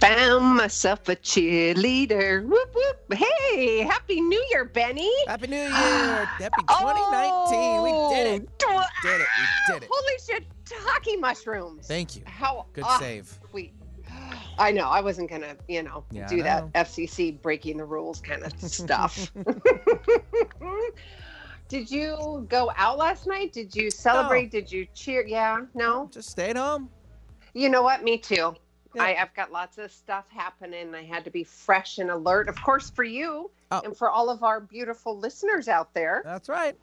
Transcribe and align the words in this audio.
Found 0.00 0.56
myself 0.56 1.08
a 1.08 1.16
cheerleader. 1.16 2.44
Whoop 2.44 2.72
whoop. 2.74 3.14
Hey, 3.14 3.78
happy 3.80 4.20
New 4.20 4.44
Year, 4.50 4.64
Benny. 4.64 5.10
Happy 5.26 5.48
New 5.48 5.56
Year! 5.56 5.68
Happy 5.70 6.62
2019. 6.68 7.82
we 7.82 7.90
did 8.14 8.42
it. 8.42 8.48
Oh, 8.64 8.84
Did 9.02 9.20
it. 9.20 9.26
We 9.38 9.74
did 9.74 9.82
it. 9.82 9.88
Holy 9.90 10.12
shit, 10.24 10.44
hockey 10.86 11.16
mushrooms. 11.16 11.86
Thank 11.88 12.14
you. 12.16 12.22
How 12.26 12.66
Good 12.74 12.84
ah, 12.86 12.98
save. 13.00 13.36
Sweet. 13.50 13.72
I 14.58 14.70
know. 14.70 14.88
I 14.88 15.00
wasn't 15.00 15.30
gonna, 15.30 15.56
you 15.68 15.82
know, 15.82 16.04
Yeah, 16.12 16.28
do 16.28 16.36
know. 16.36 16.42
that 16.44 16.72
FCC 16.74 17.40
breaking 17.42 17.78
the 17.78 17.84
rules 17.84 18.20
kind 18.20 18.44
of 18.44 18.52
stuff. 18.70 19.32
Did 21.68 21.90
you 21.90 22.46
go 22.48 22.70
out 22.76 22.98
last 22.98 23.26
night? 23.26 23.52
Did 23.52 23.74
you 23.74 23.90
celebrate? 23.90 24.50
Did 24.50 24.70
you 24.70 24.86
cheer? 24.94 25.26
Yeah. 25.26 25.62
No. 25.74 26.08
Just 26.12 26.30
stayed 26.30 26.56
home. 26.56 26.88
You 27.52 27.68
know 27.68 27.82
what? 27.82 28.04
Me 28.04 28.16
too. 28.16 28.54
I, 28.98 29.16
I've 29.16 29.34
got 29.34 29.52
lots 29.52 29.78
of 29.78 29.90
stuff 29.92 30.28
happening. 30.30 30.94
I 30.94 31.02
had 31.04 31.24
to 31.24 31.30
be 31.30 31.44
fresh 31.44 31.98
and 31.98 32.10
alert, 32.10 32.48
of 32.48 32.60
course, 32.62 32.90
for 32.90 33.04
you 33.04 33.50
Oh. 33.70 33.82
and 33.84 33.94
for 33.96 34.08
all 34.08 34.30
of 34.30 34.42
our 34.42 34.60
beautiful 34.60 35.18
listeners 35.18 35.68
out 35.68 35.92
there. 35.92 36.22
That's 36.24 36.48
right. 36.48 36.74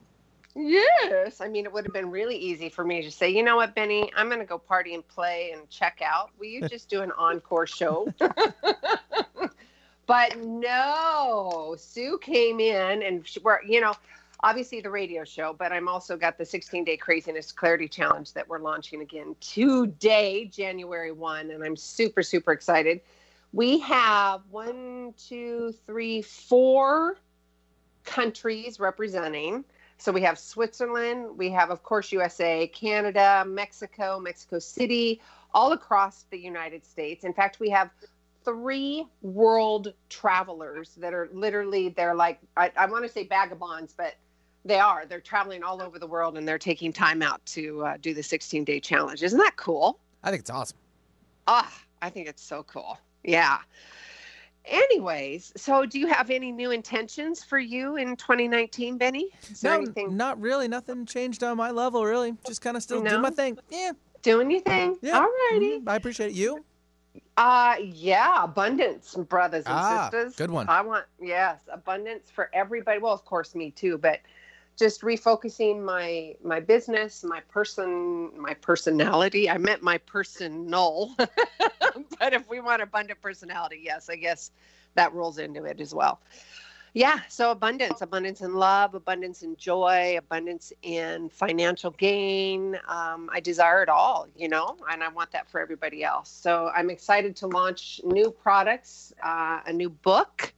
Yes. 0.55 1.41
I 1.41 1.47
mean, 1.49 1.65
it 1.65 1.73
would 1.73 1.83
have 1.83 1.93
been 1.93 2.11
really 2.11 2.37
easy 2.37 2.69
for 2.69 2.85
me 2.85 3.01
to 3.01 3.11
say, 3.11 3.29
you 3.29 3.41
know 3.43 3.55
what, 3.55 3.73
Benny, 3.75 4.11
I'm 4.15 4.27
going 4.27 4.39
to 4.39 4.45
go 4.45 4.57
party 4.59 4.93
and 4.93 5.05
play 5.07 5.51
and 5.51 5.67
check 5.69 6.01
out. 6.05 6.29
Will 6.39 6.45
you 6.45 6.67
just 6.69 6.87
do 6.89 7.01
an 7.01 7.11
encore 7.17 7.65
show? 7.67 8.07
but 10.07 10.37
no, 10.37 11.75
Sue 11.77 12.19
came 12.21 12.59
in 12.59 13.01
and 13.03 13.27
she, 13.27 13.39
we're, 13.39 13.61
you 13.63 13.81
know, 13.81 13.93
obviously 14.41 14.81
the 14.81 14.89
radio 14.89 15.23
show, 15.23 15.55
but 15.57 15.71
I'm 15.71 15.87
also 15.87 16.17
got 16.17 16.37
the 16.37 16.45
16 16.45 16.83
day 16.83 16.97
craziness 16.97 17.51
clarity 17.51 17.87
challenge 17.87 18.33
that 18.33 18.47
we're 18.47 18.59
launching 18.59 19.01
again 19.01 19.35
today, 19.39 20.45
January 20.45 21.11
1. 21.11 21.51
And 21.51 21.63
I'm 21.63 21.75
super, 21.75 22.23
super 22.23 22.51
excited. 22.51 23.01
We 23.53 23.79
have 23.79 24.41
one, 24.51 25.13
two, 25.17 25.73
three, 25.85 26.21
four 26.21 27.17
countries 28.03 28.79
representing. 28.79 29.63
So 29.97 30.11
we 30.11 30.21
have 30.21 30.37
Switzerland, 30.37 31.37
we 31.37 31.49
have, 31.51 31.69
of 31.69 31.81
course, 31.83 32.11
USA, 32.11 32.67
Canada, 32.67 33.45
Mexico, 33.47 34.19
Mexico 34.19 34.59
City, 34.59 35.21
all 35.53 35.71
across 35.71 36.25
the 36.29 36.37
United 36.37 36.85
States. 36.85 37.23
In 37.23 37.33
fact, 37.33 37.61
we 37.61 37.69
have 37.69 37.89
three 38.43 39.07
world 39.21 39.93
travelers 40.09 40.95
that 40.97 41.13
are 41.13 41.29
literally, 41.31 41.89
they're 41.89 42.13
like, 42.13 42.39
I, 42.57 42.71
I 42.75 42.85
want 42.87 43.05
to 43.05 43.09
say 43.09 43.25
vagabonds, 43.25 43.93
but 43.95 44.15
they 44.65 44.79
are. 44.79 45.05
They're 45.05 45.21
traveling 45.21 45.63
all 45.63 45.81
over 45.81 45.99
the 45.99 46.07
world 46.07 46.37
and 46.37 46.47
they're 46.47 46.57
taking 46.59 46.91
time 46.91 47.21
out 47.21 47.45
to 47.47 47.85
uh, 47.85 47.97
do 48.01 48.13
the 48.13 48.23
16 48.23 48.63
day 48.63 48.79
challenge. 48.79 49.23
Isn't 49.23 49.39
that 49.39 49.55
cool? 49.55 49.99
I 50.23 50.31
think 50.31 50.41
it's 50.41 50.49
awesome. 50.49 50.77
Ah, 51.47 51.71
I 52.01 52.09
think 52.09 52.27
it's 52.27 52.41
so 52.43 52.63
cool. 52.63 52.97
Yeah. 53.23 53.59
Anyways, 54.65 55.53
so 55.55 55.85
do 55.85 55.99
you 55.99 56.07
have 56.07 56.31
any 56.31 56.51
new 56.51 56.71
intentions 56.71 57.43
for 57.43 57.59
you 57.59 57.97
in 57.97 58.15
2019, 58.15 58.97
Benny? 58.97 59.29
Is 59.51 59.63
No, 59.63 59.73
anything 59.73 60.17
not 60.17 60.41
really. 60.41 60.67
Nothing 60.67 61.05
changed 61.05 61.43
on 61.43 61.55
my 61.57 61.69
level, 61.69 62.03
really. 62.03 62.33
Just 62.47 62.61
kind 62.61 62.75
of 62.75 62.81
still 62.81 62.99
do 63.03 63.11
No? 63.11 63.19
my 63.19 63.29
thing. 63.29 63.59
Yeah. 63.69 63.91
do 64.23 64.41
anything? 64.41 64.97
Yeah. 65.03 65.19
Alrighty. 65.23 65.83
mhm, 65.83 65.87
I 65.87 65.95
appreciate 65.97 66.31
it. 66.31 66.33
You? 66.35 66.65
Uh 67.37 67.75
yeah, 67.81 68.43
abundance, 68.43 69.13
brothers 69.13 69.65
and 69.65 69.75
Ah, 69.75 70.09
sisters. 70.09 70.35
good 70.35 70.49
one. 70.49 70.67
I 70.67 70.81
want 70.81 71.05
yes, 71.21 71.59
abundance 71.71 72.31
for 72.31 72.49
everybody. 72.53 72.97
Well, 72.99 73.13
of 73.13 73.23
course 73.23 73.53
me 73.53 73.69
too, 73.71 73.97
but 73.99 74.19
just 74.77 75.01
refocusing 75.01 75.83
my 75.83 76.35
my 76.43 76.59
business, 76.59 77.23
my 77.23 77.41
person, 77.41 78.31
my 78.37 78.53
personality. 78.55 79.49
I 79.49 79.57
meant 79.57 79.81
my 79.81 79.97
personal. 79.99 81.13
but 81.17 82.33
if 82.33 82.49
we 82.49 82.59
want 82.59 82.81
abundant 82.81 83.21
personality, 83.21 83.81
yes, 83.83 84.09
I 84.09 84.15
guess 84.15 84.51
that 84.95 85.13
rolls 85.13 85.37
into 85.37 85.63
it 85.65 85.79
as 85.79 85.93
well. 85.93 86.19
Yeah, 86.95 87.19
so 87.27 87.51
abundance, 87.51 88.01
abundance 88.01 88.39
in 88.39 88.53
love, 88.53 88.95
abundance 88.95 89.43
in 89.43 89.57
joy, 89.57 90.15
abundance 90.17 90.71
in 90.81 91.27
financial 91.27 91.91
gain. 91.91 92.79
Um, 92.87 93.29
I 93.33 93.41
desire 93.41 93.83
it 93.83 93.89
all, 93.89 94.29
you 94.33 94.47
know, 94.47 94.77
and 94.89 95.03
I 95.03 95.09
want 95.09 95.29
that 95.31 95.49
for 95.49 95.59
everybody 95.59 96.05
else. 96.05 96.29
So 96.29 96.71
I'm 96.73 96.89
excited 96.89 97.35
to 97.37 97.47
launch 97.47 97.99
new 98.05 98.31
products, 98.31 99.13
uh, 99.21 99.59
a 99.65 99.73
new 99.73 99.89
book, 99.89 100.53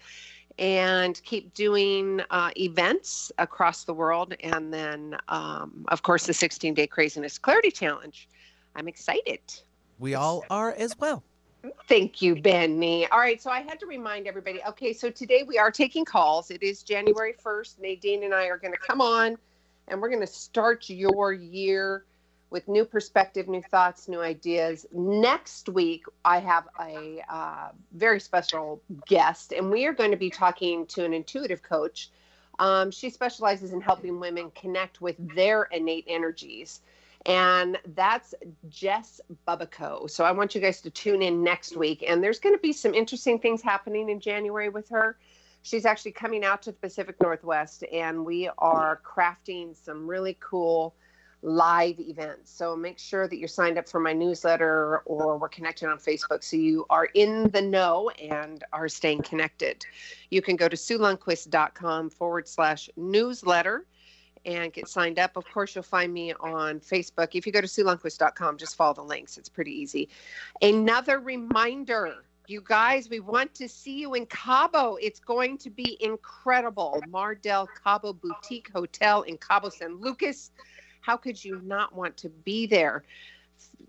and 0.60 1.22
keep 1.24 1.54
doing 1.54 2.22
uh, 2.30 2.52
events 2.58 3.32
across 3.38 3.84
the 3.84 3.94
world. 3.94 4.34
And 4.42 4.74
then, 4.74 5.18
um, 5.28 5.86
of 5.90 6.04
course, 6.04 6.26
the 6.26 6.34
16 6.34 6.74
day 6.74 6.88
craziness 6.88 7.38
clarity 7.38 7.72
challenge. 7.72 8.28
I'm 8.76 8.88
excited. 8.88 9.40
We 10.00 10.16
all 10.16 10.44
are 10.50 10.74
as 10.74 10.98
well. 10.98 11.24
Thank 11.88 12.22
you, 12.22 12.40
Benny. 12.40 13.08
All 13.08 13.20
right, 13.20 13.42
so 13.42 13.50
I 13.50 13.62
had 13.62 13.80
to 13.80 13.88
remind 13.88 14.28
everybody. 14.28 14.62
Okay, 14.70 14.94
so 14.94 15.10
today 15.10 15.44
we 15.44 15.58
are 15.58 15.72
taking 15.72 16.06
calls. 16.06 16.52
It 16.52 16.64
is 16.64 16.84
January 16.84 17.34
1st. 17.44 17.80
Nadine 17.80 18.24
and 18.24 18.34
I 18.34 18.46
are 18.46 18.58
going 18.58 18.74
to 18.74 18.80
come 18.80 19.02
on 19.02 19.38
and 19.88 20.02
we're 20.02 20.10
going 20.10 20.22
to 20.22 20.28
start 20.28 20.90
your 20.90 21.34
year 21.34 22.06
with 22.50 22.68
new 22.68 22.86
perspective, 22.86 23.48
new 23.48 23.62
thoughts, 23.62 24.08
new 24.08 24.22
ideas. 24.22 24.86
Next 24.92 25.70
week, 25.70 26.06
I 26.24 26.40
have 26.40 26.68
a 26.80 27.22
uh, 27.30 27.70
very 27.94 28.20
special 28.20 28.82
guest, 29.08 29.52
and 29.52 29.70
we 29.70 29.86
are 29.86 29.94
going 29.94 30.12
to 30.12 30.18
be 30.18 30.30
talking 30.30 30.86
to 30.88 31.04
an 31.06 31.14
intuitive 31.14 31.62
coach. 31.62 32.10
Um, 32.60 32.90
she 32.92 33.10
specializes 33.10 33.74
in 33.74 33.82
helping 33.82 34.20
women 34.20 34.52
connect 34.52 35.02
with 35.02 35.16
their 35.36 35.64
innate 35.64 36.06
energies 36.08 36.82
and 37.28 37.78
that's 37.94 38.34
Jess 38.70 39.20
Bubico. 39.46 40.10
So 40.10 40.24
I 40.24 40.32
want 40.32 40.56
you 40.56 40.62
guys 40.62 40.82
to 40.82 40.90
tune 40.90 41.22
in 41.22 41.44
next 41.44 41.76
week. 41.76 42.04
And 42.08 42.24
there's 42.24 42.40
going 42.40 42.56
to 42.56 42.62
be 42.62 42.72
some 42.72 42.94
interesting 42.94 43.38
things 43.38 43.62
happening 43.62 44.10
in 44.10 44.22
January 44.22 44.70
with 44.70 44.88
her. 44.90 45.18
She's 45.62 45.86
actually 45.86 46.14
coming 46.14 46.46
out 46.46 46.62
to 46.64 46.72
the 46.72 46.78
Pacific 46.78 47.18
Northwest, 47.22 47.84
and 47.92 48.26
we 48.26 48.50
are 48.58 49.02
crafting 49.06 49.76
some 49.76 50.08
really 50.08 50.38
cool 50.40 50.96
live 51.42 52.00
events. 52.00 52.52
So 52.52 52.76
make 52.76 52.98
sure 52.98 53.28
that 53.28 53.38
you're 53.38 53.48
signed 53.48 53.78
up 53.78 53.88
for 53.88 54.00
my 54.00 54.14
newsletter 54.14 55.00
or 55.06 55.38
we're 55.38 55.50
connected 55.50 55.88
on 55.88 55.98
Facebook 55.98 56.44
so 56.44 56.58
you 56.58 56.86
are 56.90 57.06
in 57.14 57.50
the 57.52 57.62
know 57.62 58.10
and 58.10 58.64
are 58.74 58.90
staying 58.90 59.22
connected. 59.22 59.86
You 60.32 60.42
can 60.42 60.56
go 60.56 60.68
to 60.68 60.76
SueLundquist.com 60.76 62.10
forward 62.10 62.48
slash 62.48 62.90
newsletter 62.98 63.86
and 64.46 64.74
get 64.74 64.88
signed 64.88 65.20
up. 65.20 65.38
Of 65.38 65.46
course, 65.52 65.76
you'll 65.76 65.84
find 65.84 66.12
me 66.14 66.34
on 66.40 66.80
Facebook. 66.80 67.30
If 67.34 67.46
you 67.46 67.52
go 67.52 67.62
to 67.62 67.68
SueLundquist.com, 67.68 68.58
just 68.58 68.76
follow 68.76 68.94
the 68.94 69.04
links. 69.04 69.38
It's 69.38 69.50
pretty 69.50 69.72
easy. 69.72 70.10
Another 70.62 71.20
reminder. 71.20 72.16
You 72.50 72.62
guys, 72.62 73.10
we 73.10 73.20
want 73.20 73.54
to 73.56 73.68
see 73.68 74.00
you 74.00 74.14
in 74.14 74.26
Cabo. 74.28 74.96
It's 75.02 75.20
going 75.20 75.58
to 75.58 75.70
be 75.70 75.98
incredible. 76.00 77.04
Mardel 77.10 77.68
Cabo 77.84 78.14
Boutique 78.14 78.72
Hotel 78.72 79.24
in 79.24 79.38
Cabo 79.38 79.68
San 79.68 80.00
Lucas. 80.00 80.52
How 81.08 81.16
could 81.16 81.42
you 81.42 81.62
not 81.64 81.96
want 81.96 82.18
to 82.18 82.28
be 82.28 82.68
there? 82.68 83.06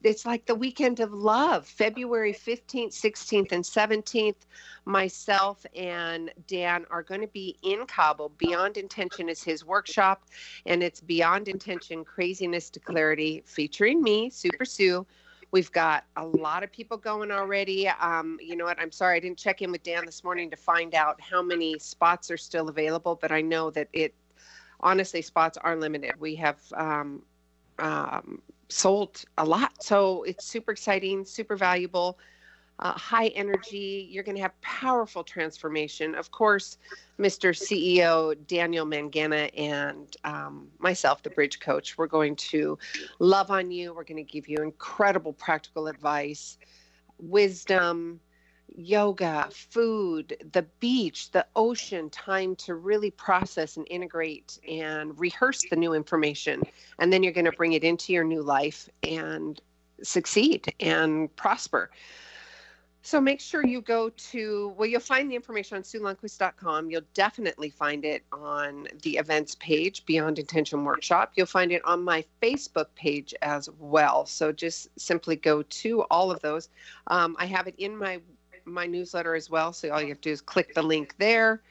It's 0.05 0.25
like 0.25 0.47
the 0.47 0.55
weekend 0.55 1.01
of 1.01 1.12
love, 1.12 1.66
February 1.66 2.33
15th, 2.33 2.95
16th, 2.95 3.51
and 3.51 3.65
17th. 3.65 4.37
Myself 4.84 5.66
and 5.75 6.31
Dan 6.47 6.87
are 6.92 7.03
going 7.03 7.21
to 7.21 7.27
be 7.27 7.57
in 7.65 7.87
Cabo. 7.87 8.28
Beyond 8.39 8.77
Intention 8.77 9.28
is 9.28 9.42
his 9.42 9.65
workshop, 9.65 10.27
and 10.66 10.81
it's 10.81 11.01
Beyond 11.01 11.48
Intention 11.48 12.04
Craziness 12.04 12.71
to 12.71 12.78
Clarity 12.78 13.42
featuring 13.45 14.01
me, 14.01 14.31
Super 14.31 14.65
Sue. 14.65 15.04
We've 15.51 15.72
got 15.72 16.04
a 16.16 16.25
lot 16.25 16.63
of 16.63 16.71
people 16.71 16.98
going 16.98 17.33
already. 17.33 17.89
Um, 17.89 18.39
you 18.41 18.54
know 18.54 18.66
what? 18.66 18.78
I'm 18.78 18.92
sorry 18.92 19.16
I 19.16 19.21
didn't 19.21 19.39
check 19.39 19.60
in 19.60 19.72
with 19.72 19.83
Dan 19.83 20.07
this 20.07 20.22
morning 20.22 20.51
to 20.51 20.57
find 20.57 20.95
out 20.95 21.21
how 21.21 21.42
many 21.42 21.81
spots 21.81 22.31
are 22.31 22.37
still 22.37 22.69
available, 22.69 23.19
but 23.21 23.33
I 23.33 23.41
know 23.41 23.71
that 23.71 23.89
it 23.92 24.15
honestly 24.80 25.22
spots 25.22 25.59
are 25.59 25.77
limited. 25.77 26.13
We 26.21 26.34
have 26.36 26.59
um, 26.77 27.22
um, 27.78 28.42
sold 28.69 29.25
a 29.39 29.45
lot, 29.45 29.83
so 29.83 30.25
it's 30.25 30.47
super 30.47 30.72
exciting, 30.72 31.25
super 31.25 31.57
valuable. 31.57 32.19
uh, 32.80 32.92
high 32.92 33.28
energy. 33.28 34.09
You're 34.10 34.25
going 34.25 34.36
to 34.36 34.42
have 34.42 34.60
powerful 34.63 35.25
transformation. 35.25 36.15
Of 36.15 36.30
course, 36.30 36.78
Mr. 37.21 37.51
CEO 37.53 38.36
Daniel 38.47 38.86
Mangana 38.86 39.51
and 39.59 40.16
um, 40.25 40.69
myself, 40.78 41.22
the 41.22 41.30
Bridge 41.30 41.60
Coach, 41.60 41.98
we're 41.98 42.07
going 42.07 42.36
to 42.36 42.78
love 43.21 43.51
on 43.51 43.71
you. 43.71 43.95
We're 43.95 44.04
going 44.04 44.25
to 44.25 44.33
give 44.33 44.48
you 44.48 44.59
incredible 44.59 45.33
practical 45.33 45.89
advice, 45.89 46.59
wisdom, 47.19 48.21
yoga, 48.78 49.48
food, 49.51 50.36
the 50.53 50.63
beach, 50.78 51.33
the 51.33 51.45
ocean, 51.57 52.09
time 52.10 52.54
to 52.54 52.77
really 52.77 53.10
process 53.10 53.77
and 53.77 53.86
integrate 53.91 54.59
and 54.69 55.19
rehearse 55.19 55.65
the 55.69 55.77
new 55.77 55.95
information. 55.95 56.63
And 57.01 57.13
then 57.13 57.22
you're 57.22 57.33
going 57.33 57.45
to 57.45 57.53
bring 57.53 57.72
it 57.72 57.83
into 57.83 58.13
your 58.13 58.25
new 58.25 58.42
life 58.42 58.89
and 59.03 59.60
succeed 60.03 60.72
and 60.78 61.34
prosper. 61.34 61.91
So 63.03 63.21
make 63.21 63.41
sure 63.41 63.66
you 63.66 63.80
go 63.80 64.10
to, 64.10 64.75
well, 64.77 64.86
you'll 64.86 65.01
find 65.01 65.30
the 65.30 65.34
information 65.34 65.77
on 65.77 65.83
SueLundquist.com. 65.83 66.91
You'll 66.91 67.01
definitely 67.15 67.71
find 67.71 68.04
it 68.04 68.22
on 68.33 68.86
the 69.03 69.16
events 69.16 69.57
page, 69.57 70.04
Beyond 70.04 70.39
Intention 70.39 70.84
Workshop. 70.84 71.33
You'll 71.34 71.47
find 71.47 71.72
it 71.72 71.83
on 71.84 72.04
my 72.04 72.25
Facebook 72.42 72.86
page 72.97 73.34
as 73.41 73.69
well. 73.78 74.27
So 74.27 74.53
just 74.53 74.89
simply 75.01 75.36
go 75.36 75.63
to 75.63 76.03
all 76.10 76.30
of 76.30 76.41
those. 76.42 76.69
Um, 77.07 77.34
I 77.39 77.47
have 77.47 77.66
it 77.66 77.77
in 77.78 77.97
my 77.97 78.21
my 78.72 78.86
newsletter 78.86 79.34
as 79.34 79.50
well. 79.50 79.72
So 79.72 79.91
all 79.91 80.00
you 80.00 80.09
have 80.09 80.20
to 80.20 80.28
do 80.28 80.32
is 80.32 80.41
click 80.41 80.74
the 80.74 80.82
link 80.82 81.15
there. 81.18 81.62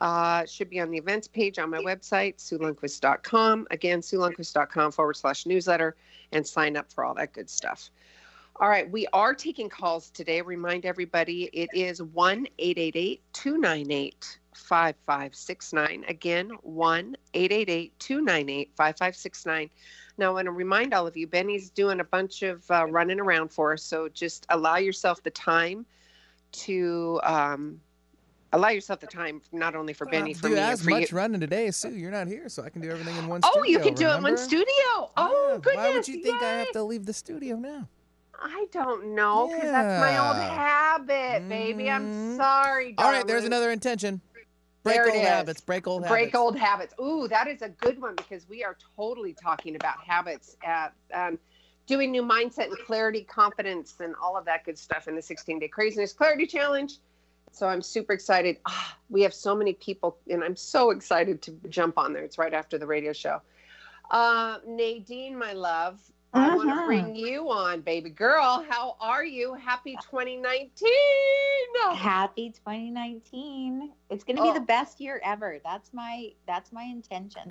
Uh, 0.00 0.44
should 0.46 0.70
be 0.70 0.80
on 0.80 0.90
the 0.90 0.98
events 0.98 1.26
page 1.26 1.58
on 1.58 1.70
my 1.70 1.78
website, 1.78 2.36
SueLundquist.com. 2.36 3.66
Again, 3.70 4.00
SueLundquist.com 4.00 4.92
forward 4.92 5.16
slash 5.16 5.46
newsletter 5.46 5.96
and 6.32 6.46
sign 6.46 6.76
up 6.76 6.92
for 6.92 7.04
all 7.04 7.14
that 7.14 7.32
good 7.32 7.50
stuff. 7.50 7.90
All 8.60 8.68
right, 8.68 8.90
we 8.90 9.06
are 9.12 9.34
taking 9.34 9.68
calls 9.68 10.10
today. 10.10 10.40
Remind 10.40 10.84
everybody 10.84 11.44
it 11.52 11.70
is 11.72 12.02
1 12.02 12.46
888 12.58 13.22
298 13.32 14.38
5569. 14.52 16.04
Again, 16.08 16.50
1 16.62 17.16
888 17.34 17.98
298 17.98 18.70
5569. 18.76 19.70
Now, 20.18 20.30
I 20.30 20.34
want 20.34 20.46
to 20.46 20.50
remind 20.50 20.92
all 20.92 21.06
of 21.06 21.16
you, 21.16 21.28
Benny's 21.28 21.70
doing 21.70 22.00
a 22.00 22.04
bunch 22.04 22.42
of 22.42 22.68
uh, 22.68 22.86
running 22.86 23.20
around 23.20 23.52
for 23.52 23.74
us, 23.74 23.84
so 23.84 24.08
just 24.08 24.44
allow 24.48 24.76
yourself 24.76 25.22
the 25.22 25.30
time 25.30 25.86
to 26.52 27.20
um, 27.24 27.80
allow 28.52 28.68
yourself 28.68 29.00
the 29.00 29.06
time 29.06 29.42
not 29.52 29.74
only 29.74 29.92
for 29.92 30.06
Benny, 30.06 30.34
for 30.34 30.48
do 30.48 30.54
me, 30.54 30.60
as 30.60 30.82
for 30.82 30.90
much 30.90 31.10
you. 31.10 31.16
running 31.16 31.40
today, 31.40 31.70
Sue. 31.70 31.90
You're 31.90 32.10
not 32.10 32.28
here, 32.28 32.48
so 32.48 32.62
I 32.62 32.70
can 32.70 32.82
do 32.82 32.90
everything 32.90 33.16
in 33.16 33.26
one. 33.26 33.42
Studio. 33.42 33.60
Oh, 33.60 33.62
studio, 33.64 33.78
you 33.78 33.84
can 33.84 33.94
do 33.94 34.08
it 34.10 34.16
in 34.16 34.22
one 34.22 34.36
studio. 34.36 35.10
Oh, 35.16 35.50
Yeah, 35.52 35.58
goodness! 35.58 35.74
Why 35.76 35.90
would 35.90 36.08
you 36.08 36.22
think 36.22 36.42
I 36.42 36.46
have 36.46 36.72
to 36.72 36.82
leave 36.82 37.06
the 37.06 37.12
studio 37.12 37.56
now? 37.56 37.88
I 38.40 38.66
don't 38.70 39.14
know 39.14 39.48
because 39.48 39.70
that's 39.72 40.00
my 40.00 40.16
old 40.18 40.36
habit, 40.36 41.48
baby. 41.48 41.90
I'm 41.90 42.08
Mhm. 42.08 42.36
sorry. 42.36 42.94
All 42.98 43.10
right, 43.10 43.26
there's 43.26 43.44
another 43.44 43.70
intention. 43.70 44.20
Break 44.84 45.04
There 45.04 45.10
old 45.10 45.24
habits. 45.24 45.60
Break 45.60 45.86
old 45.88 46.02
break 46.06 46.20
habits. 46.20 46.36
old 46.36 46.56
habits. 46.56 46.94
Ooh, 47.00 47.26
that 47.28 47.48
is 47.48 47.62
a 47.62 47.68
good 47.68 48.00
one 48.00 48.14
because 48.14 48.48
we 48.48 48.62
are 48.62 48.76
totally 48.96 49.34
talking 49.34 49.74
about 49.74 49.98
habits 50.06 50.56
at 50.62 50.94
um, 51.12 51.38
doing 51.88 52.12
new 52.12 52.22
mindset 52.22 52.66
and 52.66 52.78
clarity, 52.86 53.24
confidence, 53.24 53.96
and 53.98 54.14
all 54.22 54.36
of 54.36 54.44
that 54.44 54.64
good 54.64 54.78
stuff 54.78 55.08
in 55.08 55.16
the 55.16 55.22
16 55.22 55.58
day 55.58 55.66
craziness 55.66 56.12
clarity 56.12 56.46
challenge. 56.46 56.98
So 57.50 57.66
I'm 57.66 57.82
super 57.82 58.12
excited. 58.12 58.58
Ah, 58.66 58.96
we 59.08 59.22
have 59.22 59.34
so 59.34 59.56
many 59.56 59.72
people, 59.72 60.18
and 60.30 60.44
I'm 60.44 60.54
so 60.54 60.90
excited 60.90 61.42
to 61.42 61.50
jump 61.68 61.98
on 61.98 62.12
there. 62.12 62.22
It's 62.22 62.38
right 62.38 62.52
after 62.52 62.78
the 62.78 62.86
radio 62.86 63.12
show. 63.12 63.40
Uh, 64.10 64.58
Nadine, 64.66 65.36
my 65.36 65.54
love, 65.54 65.98
I 66.34 66.54
want 66.54 66.68
to 66.68 66.84
bring 66.86 67.16
you 67.16 67.50
on, 67.50 67.80
baby 67.80 68.10
girl. 68.10 68.64
How 68.68 68.96
are 69.00 69.24
you? 69.24 69.54
Happy 69.54 69.96
2019. 70.10 70.88
Happy 71.94 72.50
2019. 72.50 73.92
It's 74.10 74.24
going 74.24 74.36
to 74.36 74.42
be 74.42 74.48
Oh. 74.50 74.54
the 74.54 74.60
best 74.60 75.00
year 75.00 75.20
ever. 75.24 75.58
That's 75.64 75.92
my 75.92 76.32
that's 76.46 76.72
my 76.72 76.82
intention. 76.84 77.42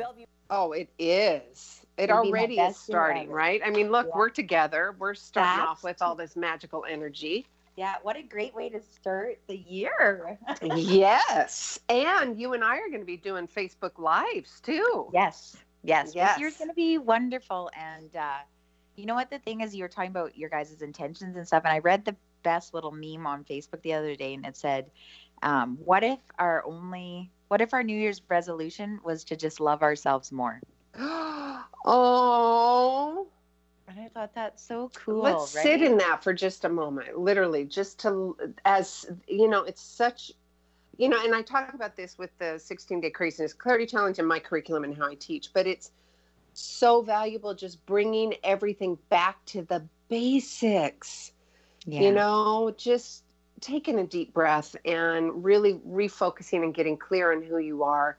Oh, 0.50 0.71
it 0.71 0.89
is. 1.00 1.81
It 1.97 2.03
It'll 2.03 2.18
already 2.19 2.59
is 2.59 2.77
starting, 2.77 3.29
right? 3.29 3.62
I 3.65 3.69
mean, 3.71 3.89
look, 3.91 4.07
Yeah. 4.07 4.18
we're 4.18 4.29
together. 4.29 4.95
We're 5.00 5.13
starting 5.15 5.57
That's 5.57 5.69
off 5.69 5.83
with 5.83 6.01
all 6.01 6.15
this 6.15 6.35
magical 6.35 6.85
energy. 6.88 7.45
Yeah, 7.75 7.95
what 8.01 8.15
a 8.15 8.23
great 8.23 8.56
way 8.56 8.69
to 8.69 8.81
start 8.81 9.39
the 9.47 9.57
year. 9.57 10.38
yes. 10.63 11.80
And 11.89 12.39
you 12.39 12.53
and 12.53 12.63
I 12.63 12.77
are 12.77 12.88
going 12.89 13.01
to 13.01 13.06
be 13.06 13.18
doing 13.18 13.47
Facebook 13.47 13.97
Lives 14.00 14.59
too. 14.62 15.09
yes. 15.13 15.57
Yes. 15.83 16.13
Yes. 16.15 16.33
This 16.35 16.39
year's 16.41 16.57
going 16.57 16.69
to 16.69 16.73
be 16.75 16.97
wonderful 16.97 17.69
and 17.77 18.15
uh 18.15 18.38
you 18.97 19.05
know 19.05 19.15
what 19.15 19.29
the 19.29 19.39
thing 19.39 19.61
is 19.61 19.75
you're 19.75 19.88
talking 19.88 20.11
about 20.11 20.38
your 20.38 20.49
guys' 20.49 20.81
intentions 20.81 21.38
and 21.38 21.47
stuff 21.47 21.63
and 21.65 21.73
I 21.73 21.79
read 21.79 22.03
the 22.03 22.15
best 22.44 22.73
little 22.73 22.91
meme 22.91 23.25
on 23.25 23.44
Facebook 23.44 23.81
the 23.81 23.94
other 23.94 24.15
day 24.15 24.33
and 24.33 24.45
it 24.45 24.57
said 24.57 24.89
um 25.44 25.77
what 25.83 26.03
if 26.03 26.19
our 26.39 26.65
only 26.65 27.31
what 27.47 27.61
if 27.61 27.73
our 27.73 27.83
new 27.83 27.97
year's 27.97 28.21
resolution 28.27 28.99
was 29.03 29.23
to 29.25 29.35
just 29.35 29.59
love 29.59 29.81
ourselves 29.81 30.31
more? 30.31 30.59
oh, 31.85 33.27
And 33.88 33.99
I 33.99 34.09
thought 34.09 34.33
that's 34.35 34.61
so 34.63 34.91
cool. 34.94 35.21
let's 35.21 35.55
right? 35.55 35.63
sit 35.63 35.81
in 35.81 35.97
that 35.97 36.23
for 36.23 36.33
just 36.33 36.65
a 36.65 36.69
moment. 36.69 37.17
Literally, 37.17 37.63
just 37.65 37.99
to, 37.99 38.35
as 38.65 39.09
you 39.27 39.47
know, 39.47 39.63
it's 39.63 39.81
such, 39.81 40.31
you 40.97 41.07
know, 41.07 41.23
and 41.23 41.33
I 41.33 41.41
talk 41.41 41.73
about 41.73 41.95
this 41.95 42.17
with 42.17 42.31
the 42.38 42.57
16 42.59 42.99
day 43.01 43.09
craziness 43.11 43.53
clarity 43.53 43.85
challenge 43.85 44.19
and 44.19 44.27
my 44.27 44.39
curriculum 44.39 44.83
and 44.83 44.97
how 44.97 45.07
I 45.09 45.15
teach, 45.15 45.53
but 45.53 45.67
it's 45.67 45.91
so 46.57 47.01
valuable 47.01 47.54
just 47.54 47.86
bringing 47.86 48.33
everything 48.44 48.98
back 49.09 49.44
to 49.45 49.62
the 49.63 49.83
basics. 50.09 51.31
yeah. 51.86 52.01
you 52.01 52.12
know 52.12 52.74
just 52.77 53.24
taking 53.62 54.00
a 54.00 54.06
deep 54.06 54.33
breath 54.33 54.75
and 54.86 55.44
really 55.44 55.75
refocusing 55.88 56.63
and 56.63 56.74
getting 56.74 56.98
clear 56.98 57.31
on 57.31 57.44
who 57.44 57.57
you 57.57 57.83
are 57.83 58.18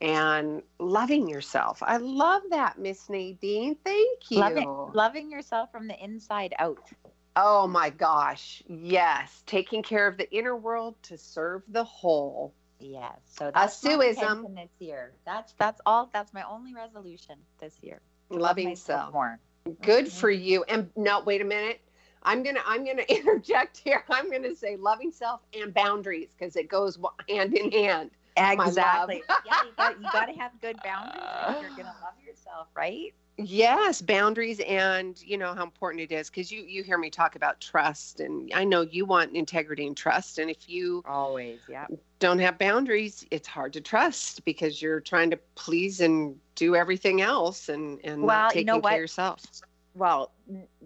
and 0.00 0.62
loving 0.78 1.28
yourself 1.28 1.82
i 1.82 1.96
love 1.96 2.42
that 2.50 2.78
miss 2.78 3.08
nadine 3.08 3.76
thank 3.84 4.30
you 4.30 4.38
loving 4.38 4.90
loving 4.92 5.30
yourself 5.30 5.70
from 5.70 5.86
the 5.86 6.02
inside 6.02 6.54
out. 6.58 6.90
oh 7.36 7.66
my 7.66 7.90
gosh 7.90 8.62
yes 8.68 9.42
taking 9.46 9.82
care 9.82 10.06
of 10.06 10.16
the 10.16 10.30
inner 10.32 10.56
world 10.56 10.94
to 11.02 11.16
serve 11.16 11.62
the 11.68 11.84
whole 11.84 12.52
Yes. 12.84 13.20
So 13.24 13.50
that's 13.50 13.82
my 13.82 13.92
Sueism. 13.96 14.54
this 14.54 14.70
year. 14.78 15.12
That's 15.24 15.54
that's 15.58 15.80
all. 15.86 16.10
That's 16.12 16.32
my 16.32 16.42
only 16.42 16.74
resolution 16.74 17.38
this 17.60 17.78
year. 17.82 18.00
loving 18.30 18.74
self 18.76 19.12
more. 19.12 19.38
good 19.82 20.06
Mhm. 20.06 20.10
for 20.10 20.30
you 20.30 20.64
and 20.64 20.90
no 20.96 21.20
wait 21.20 21.40
a 21.40 21.44
minute 21.44 21.80
i'm 22.22 22.42
gonna 22.42 22.60
i'm 22.66 22.84
gonna 22.84 23.02
interject 23.08 23.78
here 23.78 24.04
i'm 24.10 24.30
gonna 24.30 24.54
say 24.54 24.76
loving 24.76 25.10
self 25.10 25.40
and 25.54 25.72
boundaries 25.72 26.34
because 26.36 26.56
it 26.56 26.68
goes 26.68 26.98
hand 27.28 27.54
in 27.56 27.70
hand. 27.70 28.10
Exactly. 28.36 29.22
yeah, 29.46 29.62
you 29.64 29.72
got, 29.76 30.00
you 30.00 30.08
got 30.12 30.26
to 30.26 30.32
have 30.34 30.52
good 30.60 30.82
boundaries 30.82 31.22
if 31.48 31.60
you're 31.60 31.70
gonna 31.70 31.94
love 32.02 32.14
yourself, 32.26 32.68
right? 32.74 33.14
Yes, 33.36 34.00
boundaries 34.00 34.60
and 34.60 35.20
you 35.22 35.36
know 35.38 35.54
how 35.54 35.62
important 35.64 36.02
it 36.02 36.12
is 36.12 36.30
because 36.30 36.50
you 36.52 36.62
you 36.62 36.82
hear 36.82 36.98
me 36.98 37.10
talk 37.10 37.36
about 37.36 37.60
trust 37.60 38.20
and 38.20 38.50
I 38.54 38.64
know 38.64 38.82
you 38.82 39.04
want 39.06 39.34
integrity 39.36 39.86
and 39.86 39.96
trust 39.96 40.38
and 40.38 40.50
if 40.50 40.68
you 40.68 41.02
Always. 41.06 41.60
Yeah. 41.68 41.86
Don't 42.24 42.38
have 42.38 42.58
boundaries 42.58 43.26
it's 43.30 43.46
hard 43.46 43.72
to 43.74 43.80
trust 43.80 44.44
because 44.44 44.80
you're 44.82 45.00
trying 45.00 45.30
to 45.30 45.38
please 45.56 46.00
and 46.00 46.36
do 46.54 46.74
everything 46.74 47.20
else 47.20 47.68
and 47.68 48.00
and 48.04 48.22
Well, 48.22 48.38
not 48.38 48.56
you 48.56 48.64
taking 48.64 48.66
know 48.66 48.80
care 48.80 48.96
of 48.96 49.00
yourself. 49.00 49.42
Well, 49.94 50.32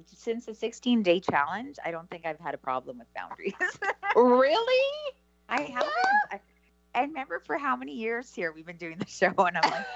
since 0.06 0.46
the 0.46 0.54
16 0.54 1.02
day 1.02 1.20
challenge, 1.20 1.76
I 1.84 1.90
don't 1.92 2.10
think 2.10 2.26
I've 2.26 2.40
had 2.40 2.54
a 2.54 2.58
problem 2.58 2.98
with 2.98 3.06
boundaries. 3.14 3.54
really? 4.16 5.14
I 5.48 5.62
haven't. 5.62 5.92
I, 6.32 6.40
I 6.94 7.02
remember 7.02 7.38
for 7.40 7.56
how 7.56 7.76
many 7.76 7.92
years 7.94 8.34
here 8.34 8.52
we've 8.52 8.66
been 8.66 8.76
doing 8.76 8.98
the 8.98 9.06
show, 9.06 9.32
and 9.38 9.56
I'm 9.56 9.70
like, 9.70 9.86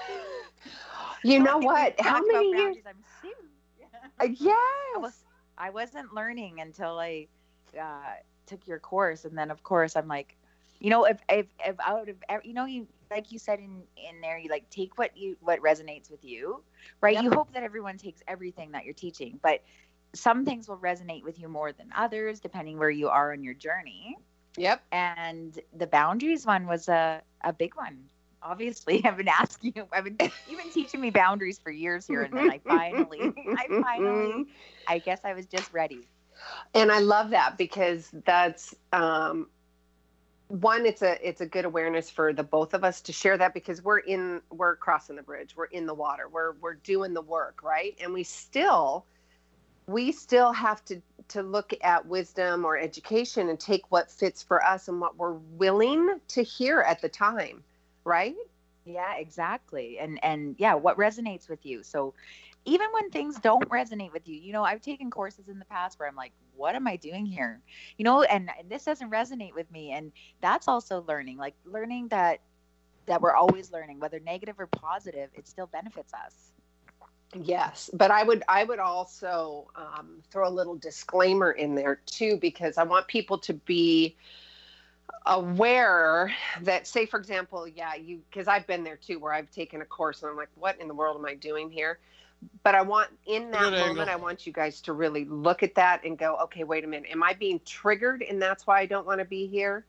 You 1.23 1.39
know 1.39 1.57
what? 1.59 1.99
How 1.99 2.21
many 2.25 2.51
years? 2.51 2.77
I'm 2.87 2.95
Sue. 3.21 3.33
Uh, 4.19 4.27
Yes. 4.39 4.97
was- 4.97 5.25
I 5.57 5.69
wasn't 5.69 6.13
learning 6.13 6.61
until 6.61 6.99
I 6.99 7.27
uh, 7.79 8.15
took 8.47 8.65
your 8.67 8.79
course, 8.79 9.25
and 9.25 9.37
then 9.37 9.51
of 9.51 9.61
course 9.63 9.95
I'm 9.95 10.07
like, 10.07 10.35
you 10.83 10.89
know, 10.89 11.05
if 11.05 11.17
if, 11.29 11.47
if 11.65 11.75
out 11.79 12.09
of 12.09 12.17
you 12.43 12.53
know 12.53 12.65
you 12.65 12.85
like 13.09 13.31
you 13.31 13.39
said 13.39 13.59
in 13.59 13.83
in 13.95 14.19
there, 14.21 14.37
you 14.37 14.49
like 14.49 14.69
take 14.69 14.97
what 14.97 15.15
you 15.17 15.37
what 15.39 15.59
resonates 15.61 16.11
with 16.11 16.23
you, 16.25 16.61
right? 16.99 17.13
Yep. 17.15 17.23
You 17.23 17.31
hope 17.31 17.53
that 17.53 17.63
everyone 17.63 17.97
takes 17.97 18.21
everything 18.27 18.71
that 18.73 18.83
you're 18.83 18.93
teaching, 18.93 19.39
but 19.41 19.61
some 20.13 20.45
things 20.45 20.67
will 20.67 20.77
resonate 20.77 21.23
with 21.23 21.39
you 21.39 21.47
more 21.47 21.71
than 21.71 21.89
others 21.95 22.39
depending 22.39 22.77
where 22.77 22.89
you 22.91 23.07
are 23.07 23.31
on 23.31 23.43
your 23.43 23.53
journey. 23.53 24.17
Yep. 24.57 24.83
And 24.91 25.57
the 25.75 25.87
boundaries 25.87 26.45
one 26.45 26.67
was 26.67 26.89
a 26.89 27.21
a 27.41 27.53
big 27.53 27.75
one. 27.75 28.03
Obviously, 28.41 29.01
I've 29.05 29.15
been 29.15 29.29
asking 29.29 29.73
you. 29.77 29.87
I've 29.93 30.03
been 30.03 30.17
you've 30.49 30.59
been 30.61 30.69
teaching 30.71 30.99
me 30.99 31.11
boundaries 31.11 31.59
for 31.59 31.71
years 31.71 32.05
here, 32.05 32.23
and 32.23 32.33
then 32.33 32.51
I 32.51 32.59
finally, 32.59 33.31
I 33.57 33.67
finally, 33.81 34.47
I 34.89 34.99
guess 34.99 35.21
I 35.23 35.33
was 35.33 35.45
just 35.45 35.71
ready. 35.71 36.09
and 36.73 36.91
i 36.91 36.99
love 36.99 37.29
that 37.29 37.57
because 37.57 38.09
that's 38.25 38.75
um 38.91 39.47
one 40.61 40.85
it's 40.85 41.01
a 41.01 41.27
it's 41.27 41.41
a 41.41 41.45
good 41.45 41.65
awareness 41.65 42.11
for 42.11 42.31
the 42.31 42.43
both 42.43 42.75
of 42.75 42.83
us 42.83 43.01
to 43.01 43.11
share 43.11 43.37
that 43.37 43.53
because 43.53 43.83
we're 43.83 43.99
in 43.99 44.39
we're 44.51 44.75
crossing 44.75 45.15
the 45.15 45.23
bridge 45.23 45.55
we're 45.55 45.65
in 45.65 45.87
the 45.87 45.93
water 45.93 46.27
we're 46.29 46.53
we're 46.61 46.75
doing 46.75 47.13
the 47.13 47.21
work 47.21 47.63
right 47.63 47.97
and 48.01 48.13
we 48.13 48.23
still 48.23 49.05
we 49.87 50.11
still 50.11 50.53
have 50.53 50.83
to 50.85 51.01
to 51.29 51.41
look 51.41 51.73
at 51.81 52.05
wisdom 52.05 52.65
or 52.65 52.77
education 52.77 53.49
and 53.49 53.59
take 53.59 53.91
what 53.91 54.11
fits 54.11 54.43
for 54.43 54.63
us 54.63 54.87
and 54.87 54.99
what 54.99 55.17
we're 55.17 55.33
willing 55.33 56.19
to 56.27 56.43
hear 56.43 56.81
at 56.81 57.01
the 57.01 57.09
time, 57.09 57.63
right? 58.03 58.35
Yeah, 58.85 59.15
exactly. 59.15 59.97
And 59.99 60.23
and 60.23 60.55
yeah, 60.57 60.75
what 60.75 60.97
resonates 60.97 61.49
with 61.49 61.65
you. 61.65 61.83
So 61.83 62.13
even 62.65 62.87
when 62.93 63.09
things 63.09 63.39
don't 63.39 63.67
resonate 63.69 64.13
with 64.13 64.27
you, 64.27 64.35
you 64.35 64.53
know, 64.53 64.63
I've 64.63 64.81
taken 64.81 65.11
courses 65.11 65.49
in 65.49 65.59
the 65.59 65.65
past 65.65 65.99
where 65.99 66.07
I'm 66.07 66.15
like, 66.15 66.31
what 66.55 66.75
am 66.75 66.87
I 66.87 66.95
doing 66.95 67.25
here? 67.25 67.59
You 67.97 68.05
know, 68.05 68.23
and, 68.23 68.49
and 68.57 68.69
this 68.69 68.85
doesn't 68.85 69.11
resonate 69.11 69.53
with 69.53 69.69
me. 69.71 69.91
And 69.91 70.11
that's 70.41 70.67
also 70.67 71.03
learning, 71.07 71.37
like 71.37 71.55
learning 71.65 72.09
that 72.09 72.39
that 73.05 73.21
we're 73.21 73.35
always 73.35 73.69
learning, 73.71 73.99
whether 73.99 74.19
negative 74.21 74.55
or 74.57 74.67
positive, 74.67 75.29
it 75.33 75.45
still 75.45 75.67
benefits 75.67 76.13
us. 76.13 76.53
Yes, 77.35 77.89
but 77.93 78.11
I 78.11 78.23
would 78.23 78.43
I 78.47 78.63
would 78.63 78.79
also 78.79 79.67
um, 79.75 80.21
throw 80.31 80.47
a 80.47 80.51
little 80.51 80.75
disclaimer 80.75 81.51
in 81.51 81.75
there 81.75 81.99
too 82.05 82.37
because 82.37 82.77
I 82.77 82.83
want 82.83 83.07
people 83.07 83.37
to 83.39 83.53
be 83.53 84.15
aware 85.25 86.33
that 86.61 86.85
say 86.85 87.05
for 87.05 87.17
example 87.17 87.65
yeah 87.67 87.95
you 87.95 88.21
because 88.29 88.47
i've 88.47 88.67
been 88.67 88.83
there 88.83 88.97
too 88.97 89.19
where 89.19 89.31
i've 89.31 89.49
taken 89.51 89.81
a 89.81 89.85
course 89.85 90.21
and 90.21 90.29
i'm 90.29 90.35
like 90.35 90.49
what 90.55 90.79
in 90.81 90.87
the 90.87 90.93
world 90.93 91.17
am 91.17 91.25
i 91.25 91.33
doing 91.33 91.69
here 91.69 91.99
but 92.63 92.75
i 92.75 92.81
want 92.81 93.09
in 93.25 93.51
that 93.51 93.71
Good 93.71 93.79
moment 93.79 93.99
angle. 93.99 94.09
i 94.09 94.15
want 94.15 94.45
you 94.45 94.53
guys 94.53 94.81
to 94.81 94.93
really 94.93 95.25
look 95.25 95.63
at 95.63 95.75
that 95.75 96.03
and 96.03 96.17
go 96.17 96.37
okay 96.43 96.63
wait 96.63 96.83
a 96.83 96.87
minute. 96.87 97.09
Am 97.11 97.23
i 97.23 97.33
being 97.33 97.59
triggered 97.65 98.21
and 98.21 98.41
that's 98.41 98.65
why 98.67 98.79
i 98.79 98.85
don't 98.85 99.05
want 99.05 99.19
to 99.19 99.25
be 99.25 99.47
here? 99.47 99.85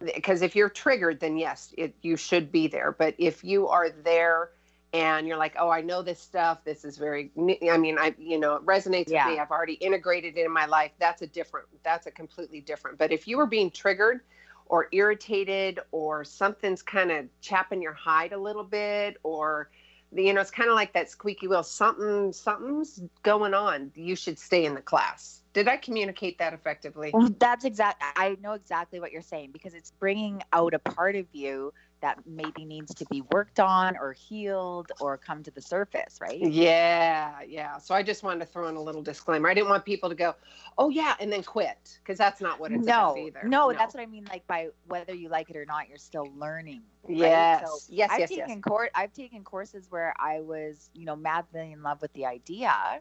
Because 0.00 0.42
if 0.42 0.54
you're 0.54 0.68
triggered 0.68 1.20
then 1.20 1.36
yes 1.36 1.72
it, 1.76 1.94
you 2.02 2.16
should 2.16 2.52
be 2.52 2.68
there. 2.68 2.92
But 2.92 3.14
if 3.18 3.42
you 3.42 3.68
are 3.68 3.90
there 3.90 4.50
and 4.92 5.26
you're 5.26 5.36
like 5.36 5.54
oh 5.58 5.70
i 5.70 5.80
know 5.80 6.02
this 6.02 6.20
stuff. 6.20 6.64
This 6.64 6.84
is 6.84 6.96
very 6.96 7.30
i 7.36 7.76
mean 7.76 7.98
i 7.98 8.14
you 8.18 8.38
know 8.38 8.56
it 8.56 8.66
resonates 8.66 9.10
yeah. 9.10 9.26
with 9.26 9.34
me. 9.34 9.40
I've 9.40 9.50
already 9.50 9.74
integrated 9.74 10.36
it 10.38 10.44
in 10.44 10.52
my 10.52 10.66
life. 10.66 10.92
That's 10.98 11.22
a 11.22 11.26
different 11.26 11.66
that's 11.82 12.06
a 12.06 12.10
completely 12.10 12.60
different. 12.60 12.98
But 12.98 13.12
if 13.12 13.26
you 13.26 13.36
were 13.36 13.46
being 13.46 13.70
triggered 13.70 14.20
or 14.66 14.88
irritated 14.92 15.80
or 15.92 16.24
something's 16.24 16.82
kind 16.82 17.10
of 17.10 17.26
chapping 17.40 17.82
your 17.82 17.94
hide 17.94 18.32
a 18.32 18.38
little 18.38 18.64
bit 18.64 19.16
or 19.22 19.70
you 20.14 20.32
know 20.32 20.40
it's 20.40 20.50
kind 20.50 20.70
of 20.70 20.76
like 20.76 20.92
that 20.92 21.10
squeaky 21.10 21.48
wheel 21.48 21.62
something 21.62 22.32
something's 22.32 23.00
going 23.22 23.54
on. 23.54 23.90
You 23.94 24.16
should 24.16 24.38
stay 24.38 24.64
in 24.64 24.74
the 24.74 24.82
class. 24.82 25.42
Did 25.52 25.68
i 25.68 25.76
communicate 25.76 26.38
that 26.38 26.52
effectively? 26.52 27.12
That's 27.38 27.64
exact 27.64 28.02
i 28.16 28.36
know 28.42 28.52
exactly 28.52 29.00
what 29.00 29.12
you're 29.12 29.22
saying 29.22 29.50
because 29.52 29.74
it's 29.74 29.90
bringing 29.92 30.42
out 30.52 30.74
a 30.74 30.78
part 30.78 31.16
of 31.16 31.26
you 31.32 31.72
that 32.00 32.18
maybe 32.26 32.64
needs 32.64 32.94
to 32.94 33.04
be 33.06 33.22
worked 33.32 33.58
on 33.58 33.96
or 33.96 34.12
healed 34.12 34.92
or 35.00 35.16
come 35.16 35.42
to 35.42 35.50
the 35.50 35.60
surface, 35.60 36.18
right? 36.20 36.40
Yeah, 36.40 37.40
yeah. 37.46 37.78
So 37.78 37.94
I 37.94 38.02
just 38.02 38.22
wanted 38.22 38.40
to 38.40 38.46
throw 38.46 38.68
in 38.68 38.76
a 38.76 38.82
little 38.82 39.02
disclaimer. 39.02 39.48
I 39.48 39.54
didn't 39.54 39.68
want 39.68 39.84
people 39.84 40.08
to 40.08 40.14
go, 40.14 40.34
"Oh 40.76 40.90
yeah," 40.90 41.16
and 41.18 41.32
then 41.32 41.42
quit 41.42 41.98
because 42.02 42.18
that's 42.18 42.40
not 42.40 42.60
what 42.60 42.72
it's 42.72 42.86
no, 42.86 43.16
either. 43.18 43.40
No, 43.42 43.70
no, 43.70 43.72
that's 43.76 43.94
what 43.94 44.02
I 44.02 44.06
mean. 44.06 44.26
Like 44.30 44.46
by 44.46 44.68
whether 44.86 45.14
you 45.14 45.28
like 45.28 45.50
it 45.50 45.56
or 45.56 45.66
not, 45.66 45.88
you're 45.88 45.98
still 45.98 46.28
learning. 46.36 46.82
Yes, 47.08 47.62
right? 47.62 47.68
so 47.68 47.78
yes, 47.88 48.10
I've 48.12 48.20
yes, 48.20 48.28
taken 48.28 48.62
yes. 48.66 48.90
I've 48.94 49.12
taken 49.12 49.42
courses 49.42 49.86
where 49.90 50.14
I 50.18 50.40
was, 50.40 50.90
you 50.94 51.04
know, 51.04 51.16
madly 51.16 51.72
in 51.72 51.82
love 51.82 52.00
with 52.00 52.12
the 52.12 52.26
idea, 52.26 53.00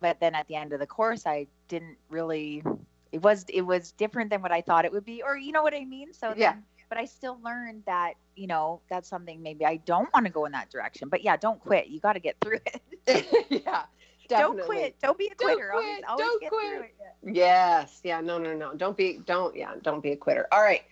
but 0.00 0.20
then 0.20 0.34
at 0.34 0.48
the 0.48 0.56
end 0.56 0.72
of 0.72 0.80
the 0.80 0.86
course, 0.86 1.26
I 1.26 1.46
didn't 1.68 1.98
really. 2.08 2.62
It 3.10 3.22
was 3.22 3.44
it 3.48 3.60
was 3.60 3.92
different 3.92 4.30
than 4.30 4.40
what 4.40 4.52
I 4.52 4.62
thought 4.62 4.86
it 4.86 4.92
would 4.92 5.04
be, 5.04 5.22
or 5.22 5.36
you 5.36 5.52
know 5.52 5.62
what 5.62 5.74
I 5.74 5.84
mean. 5.84 6.14
So 6.14 6.32
yeah. 6.34 6.52
Then, 6.52 6.64
but 6.92 7.00
I 7.00 7.06
still 7.06 7.38
learned 7.42 7.84
that, 7.86 8.16
you 8.36 8.46
know, 8.46 8.82
that's 8.90 9.08
something 9.08 9.42
maybe 9.42 9.64
I 9.64 9.76
don't 9.76 10.12
want 10.12 10.26
to 10.26 10.30
go 10.30 10.44
in 10.44 10.52
that 10.52 10.68
direction. 10.68 11.08
But 11.08 11.24
yeah, 11.24 11.38
don't 11.38 11.58
quit. 11.58 11.86
You 11.86 12.00
got 12.00 12.12
to 12.12 12.20
get 12.20 12.36
through 12.42 12.58
it. 12.66 13.46
yeah. 13.48 13.84
Definitely. 14.28 14.58
Don't 14.58 14.66
quit. 14.66 14.96
Don't 15.00 15.16
be 15.16 15.28
a 15.28 15.34
quitter. 15.34 15.70
Don't 15.72 15.82
quit. 15.82 16.04
Always, 16.06 16.22
always 16.22 16.50
don't 16.50 16.50
quit. 16.50 16.94
Yes. 17.34 18.02
Yeah. 18.04 18.20
No, 18.20 18.36
no, 18.36 18.54
no. 18.54 18.74
Don't 18.74 18.94
be, 18.94 19.20
don't, 19.24 19.56
yeah, 19.56 19.72
don't 19.80 20.02
be 20.02 20.12
a 20.12 20.16
quitter. 20.16 20.46
All 20.52 20.60
right. 20.60 20.82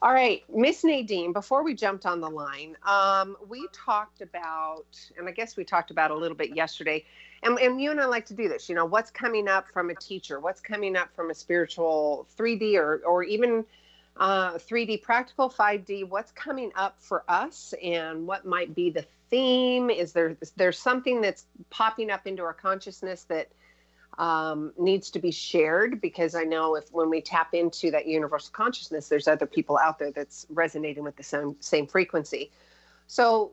All 0.02 0.12
right, 0.12 0.44
Miss 0.54 0.84
Nadine, 0.84 1.32
before 1.32 1.64
we 1.64 1.72
jumped 1.74 2.04
on 2.04 2.20
the 2.20 2.28
line, 2.28 2.76
um, 2.84 3.38
we 3.48 3.66
talked 3.72 4.20
about, 4.20 4.84
and 5.16 5.26
I 5.26 5.32
guess 5.32 5.56
we 5.56 5.64
talked 5.64 5.90
about 5.90 6.10
a 6.10 6.14
little 6.14 6.36
bit 6.36 6.54
yesterday, 6.54 7.06
and, 7.42 7.58
and 7.58 7.80
you 7.80 7.90
and 7.90 7.98
I 8.00 8.04
like 8.04 8.26
to 8.26 8.34
do 8.34 8.48
this, 8.48 8.68
you 8.68 8.74
know, 8.74 8.84
what's 8.84 9.10
coming 9.10 9.48
up 9.48 9.66
from 9.72 9.88
a 9.88 9.94
teacher, 9.94 10.40
what's 10.40 10.60
coming 10.60 10.94
up 10.94 11.08
from 11.16 11.30
a 11.30 11.34
spiritual 11.34 12.26
3D 12.36 12.76
or, 12.76 13.00
or 13.06 13.22
even 13.24 13.64
uh, 14.18 14.54
3D 14.54 15.02
practical, 15.02 15.48
5D, 15.48 16.08
what's 16.08 16.32
coming 16.32 16.72
up 16.74 16.96
for 16.98 17.24
us 17.28 17.72
and 17.82 18.26
what 18.26 18.44
might 18.44 18.74
be 18.74 18.90
the 18.90 19.06
theme? 19.30 19.90
Is 19.90 20.12
there 20.12 20.36
there's 20.56 20.78
something 20.78 21.20
that's 21.20 21.46
popping 21.70 22.10
up 22.10 22.26
into 22.26 22.42
our 22.42 22.52
consciousness 22.52 23.24
that 23.24 23.48
um, 24.18 24.72
needs 24.76 25.10
to 25.10 25.20
be 25.20 25.30
shared? 25.30 26.00
Because 26.00 26.34
I 26.34 26.42
know 26.42 26.74
if 26.74 26.92
when 26.92 27.10
we 27.10 27.20
tap 27.20 27.54
into 27.54 27.92
that 27.92 28.06
universal 28.06 28.50
consciousness, 28.52 29.08
there's 29.08 29.28
other 29.28 29.46
people 29.46 29.78
out 29.78 30.00
there 30.00 30.10
that's 30.10 30.46
resonating 30.50 31.04
with 31.04 31.16
the 31.16 31.22
same 31.22 31.56
same 31.60 31.86
frequency. 31.86 32.50
So, 33.06 33.52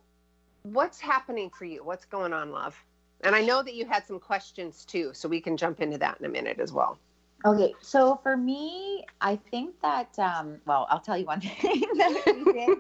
what's 0.64 1.00
happening 1.00 1.52
for 1.52 1.66
you? 1.66 1.84
What's 1.84 2.06
going 2.06 2.34
on, 2.34 2.52
love? 2.52 2.76
And 3.22 3.36
I 3.36 3.42
know 3.42 3.62
that 3.62 3.76
you 3.76 3.86
had 3.86 4.06
some 4.06 4.20
questions 4.20 4.84
too, 4.84 5.12
so 5.14 5.30
we 5.30 5.42
can 5.42 5.58
jump 5.58 5.80
into 5.80 6.00
that 6.00 6.20
in 6.20 6.26
a 6.26 6.30
minute 6.30 6.60
as 6.60 6.74
well. 6.74 6.98
Okay, 7.46 7.74
so 7.80 8.20
for 8.24 8.36
me, 8.36 9.06
I 9.22 9.36
think 9.52 9.80
that 9.82 10.18
um, 10.18 10.58
well, 10.66 10.88
I'll 10.90 11.00
tell 11.00 11.18
you 11.18 11.26
one 11.26 11.42
thing 11.62 11.82
that 11.98 12.44
we 12.46 12.54
did 12.54 12.80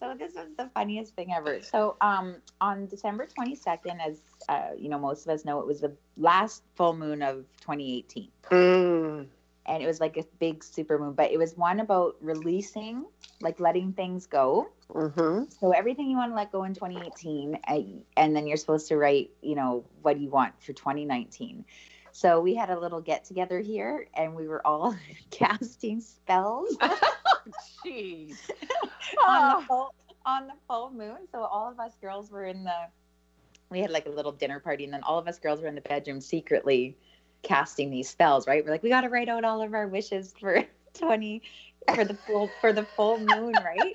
so 0.00 0.14
this 0.18 0.34
was 0.34 0.46
the 0.56 0.70
funniest 0.72 1.14
thing 1.14 1.32
ever. 1.32 1.60
So 1.60 1.96
um, 2.00 2.36
on 2.60 2.86
December 2.86 3.28
22nd, 3.38 3.98
as 4.04 4.22
uh, 4.48 4.70
you 4.76 4.88
know, 4.88 4.98
most 4.98 5.26
of 5.26 5.32
us 5.32 5.44
know, 5.44 5.60
it 5.60 5.66
was 5.66 5.80
the 5.80 5.92
last 6.16 6.62
full 6.74 6.96
moon 6.96 7.22
of 7.22 7.44
2018. 7.60 8.28
Mm. 8.50 9.26
And 9.66 9.82
it 9.82 9.86
was 9.86 10.00
like 10.00 10.16
a 10.16 10.24
big 10.38 10.64
super 10.64 10.98
moon, 10.98 11.12
but 11.12 11.30
it 11.30 11.38
was 11.38 11.54
one 11.56 11.80
about 11.80 12.16
releasing, 12.22 13.04
like 13.42 13.60
letting 13.60 13.92
things 13.92 14.26
go. 14.26 14.70
Mm-hmm. 14.88 15.44
So 15.60 15.72
everything 15.72 16.10
you 16.10 16.16
want 16.16 16.32
to 16.32 16.34
let 16.34 16.50
go 16.50 16.64
in 16.64 16.74
2018, 16.74 17.58
and 18.16 18.36
then 18.36 18.46
you're 18.46 18.56
supposed 18.56 18.88
to 18.88 18.96
write, 18.96 19.30
you 19.42 19.54
know, 19.54 19.84
what 20.00 20.16
do 20.16 20.22
you 20.22 20.30
want 20.30 20.54
for 20.62 20.72
2019. 20.72 21.64
So 22.12 22.40
we 22.40 22.54
had 22.54 22.70
a 22.70 22.78
little 22.78 23.00
get 23.00 23.24
together 23.24 23.60
here, 23.60 24.08
and 24.14 24.34
we 24.34 24.48
were 24.48 24.66
all 24.66 24.96
casting 25.30 26.00
spells. 26.00 26.76
Jeez. 27.84 28.30
on, 28.30 28.88
the 29.10 29.20
ah. 29.20 29.64
full, 29.66 29.94
on 30.26 30.46
the 30.46 30.54
full 30.68 30.90
moon. 30.90 31.18
So 31.32 31.40
all 31.42 31.70
of 31.70 31.78
us 31.78 31.92
girls 32.00 32.30
were 32.30 32.44
in 32.44 32.64
the. 32.64 32.86
We 33.70 33.80
had 33.80 33.90
like 33.90 34.06
a 34.06 34.10
little 34.10 34.32
dinner 34.32 34.58
party, 34.58 34.84
and 34.84 34.92
then 34.92 35.02
all 35.02 35.18
of 35.18 35.28
us 35.28 35.38
girls 35.38 35.60
were 35.60 35.68
in 35.68 35.74
the 35.74 35.80
bedroom 35.80 36.20
secretly 36.20 36.96
casting 37.42 37.90
these 37.90 38.08
spells. 38.08 38.46
Right? 38.46 38.64
We're 38.64 38.72
like, 38.72 38.82
we 38.82 38.88
got 38.88 39.02
to 39.02 39.08
write 39.08 39.28
out 39.28 39.44
all 39.44 39.62
of 39.62 39.74
our 39.74 39.86
wishes 39.86 40.34
for 40.38 40.64
20 40.94 41.42
for 41.94 42.04
the 42.04 42.14
full 42.14 42.50
for 42.60 42.72
the 42.72 42.84
full 42.96 43.18
moon, 43.18 43.54
right? 43.64 43.94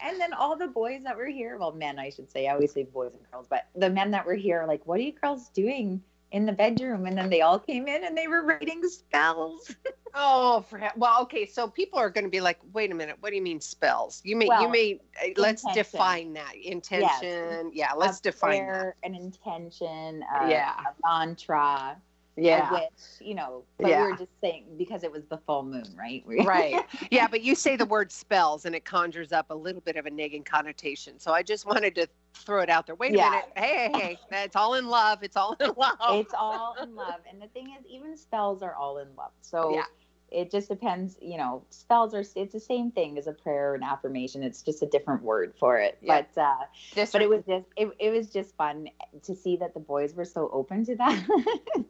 and 0.00 0.20
then 0.20 0.32
all 0.32 0.56
the 0.56 0.66
boys 0.66 1.02
that 1.04 1.16
were 1.16 1.26
here, 1.26 1.56
well, 1.58 1.72
men, 1.72 1.98
I 1.98 2.10
should 2.10 2.30
say. 2.30 2.46
I 2.46 2.52
always 2.52 2.72
say 2.72 2.84
boys 2.84 3.12
and 3.14 3.22
girls, 3.30 3.46
but 3.48 3.66
the 3.74 3.90
men 3.90 4.10
that 4.12 4.26
were 4.26 4.34
here, 4.34 4.64
like, 4.66 4.86
what 4.86 4.98
are 4.98 5.02
you 5.02 5.12
girls 5.12 5.48
doing? 5.50 6.02
In 6.30 6.44
the 6.44 6.52
bedroom 6.52 7.06
and 7.06 7.16
then 7.16 7.30
they 7.30 7.40
all 7.40 7.58
came 7.58 7.88
in 7.88 8.04
and 8.04 8.16
they 8.16 8.28
were 8.28 8.42
writing 8.42 8.82
spells. 8.88 9.74
Oh 10.14 10.62
for 10.62 10.80
well 10.96 11.20
okay 11.22 11.44
so 11.44 11.68
people 11.68 11.98
are 11.98 12.08
going 12.08 12.24
to 12.24 12.30
be 12.30 12.40
like 12.40 12.58
wait 12.72 12.90
a 12.90 12.94
minute 12.94 13.16
what 13.20 13.28
do 13.28 13.36
you 13.36 13.42
mean 13.42 13.60
spells? 13.60 14.22
You 14.24 14.36
may 14.36 14.46
well, 14.48 14.62
you 14.62 14.68
may 14.70 15.00
uh, 15.22 15.28
let's 15.36 15.62
define 15.74 16.32
that 16.32 16.54
intention 16.56 17.02
yes. 17.20 17.64
yeah 17.74 17.92
let's 17.94 18.18
a 18.20 18.22
define 18.22 18.64
prayer, 18.64 18.96
that. 19.02 19.08
an 19.08 19.14
intention 19.14 20.24
yeah. 20.48 20.80
a 20.80 21.06
mantra 21.06 22.00
Yeah. 22.40 22.68
I 22.70 22.72
wish, 22.74 22.88
you 23.20 23.34
know, 23.34 23.64
but 23.78 23.88
Yeah. 23.88 24.04
we 24.04 24.12
were 24.12 24.16
just 24.18 24.30
saying 24.40 24.64
because 24.76 25.02
it 25.02 25.10
was 25.10 25.24
the 25.26 25.38
full 25.38 25.64
moon, 25.64 25.84
right? 25.98 26.22
Right. 26.26 26.84
Yeah, 27.10 27.26
but 27.26 27.42
you 27.42 27.54
say 27.54 27.74
the 27.76 27.86
word 27.86 28.12
spells 28.12 28.64
and 28.64 28.74
it 28.74 28.84
conjures 28.84 29.32
up 29.32 29.46
a 29.50 29.54
little 29.54 29.80
bit 29.80 29.96
of 29.96 30.06
a 30.06 30.10
negative 30.10 30.44
connotation. 30.44 31.18
So 31.18 31.32
I 31.32 31.42
just 31.42 31.66
wanted 31.66 31.94
to 31.96 32.06
throw 32.34 32.60
it 32.62 32.68
out 32.70 32.86
there. 32.86 32.94
Wait 32.94 33.14
a 33.14 33.16
minute. 33.16 33.44
Hey, 33.56 33.90
hey, 33.94 34.18
hey. 34.30 34.44
It's 34.44 34.56
all 34.56 34.74
in 34.74 34.86
love. 34.88 35.22
It's 35.22 35.36
all 35.36 35.56
in 35.60 35.72
love. 35.76 35.96
it's 36.10 36.34
all 36.34 36.76
in 36.82 36.94
love. 36.94 37.20
And 37.30 37.40
the 37.42 37.48
thing 37.48 37.74
is, 37.78 37.84
even 37.88 38.16
spells 38.16 38.62
are 38.62 38.74
all 38.74 38.98
in 38.98 39.08
love. 39.16 39.32
So 39.42 39.74
Yeah. 39.74 39.84
it 40.30 40.50
just 40.50 40.68
depends, 40.68 41.16
you 41.22 41.38
know, 41.38 41.62
spells 41.70 42.14
are, 42.14 42.20
it's 42.36 42.52
the 42.52 42.60
same 42.60 42.90
thing 42.90 43.16
as 43.18 43.26
a 43.26 43.32
prayer 43.32 43.72
or 43.72 43.74
an 43.74 43.82
affirmation. 43.82 44.42
It's 44.42 44.62
just 44.62 44.82
a 44.82 44.86
different 44.86 45.22
word 45.22 45.54
for 45.58 45.78
it. 45.78 45.98
Yeah. 46.02 46.22
But, 46.34 46.40
uh, 46.40 46.56
Just- 46.94 47.12
but 47.12 47.22
it 47.22 47.28
was 47.28 47.42
just, 47.46 47.66
it, 47.76 47.88
it 47.98 48.10
was 48.10 48.28
just 48.28 48.54
fun 48.56 48.88
to 49.22 49.34
see 49.34 49.56
that 49.56 49.72
the 49.74 49.80
boys 49.80 50.14
were 50.14 50.26
so 50.26 50.50
open 50.52 50.84
to 50.86 50.96
that. 50.96 51.26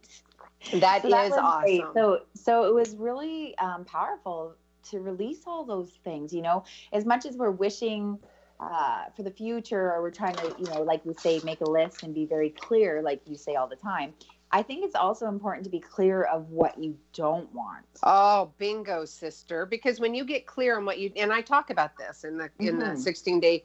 that 0.73 1.03
So 1.03 1.09
is 1.09 1.13
that 1.13 1.31
was 1.31 1.61
great. 1.61 1.81
awesome. 1.81 1.95
So 1.95 2.21
so 2.35 2.65
it 2.65 2.75
was 2.75 2.95
really 2.97 3.57
um, 3.59 3.85
powerful 3.85 4.55
to 4.91 5.01
release 5.01 5.43
all 5.47 5.65
those 5.65 5.91
things. 6.05 6.33
You 6.33 6.43
know, 6.43 6.65
as 6.93 7.05
much 7.05 7.27
as 7.27 7.37
we're 7.37 7.51
wishing 7.51 8.19
uh, 8.61 9.05
for 9.17 9.23
the 9.23 9.31
future, 9.31 9.93
or 9.93 10.03
we're 10.03 10.11
trying 10.11 10.35
to, 10.35 10.55
you 10.59 10.67
know, 10.67 10.83
like 10.83 11.05
we 11.05 11.15
say, 11.15 11.41
make 11.45 11.61
a 11.61 11.69
list 11.69 12.03
and 12.03 12.13
be 12.15 12.27
very 12.27 12.51
clear, 12.51 13.03
like 13.03 13.23
you 13.27 13.37
say 13.37 13.55
all 13.55 13.69
the 13.69 13.77
time. 13.77 14.15
I 14.51 14.63
think 14.63 14.85
it's 14.85 14.95
also 14.95 15.29
important 15.29 15.65
to 15.65 15.71
be 15.71 15.79
clear 15.81 16.23
of 16.23 16.51
what 16.51 16.83
you 16.83 16.97
don't 17.13 17.53
want. 17.55 17.85
Oh, 18.03 18.53
bingo, 18.59 19.05
sister. 19.05 19.67
Because 19.67 20.01
when 20.01 20.15
you 20.15 20.25
get 20.25 20.47
clear 20.47 20.77
on 20.79 20.85
what 20.87 20.99
you 20.99 21.13
and 21.17 21.33
I 21.33 21.41
talk 21.43 21.71
about 21.71 21.97
this 21.99 22.25
in 22.25 22.39
the 22.39 22.51
in 22.59 22.79
the 22.79 22.87
Mhm. 22.87 22.99
16 22.99 23.41
day 23.41 23.65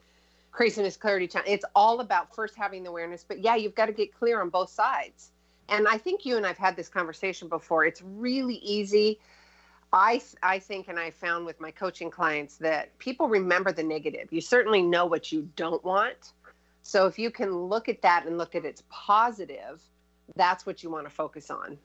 craziness 0.52 0.98
clarity 0.98 1.28
time, 1.28 1.44
it's 1.48 1.66
all 1.76 2.00
about 2.00 2.36
first 2.36 2.56
having 2.56 2.84
the 2.84 2.90
awareness. 2.90 3.24
But 3.24 3.40
yeah, 3.44 3.56
you've 3.56 3.76
got 3.76 3.88
to 3.88 3.94
get 3.94 4.14
clear 4.14 4.42
on 4.42 4.50
both 4.50 4.70
sides. 4.70 5.33
And 5.70 5.88
I 5.88 5.98
think 5.98 6.26
you 6.26 6.38
and 6.38 6.46
I've 6.46 6.58
had 6.58 6.76
this 6.76 6.90
conversation 6.90 7.48
before. 7.48 7.86
It's 7.86 8.02
really 8.02 8.56
easy. 8.56 9.20
I 9.92 10.22
I 10.42 10.60
think 10.60 10.88
and 10.88 11.00
I 11.00 11.12
found 11.12 11.46
with 11.46 11.60
my 11.62 11.72
coaching 11.72 12.10
clients 12.10 12.58
that 12.58 12.98
people 12.98 13.28
remember 13.28 13.72
the 13.72 13.84
negative. 13.84 14.32
You 14.32 14.42
certainly 14.42 14.82
know 14.82 15.06
what 15.06 15.32
you 15.32 15.50
don't 15.56 15.84
want. 15.84 16.34
So 16.82 17.06
if 17.06 17.18
you 17.18 17.32
can 17.32 17.56
look 17.56 17.88
at 17.88 18.02
that 18.02 18.26
and 18.26 18.38
look 18.38 18.56
at 18.56 18.66
its 18.66 18.84
positive, 18.90 19.82
that's 20.36 20.66
what 20.66 20.84
you 20.84 20.90
want 20.90 21.06
to 21.06 21.10
focus 21.10 21.50
on. 21.50 21.78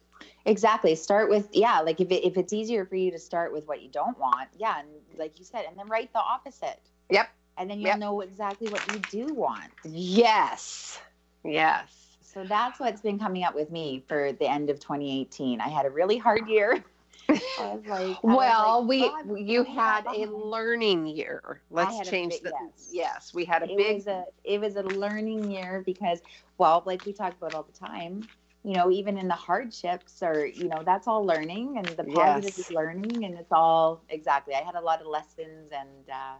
Exactly. 0.47 0.95
Start 0.97 1.29
with 1.31 1.49
yeah, 1.53 1.81
like 1.81 2.01
if 2.01 2.11
it, 2.11 2.27
if 2.27 2.37
it's 2.37 2.53
easier 2.53 2.85
for 2.85 2.97
you 2.97 3.11
to 3.11 3.19
start 3.19 3.53
with 3.53 3.67
what 3.67 3.83
you 3.83 3.89
don't 3.91 4.19
want, 4.19 4.49
yeah, 4.57 4.81
and 4.81 4.89
like 5.17 5.39
you 5.39 5.45
said, 5.45 5.65
and 5.69 5.79
then 5.79 5.87
write 5.89 6.13
the 6.13 6.19
opposite, 6.19 6.81
Yep. 7.11 7.29
and 7.59 7.71
then 7.71 7.79
you'll 7.79 7.89
Yep. 7.89 7.99
know 7.99 8.21
exactly 8.23 8.69
what 8.69 8.85
you 8.93 8.99
do 9.27 9.35
want. 9.35 9.71
Yes. 9.85 11.01
Yes. 11.45 11.98
So 12.39 12.45
that's 12.45 12.79
what's 12.79 13.01
been 13.01 13.19
coming 13.19 13.43
up 13.43 13.57
with 13.57 13.73
me 13.73 14.05
for 14.07 14.31
the 14.33 14.49
end 14.49 14.71
of 14.71 14.79
2018. 14.79 15.61
I 15.61 15.69
had 15.69 15.87
a 15.87 15.91
really 15.91 16.19
hard 16.19 16.49
year. 16.49 16.85
I 17.29 17.75
was 17.75 17.85
like, 17.85 18.23
Well, 18.23 18.79
like, 18.79 18.89
we 18.89 19.43
you 19.43 19.65
why 19.65 19.73
am 19.73 19.79
I 19.79 19.83
had 19.83 20.07
a 20.07 20.27
learning 20.31 21.09
year. 21.09 21.63
Let's 21.69 22.09
change 22.09 22.35
big- 22.35 22.45
the 22.45 22.51
yes. 22.51 22.91
yes. 22.93 23.35
we 23.35 23.45
had 23.45 23.65
a 23.65 23.67
it 23.67 23.77
big 23.77 23.97
was 23.97 24.07
a 24.07 24.25
it 24.45 24.61
was 24.61 24.77
a 24.77 24.83
learning 24.85 25.51
year 25.51 25.83
because 25.85 26.21
well, 26.59 26.85
like 26.87 27.05
we 27.05 27.13
talk 27.13 27.37
about 27.37 27.55
all 27.55 27.65
the 27.65 27.73
time, 27.73 28.29
you 28.63 28.75
know, 28.75 28.89
even 28.89 29.19
in 29.19 29.27
the 29.27 29.35
hardships 29.35 30.23
or 30.23 30.47
you 30.47 30.69
know, 30.69 30.85
that's 30.85 31.09
all 31.09 31.27
learning 31.27 31.77
and 31.79 31.89
the 31.97 32.05
positive 32.05 32.55
Yes. 32.55 32.59
is 32.59 32.71
learning 32.71 33.25
and 33.25 33.35
it's 33.35 33.51
all 33.51 34.05
exactly. 34.11 34.55
I 34.55 34.63
had 34.63 34.77
a 34.77 34.81
lot 34.81 35.01
of 35.01 35.09
lessons 35.09 35.73
and 35.73 36.09
uh 36.09 36.37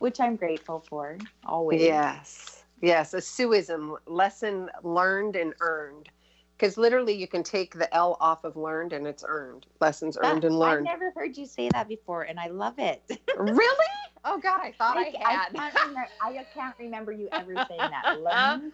which 0.00 0.18
I'm 0.18 0.34
grateful 0.34 0.80
for 0.80 1.18
always. 1.44 1.80
yes. 1.82 2.59
Yes, 2.80 3.14
a 3.14 3.18
Suism 3.18 3.96
lesson 4.06 4.70
learned 4.82 5.36
and 5.36 5.54
earned. 5.60 6.08
Because 6.56 6.76
literally 6.76 7.14
you 7.14 7.26
can 7.26 7.42
take 7.42 7.72
the 7.74 7.92
L 7.94 8.18
off 8.20 8.44
of 8.44 8.54
learned 8.56 8.92
and 8.92 9.06
it's 9.06 9.24
earned. 9.26 9.66
Lessons 9.80 10.18
earned 10.20 10.44
and 10.44 10.58
learned. 10.58 10.86
I've 10.88 11.00
never 11.00 11.10
heard 11.16 11.36
you 11.36 11.46
say 11.46 11.70
that 11.70 11.88
before 11.88 12.22
and 12.24 12.38
I 12.38 12.48
love 12.48 12.78
it. 12.78 13.02
really? 13.36 13.86
Oh 14.22 14.38
God, 14.38 14.60
I 14.60 14.72
thought 14.72 14.98
I, 14.98 15.14
I, 15.24 15.32
had. 15.32 15.52
can't 15.54 15.74
remember, 15.74 16.06
I 16.20 16.44
can't 16.52 16.74
remember 16.78 17.10
you 17.10 17.30
ever 17.32 17.54
saying 17.68 17.80
that. 17.80 18.20
Learned, 18.20 18.72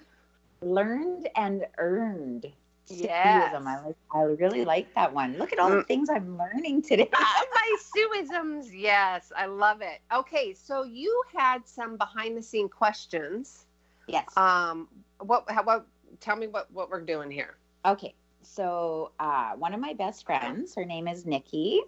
learned 0.60 1.28
and 1.36 1.64
earned. 1.78 2.46
Yes. 2.88 3.52
Suism. 3.54 3.66
I 3.66 3.84
like. 3.86 3.96
I 4.12 4.20
really 4.22 4.64
like 4.64 4.92
that 4.96 5.12
one. 5.12 5.38
Look 5.38 5.52
at 5.52 5.60
all 5.60 5.70
the 5.70 5.76
Mm. 5.76 5.86
things 5.86 6.08
I'm 6.10 6.36
learning 6.36 6.82
today. 6.82 7.08
my 7.12 7.76
Suisms. 7.80 8.70
Yes, 8.72 9.30
I 9.36 9.46
love 9.46 9.82
it. 9.82 10.00
Okay, 10.12 10.52
so 10.52 10.82
you 10.82 11.22
had 11.36 11.66
some 11.68 11.96
behind 11.96 12.36
the 12.36 12.42
scene 12.42 12.68
questions. 12.68 13.65
Yes. 14.06 14.36
Um, 14.36 14.88
what? 15.20 15.44
How, 15.48 15.62
what? 15.62 15.86
Tell 16.20 16.36
me 16.36 16.46
what 16.46 16.70
what 16.72 16.90
we're 16.90 17.00
doing 17.00 17.30
here. 17.30 17.56
Okay. 17.84 18.14
So 18.42 19.10
uh, 19.18 19.52
one 19.52 19.74
of 19.74 19.80
my 19.80 19.92
best 19.92 20.24
friends, 20.24 20.74
her 20.76 20.84
name 20.84 21.08
is 21.08 21.26
Nikki, 21.26 21.80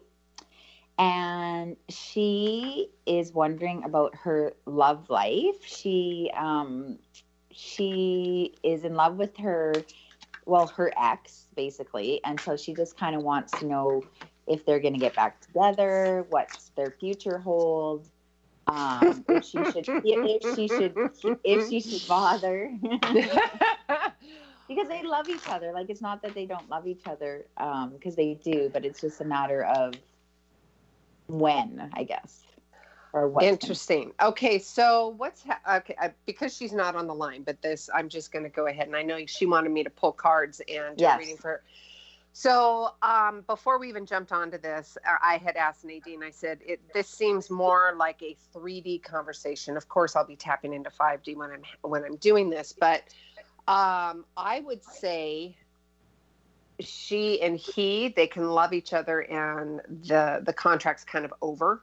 and 0.98 1.76
she 1.88 2.90
is 3.07 3.33
wondering 3.33 3.85
about 3.85 4.14
her 4.16 4.54
love 4.66 5.09
life. 5.09 5.64
She 5.64 6.31
um, 6.37 6.98
she 7.52 8.54
is 8.62 8.85
in 8.85 8.94
love 8.94 9.16
with 9.16 9.37
her, 9.38 9.72
well, 10.46 10.66
her 10.68 10.92
ex 11.00 11.46
basically, 11.54 12.20
and 12.24 12.38
so 12.40 12.57
she 12.57 12.74
just 12.74 12.96
kind 12.96 13.16
of 13.16 13.22
wants 13.22 13.52
to 13.59 13.66
know 13.66 14.02
if 14.46 14.64
they're 14.64 14.81
going 14.81 14.94
to 14.94 15.00
get 15.00 15.14
back 15.14 15.40
together, 15.40 16.26
what's 16.31 16.70
their 16.70 16.94
future 16.98 17.38
hold. 17.38 18.09
Um, 18.68 19.24
if 19.28 19.44
she 19.44 19.64
should, 19.64 19.88
if 20.04 20.54
she 20.54 20.68
should, 20.68 20.94
if 21.44 21.68
she 21.68 21.81
should 21.81 22.07
bother, 22.07 22.70
because 24.68 24.88
they 24.88 25.02
love 25.02 25.28
each 25.28 25.48
other. 25.48 25.72
Like 25.72 25.88
it's 25.88 26.02
not 26.02 26.22
that 26.22 26.35
they 26.35 26.46
don't 26.46 26.68
love 26.68 26.87
each 26.87 27.07
other, 27.07 27.46
um, 27.57 27.90
because 27.94 28.14
they 28.14 28.35
do, 28.35 28.70
but 28.72 28.85
it's 28.85 29.00
just 29.00 29.20
a 29.20 29.24
matter 29.24 29.64
of 29.64 29.94
when, 31.28 31.90
I 31.94 32.04
guess, 32.04 32.42
or 33.12 33.28
what. 33.28 33.44
Interesting. 33.44 34.12
Okay, 34.20 34.59
so 34.59 35.14
what's 35.16 35.42
ha- 35.42 35.78
okay? 35.78 35.96
I, 36.00 36.12
because 36.26 36.54
she's 36.54 36.72
not 36.72 36.94
on 36.94 37.07
the 37.07 37.14
line, 37.14 37.42
but 37.42 37.62
this 37.62 37.88
I'm 37.94 38.09
just 38.09 38.33
going 38.33 38.44
to 38.44 38.50
go 38.50 38.66
ahead 38.66 38.87
and 38.87 38.96
I 38.96 39.02
know 39.02 39.24
she 39.26 39.46
wanted 39.46 39.70
me 39.70 39.83
to 39.85 39.90
pull 39.90 40.12
cards 40.12 40.61
and 40.68 40.98
Yes. 40.98 41.18
reading 41.18 41.37
for 41.38 41.48
her. 41.48 41.62
So 42.38 42.90
um, 43.03 43.42
before 43.48 43.81
we 43.81 43.88
even 43.88 44.07
jumped 44.07 44.31
onto 44.31 44.59
this, 44.59 44.96
I 45.05 45.35
I 45.35 45.37
had 45.38 45.57
asked 45.57 45.85
Nadine. 45.85 46.22
I 46.22 46.31
said, 46.31 46.61
it, 46.64 46.81
"This 46.94 47.11
seems 47.11 47.51
more 47.51 47.94
like 47.96 48.22
a 48.22 48.37
3D 48.55 49.03
conversation. 49.03 49.77
Of 49.77 49.88
course, 49.88 50.14
I'll 50.14 50.24
be 50.24 50.37
tapping 50.37 50.72
into 50.72 50.88
5D 50.88 51.35
when 51.35 51.51
I'm 51.51 51.62
when 51.83 52.05
I'm 52.05 52.14
doing 52.14 52.48
this, 52.48 52.72
but 52.79 53.03
um, 53.66 54.24
I 54.37 54.61
would 54.61 54.85
say 54.85 55.57
she 56.79 57.42
and 57.42 57.59
he 57.59 58.11
they 58.11 58.29
can 58.29 58.48
love 58.48 58.72
each 58.72 58.92
other, 58.92 59.22
and 59.22 59.81
the 60.07 60.40
the 60.46 60.53
contract's 60.53 61.03
kind 61.03 61.24
of 61.24 61.35
over. 61.42 61.83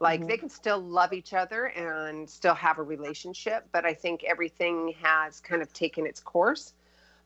Like 0.00 0.20
Mhm. 0.22 0.28
they 0.28 0.38
can 0.38 0.48
still 0.48 0.78
love 0.80 1.12
each 1.12 1.34
other 1.34 1.66
and 1.66 2.28
still 2.30 2.54
have 2.54 2.78
a 2.78 2.82
relationship, 2.82 3.68
but 3.70 3.84
I 3.84 3.92
think 3.92 4.24
everything 4.24 4.94
has 5.02 5.40
kind 5.40 5.60
of 5.60 5.70
taken 5.74 6.06
its 6.06 6.20
course. 6.20 6.72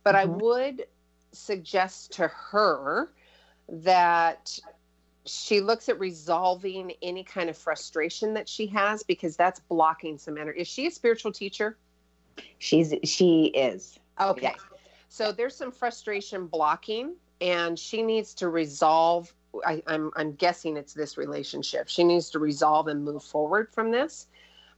But 0.02 0.16
I 0.16 0.24
Mhm. 0.24 0.38
would 0.40 0.86
suggest 1.34 2.12
to 2.12 2.28
her 2.28 3.12
that 3.68 4.58
she 5.26 5.60
looks 5.60 5.88
at 5.88 5.98
resolving 5.98 6.92
any 7.02 7.24
kind 7.24 7.48
of 7.48 7.56
frustration 7.56 8.34
that 8.34 8.48
she 8.48 8.66
has 8.66 9.02
because 9.02 9.36
that's 9.36 9.60
blocking 9.60 10.18
some 10.18 10.36
energy. 10.36 10.60
Is 10.60 10.68
she 10.68 10.86
a 10.86 10.90
spiritual 10.90 11.32
teacher? 11.32 11.76
She's 12.58 12.94
she 13.04 13.46
is. 13.46 13.98
Okay. 14.20 14.42
Yeah. 14.42 14.76
So 15.08 15.32
there's 15.32 15.54
some 15.54 15.70
frustration 15.70 16.46
blocking, 16.46 17.14
and 17.40 17.78
she 17.78 18.02
needs 18.02 18.34
to 18.34 18.48
resolve. 18.48 19.32
I, 19.64 19.82
I'm 19.86 20.10
I'm 20.16 20.32
guessing 20.32 20.76
it's 20.76 20.92
this 20.92 21.16
relationship. 21.16 21.88
She 21.88 22.04
needs 22.04 22.30
to 22.30 22.38
resolve 22.38 22.88
and 22.88 23.04
move 23.04 23.22
forward 23.22 23.68
from 23.72 23.90
this, 23.90 24.26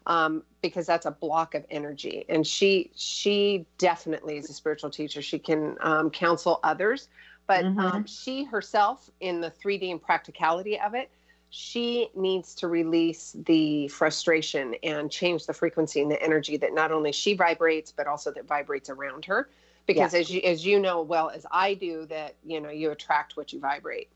um, 0.07 0.43
because 0.63 0.87
that's 0.87 1.07
a 1.07 1.11
block 1.11 1.55
of 1.55 1.65
energy. 1.71 2.25
And 2.29 2.47
she 2.47 2.91
she 2.95 3.67
definitely 3.79 4.37
is 4.39 4.49
a 4.51 4.55
spiritual 4.55 4.91
teacher. 4.91 5.23
She 5.23 5.39
can 5.39 5.77
um, 5.81 6.11
counsel 6.11 6.61
others, 6.63 7.09
but 7.47 7.65
Mhm. 7.65 7.81
um, 7.81 8.07
she 8.07 8.45
herself, 8.45 9.11
in 9.21 9.41
the 9.41 9.51
3D 9.51 9.91
and 9.91 10.03
practicality 10.03 10.79
of 10.81 10.95
it, 10.95 11.11
she 11.51 12.09
needs 12.15 12.55
to 12.57 12.69
release 12.69 13.37
the 13.47 13.89
frustration 13.89 14.75
and 14.83 15.11
change 15.11 15.47
the 15.47 15.55
frequency 15.55 16.01
and 16.03 16.11
the 16.11 16.23
energy 16.23 16.57
that 16.57 16.75
not 16.75 16.93
only 16.93 17.13
she 17.13 17.35
vibrates 17.35 17.93
but 17.93 18.07
also 18.07 18.33
that 18.33 18.47
vibrates 18.47 18.91
around 18.91 19.25
her 19.25 19.49
because 19.87 20.13
as 20.13 20.29
you 20.29 20.41
as 20.43 20.67
you 20.67 20.79
know 20.81 21.03
well 21.03 21.31
as 21.31 21.47
I 21.51 21.75
do 21.75 22.05
that 22.07 22.35
you 22.45 22.61
know 22.61 22.71
you 22.71 22.91
attract 22.91 23.37
what 23.37 23.53
you 23.53 23.61
vibrate 23.61 24.11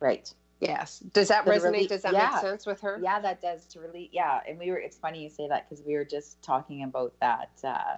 Right. 0.00 0.32
Yes 0.62 1.00
does 1.12 1.28
that 1.28 1.44
resonate 1.44 1.88
does 1.88 2.02
that 2.02 2.12
yeah. 2.12 2.30
make 2.32 2.40
sense 2.40 2.64
with 2.66 2.80
her 2.80 2.98
Yeah, 3.02 3.20
that 3.20 3.42
does 3.42 3.66
to 3.66 3.80
really. 3.80 4.08
Yeah, 4.12 4.40
and 4.48 4.58
we 4.58 4.70
were. 4.70 4.78
It's 4.78 4.96
funny 4.96 5.22
you 5.22 5.30
say 5.30 5.48
that 5.48 5.68
because 5.68 5.84
we 5.84 5.94
were 5.94 6.04
just 6.04 6.40
talking 6.42 6.84
about 6.84 7.12
that. 7.20 7.50
Uh, 7.64 7.96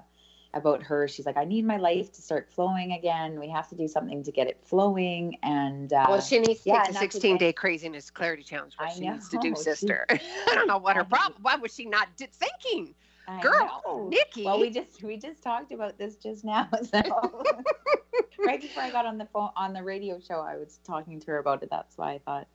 about 0.55 0.85
her, 0.85 1.09
she's 1.09 1.27
like, 1.27 1.37
I 1.37 1.43
need 1.45 1.67
my 1.67 1.79
life 1.79 2.13
to 2.13 2.23
start 2.23 2.49
flowing 2.49 2.93
again. 2.93 3.41
We 3.41 3.49
have 3.49 3.69
to 3.71 3.75
do 3.75 3.89
something 3.89 4.23
to 4.23 4.31
get 4.31 4.47
it 4.47 4.61
flowing. 4.63 5.37
And 5.43 5.93
uh, 5.93 6.07
well 6.09 6.21
she 6.21 6.39
needs 6.39 6.63
to 6.63 6.69
yeah, 6.71 6.85
take 6.85 6.93
the 6.93 6.99
16 7.01 7.39
day 7.39 7.53
craziness 7.53 8.09
clarity 8.09 8.45
challenge 8.45 8.75
what 8.77 8.93
she 8.93 9.01
needs 9.01 9.29
to 9.31 9.37
know, 9.37 9.43
do 9.43 9.57
sister 9.57 10.07
I 10.11 10.55
don't 10.55 10.69
know 10.69 10.79
what 10.79 10.95
her 10.95 11.03
problem 11.17 11.43
why 11.43 11.57
was 11.57 11.75
she 11.75 11.87
not 11.87 12.07
thinking 12.17 12.95
I 13.27 13.43
Girl, 13.43 13.83
know. 13.87 14.09
Nikki. 14.09 14.45
Well, 14.45 14.61
we 14.61 14.71
just 14.71 15.03
we 15.03 15.17
just 15.17 15.43
talked 15.43 15.73
about 15.73 15.99
this 15.99 16.17
just 16.17 16.45
now. 16.45 16.69
So 16.85 17.01
right 18.47 18.61
before 18.61 18.83
I 18.83 18.91
got 18.91 19.07
on 19.07 19.19
the 19.19 19.27
phone 19.27 19.51
on 19.57 19.73
the 19.73 19.83
radio 19.83 20.19
show, 20.21 20.41
I 20.41 20.57
was 20.57 20.79
talking 20.85 21.21
to 21.21 21.27
her 21.33 21.39
about 21.39 21.63
it. 21.63 21.71
That's 21.71 21.97
why 21.97 22.13
I 22.15 22.19
thought 22.19 22.47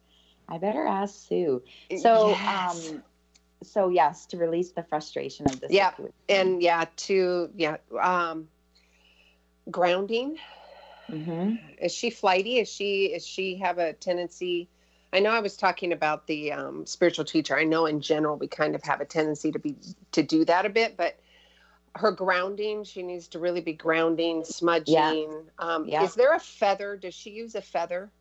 I 0.47 0.57
better 0.57 0.85
ask 0.85 1.27
Sue. 1.27 1.61
So 1.95 2.29
Yes. 2.29 2.91
um 2.91 3.03
so 3.63 3.89
yes, 3.89 4.25
to 4.27 4.37
release 4.37 4.71
the 4.71 4.83
frustration 4.83 5.45
of 5.47 5.59
this. 5.59 5.71
Situation. 5.71 6.13
and 6.29 6.61
yeah, 6.61 6.85
to 7.07 7.49
yeah, 7.55 7.77
um, 7.99 8.47
grounding. 9.69 10.37
Mhm. 11.09 11.57
Is 11.79 11.91
she 11.93 12.09
flighty? 12.09 12.59
Is 12.59 12.69
she 12.71 13.05
is 13.05 13.25
she 13.25 13.57
have 13.57 13.77
a 13.79 13.93
tendency? 13.93 14.69
I 15.11 15.19
know 15.19 15.31
I 15.31 15.39
was 15.39 15.57
talking 15.57 15.91
about 15.91 16.27
the 16.27 16.51
um, 16.51 16.85
spiritual 16.85 17.25
teacher. 17.25 17.57
I 17.57 17.63
know 17.63 17.85
in 17.87 17.99
general 17.99 18.37
we 18.37 18.47
kind 18.47 18.75
of 18.75 18.83
have 18.83 19.01
a 19.01 19.05
tendency 19.05 19.51
to 19.51 19.59
be 19.59 19.75
to 20.11 20.21
do 20.21 20.45
that 20.45 20.65
a 20.65 20.69
bit, 20.69 20.97
but 20.97 21.19
her 21.95 22.11
grounding, 22.11 22.83
she 22.83 23.01
needs 23.01 23.27
to 23.29 23.39
really 23.39 23.61
be 23.61 23.73
grounding, 23.73 24.43
smudging. 24.45 25.45
Um, 25.57 25.85
Yeah. 25.85 26.03
Is 26.03 26.13
there 26.13 26.35
a 26.35 26.39
feather? 26.39 26.95
Does 26.95 27.15
she 27.15 27.31
use 27.31 27.55
a 27.55 27.61
feather? 27.61 28.11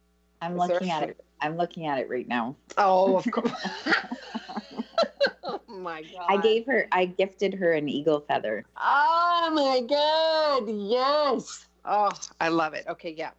I'm 0.41 0.53
Is 0.53 0.59
looking 0.59 0.91
at 0.91 1.03
it. 1.03 1.25
I'm 1.41 1.57
looking 1.57 1.87
at 1.87 1.99
it 1.99 2.09
right 2.09 2.27
now. 2.27 2.57
Oh, 2.77 3.17
of 3.17 3.27
course. 3.31 3.53
oh 5.45 5.61
my 5.69 6.03
god! 6.03 6.27
I 6.29 6.41
gave 6.41 6.67
her 6.67 6.89
I 6.91 7.05
gifted 7.05 7.55
her 7.55 7.73
an 7.73 7.89
eagle 7.89 8.21
feather. 8.21 8.65
Oh 8.77 9.51
my 9.53 9.81
god! 9.87 10.69
Yes. 10.69 11.67
Oh, 11.85 12.11
I 12.41 12.49
love 12.49 12.75
it. 12.75 12.87
Okay, 12.89 13.15
yeah. 13.17 13.31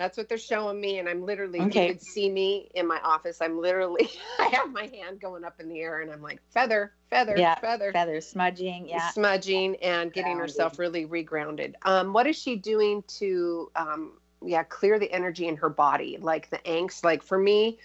That's 0.00 0.16
what 0.16 0.30
they're 0.30 0.38
showing 0.38 0.80
me, 0.80 0.98
and 0.98 1.06
I'm 1.06 1.26
literally. 1.26 1.60
Okay. 1.60 1.88
You 1.88 1.92
could 1.92 2.00
see 2.02 2.30
me 2.30 2.70
in 2.74 2.86
my 2.86 2.98
office. 3.04 3.42
I'm 3.42 3.60
literally. 3.60 4.08
I 4.38 4.46
have 4.46 4.72
my 4.72 4.86
hand 4.86 5.20
going 5.20 5.44
up 5.44 5.60
in 5.60 5.68
the 5.68 5.78
air, 5.78 6.00
and 6.00 6.10
I'm 6.10 6.22
like 6.22 6.40
feather, 6.54 6.94
feather, 7.10 7.36
Yeah, 7.36 7.56
feather, 7.56 7.92
Feather 7.92 8.22
smudging, 8.22 8.88
yeah. 8.88 9.10
smudging, 9.10 9.76
and 9.76 10.10
getting 10.10 10.36
Grounding. 10.36 10.40
herself 10.40 10.78
really 10.78 11.04
regrounded. 11.04 11.74
Um, 11.82 12.14
what 12.14 12.26
is 12.26 12.34
she 12.40 12.56
doing 12.56 13.04
to, 13.18 13.70
um, 13.76 14.12
yeah, 14.42 14.62
clear 14.62 14.98
the 14.98 15.12
energy 15.12 15.46
in 15.46 15.56
her 15.56 15.68
body, 15.68 16.16
like 16.18 16.48
the 16.48 16.58
angst? 16.60 17.04
Like 17.04 17.22
for 17.22 17.36
me, 17.36 17.78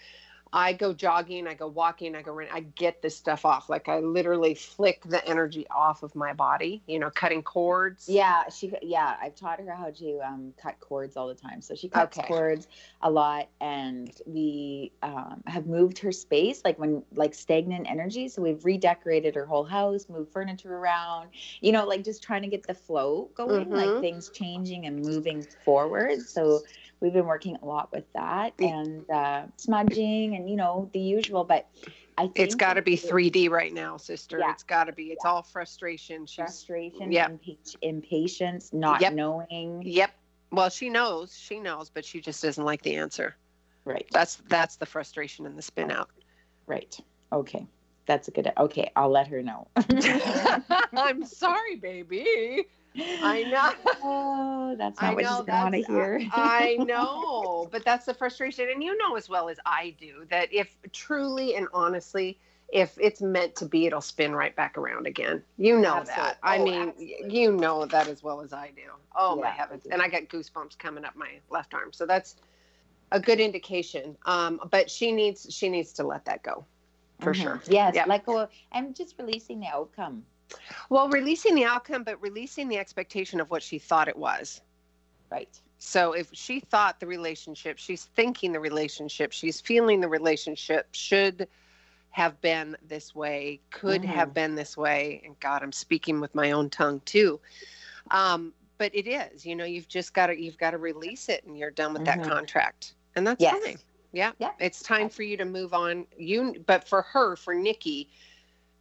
I 0.53 0.73
go 0.73 0.93
jogging, 0.93 1.47
I 1.47 1.53
go 1.53 1.67
walking, 1.67 2.15
I 2.15 2.21
go 2.21 2.31
running. 2.31 2.53
I 2.53 2.62
get 2.62 3.01
this 3.01 3.15
stuff 3.17 3.45
off. 3.45 3.69
Like 3.69 3.89
I 3.89 3.99
literally 3.99 4.55
flick 4.55 5.03
the 5.03 5.25
energy 5.27 5.65
off 5.69 6.03
of 6.03 6.15
my 6.15 6.34
body. 6.34 6.81
You 6.88 6.99
know, 6.99 7.10
cutting 7.10 7.43
cords. 7.43 8.08
Yeah, 8.08 8.47
she 8.49 8.71
yeah, 8.81 9.15
I've 9.21 9.36
taught 9.36 9.60
her 9.60 9.75
how 9.75 9.91
to 9.91 10.19
um, 10.25 10.53
cut 10.62 10.79
cords 10.79 11.17
all 11.17 11.27
the 11.27 11.36
time. 11.36 11.62
So 11.62 11.75
she 11.75 11.89
cuts 11.89 12.17
Okay. 12.17 12.27
cords 12.27 12.67
a 13.01 13.10
lot 13.10 13.49
and 13.62 14.12
we 14.25 14.91
um, 15.03 15.43
have 15.47 15.67
moved 15.67 15.99
her 15.99 16.12
space 16.12 16.62
like 16.63 16.79
when 16.79 17.03
like 17.15 17.34
stagnant 17.34 17.89
energy. 17.89 18.27
So 18.29 18.41
we've 18.41 18.63
redecorated 18.63 19.36
her 19.36 19.45
whole 19.45 19.65
house, 19.65 20.08
moved 20.10 20.31
furniture 20.31 20.75
around, 20.75 21.29
you 21.62 21.71
know, 21.71 21.86
like 21.86 22.03
just 22.03 22.23
trying 22.23 22.41
to 22.43 22.47
get 22.47 22.65
the 22.65 22.73
flow 22.73 23.29
going, 23.36 23.67
Mhm. 23.67 23.71
like 23.71 23.99
things 23.99 24.29
changing 24.29 24.86
and 24.86 25.01
moving 25.01 25.43
forward. 25.63 26.21
So 26.21 26.62
we've 27.01 27.13
been 27.13 27.25
working 27.25 27.58
a 27.62 27.65
lot 27.65 27.91
with 27.91 28.05
that 28.13 28.53
and 28.60 29.10
uh, 29.10 29.43
smudging 29.58 30.35
and 30.36 30.50
you 30.50 30.56
know 30.56 30.89
the 30.93 31.00
usual, 31.00 31.43
but 31.43 31.67
I 32.17 32.24
think 32.24 32.39
It's 32.39 32.56
got 32.56 32.76
to 32.76 32.82
be 32.82 32.95
3D 32.98 33.50
right 33.50 33.74
now, 33.74 33.98
sister. 33.98 34.39
Yeah. 34.39 34.52
It's 34.52 34.63
got 34.63 34.86
to 34.86 34.93
be. 34.93 35.06
It's 35.08 35.26
all 35.26 35.41
frustration. 35.43 36.26
She's. 36.26 36.36
frustration, 36.36 37.12
Yep. 37.12 37.32
impa- 37.32 37.76
impatience, 37.82 38.71
not 38.74 39.02
Yep. 39.02 39.13
knowing. 39.13 39.82
Yep. 39.86 40.12
Well, 40.52 40.69
she 40.69 40.89
knows. 40.89 41.36
She 41.38 41.60
knows, 41.60 41.89
but 41.89 42.06
she 42.06 42.21
just 42.21 42.41
doesn't 42.41 42.63
like 42.63 42.82
the 42.84 42.95
answer. 42.95 43.36
Right. 43.84 44.06
That's 44.12 44.36
that's 44.48 44.78
the 44.78 44.86
frustration 44.86 45.45
and 45.45 45.58
the 45.58 45.62
spin 45.62 45.91
out. 45.91 46.10
Right. 46.67 46.98
Okay. 47.34 47.65
That's 48.08 48.28
a 48.28 48.32
good. 48.32 48.52
Okay, 48.58 48.91
I'll 48.95 49.10
let 49.10 49.28
her 49.28 49.41
know. 49.41 49.67
I'm 50.93 51.26
sorry, 51.26 51.76
baby. 51.76 52.65
I 53.21 53.43
know. 53.43 53.71
Oh, 54.08 54.75
that's 54.77 55.01
not 55.01 55.12
I 55.12 55.15
what 55.15 55.23
know 55.23 55.43
gonna 55.43 55.62
want 55.63 55.75
to 55.75 55.81
hear. 55.81 56.21
I 56.31 56.75
know, 56.79 57.67
but 57.71 57.84
that's 57.86 58.05
the 58.05 58.13
frustration, 58.13 58.67
and 58.71 58.84
you 58.84 58.97
know 58.97 59.15
as 59.15 59.29
well 59.29 59.49
as 59.49 59.58
I 59.65 59.95
do 59.99 60.25
that 60.29 60.53
if 60.53 60.77
truly 60.91 61.55
and 61.55 61.67
honestly, 61.73 62.39
if 62.69 62.97
it's 62.99 63.21
meant 63.21 63.55
to 63.58 63.65
be, 63.65 63.86
it'll 63.86 64.01
spin 64.01 64.36
right 64.36 64.55
back 64.55 64.77
around 64.77 65.08
again. 65.08 65.43
You 65.58 65.79
know 65.79 65.97
Absolutely. 65.97 66.23
that. 66.23 66.38
I 66.43 66.58
Oh, 66.58 66.63
mean, 66.65 66.88
absolutely. 66.89 67.39
you 67.39 67.51
know 67.51 67.86
that 67.86 68.08
as 68.08 68.21
well 68.23 68.41
as 68.41 68.53
I 68.53 68.71
do. 68.75 68.84
Oh 69.15 69.36
my 69.36 69.47
Yeah, 69.47 69.53
I 69.53 69.55
heavens! 69.55 69.86
And 69.91 70.01
I 70.01 70.08
got 70.08 70.23
goosebumps 70.23 70.77
coming 70.77 71.05
up 71.05 71.15
my 71.15 71.29
left 71.49 71.73
arm, 71.73 71.91
so 71.93 72.05
that's 72.05 72.36
a 73.12 73.19
good 73.19 73.39
indication. 73.39 74.17
Um, 74.25 74.60
but 74.71 74.89
she 74.89 75.12
needs 75.12 75.47
she 75.49 75.69
needs 75.69 75.93
to 75.93 76.03
let 76.03 76.25
that 76.25 76.43
go, 76.43 76.65
for 77.21 77.31
Mhm. 77.31 77.41
sure. 77.41 77.62
Yes. 77.67 77.95
Yeah. 77.95 78.05
Let 78.08 78.25
go. 78.25 78.38
Of, 78.39 78.49
and 78.71 78.95
just 78.95 79.15
releasing 79.17 79.60
the 79.60 79.67
outcome. 79.67 80.25
Well, 80.89 81.10
releasing 81.10 81.55
the 81.55 81.65
outcome, 81.65 82.03
but 82.03 82.21
releasing 82.21 82.67
the 82.67 82.77
expectation 82.77 83.39
of 83.39 83.49
what 83.49 83.63
she 83.63 83.79
thought 83.79 84.08
it 84.08 84.17
was. 84.17 84.62
Right. 85.31 85.49
So 85.77 86.13
if 86.13 86.29
she 86.34 86.60
thought 86.60 86.99
the 86.99 87.08
relationship, 87.08 87.77
she's 87.77 88.05
thinking 88.15 88.51
the 88.51 88.60
relationship, 88.60 89.31
she's 89.31 89.60
feeling 89.60 89.99
the 90.01 90.08
relationship 90.08 90.88
should 90.91 91.47
have 92.12 92.39
been 92.41 92.77
this 92.88 93.13
way, 93.13 93.60
could 93.71 94.01
Mhm. 94.01 94.05
have 94.05 94.34
been 94.34 94.55
this 94.55 94.77
way. 94.77 95.21
And 95.25 95.38
God, 95.39 95.62
I'm 95.62 95.73
speaking 95.73 96.21
with 96.21 96.34
my 96.34 96.51
own 96.51 96.69
tongue 96.69 97.01
too. 97.01 97.41
Um, 98.12 98.53
but 98.77 98.95
it 98.95 99.08
is, 99.08 99.45
you 99.45 99.55
know, 99.55 99.65
you've 99.65 99.88
just 99.88 100.13
got 100.13 100.27
to, 100.27 100.39
you've 100.39 100.58
got 100.58 100.71
to 100.71 100.77
release 100.77 101.27
it 101.27 101.43
and 101.43 101.58
you're 101.58 101.71
done 101.71 101.93
with 101.93 102.05
that 102.05 102.19
Mhm. 102.19 102.29
contract. 102.29 102.93
And 103.15 103.27
that's 103.27 103.41
Yes. 103.41 103.62
fine. 103.63 103.77
Yeah. 104.13 104.31
Yeah. 104.39 104.51
It's 104.60 104.81
time 104.81 105.10
for 105.10 105.23
you 105.23 105.36
to 105.38 105.45
move 105.45 105.73
on. 105.73 106.08
You, 106.17 106.63
but 106.65 106.88
for 106.88 107.01
her, 107.01 107.36
for 107.36 107.53
Nikki, 107.53 108.10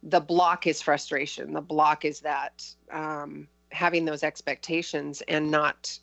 the 0.05 0.19
block 0.19 0.67
is 0.67 0.81
frustration. 0.81 1.53
The 1.53 1.61
block 1.61 2.05
is 2.05 2.21
that 2.21 2.63
um, 2.91 3.47
having 3.71 4.05
those 4.05 4.23
expectations 4.23 5.21
and 5.27 5.49
not 5.51 5.97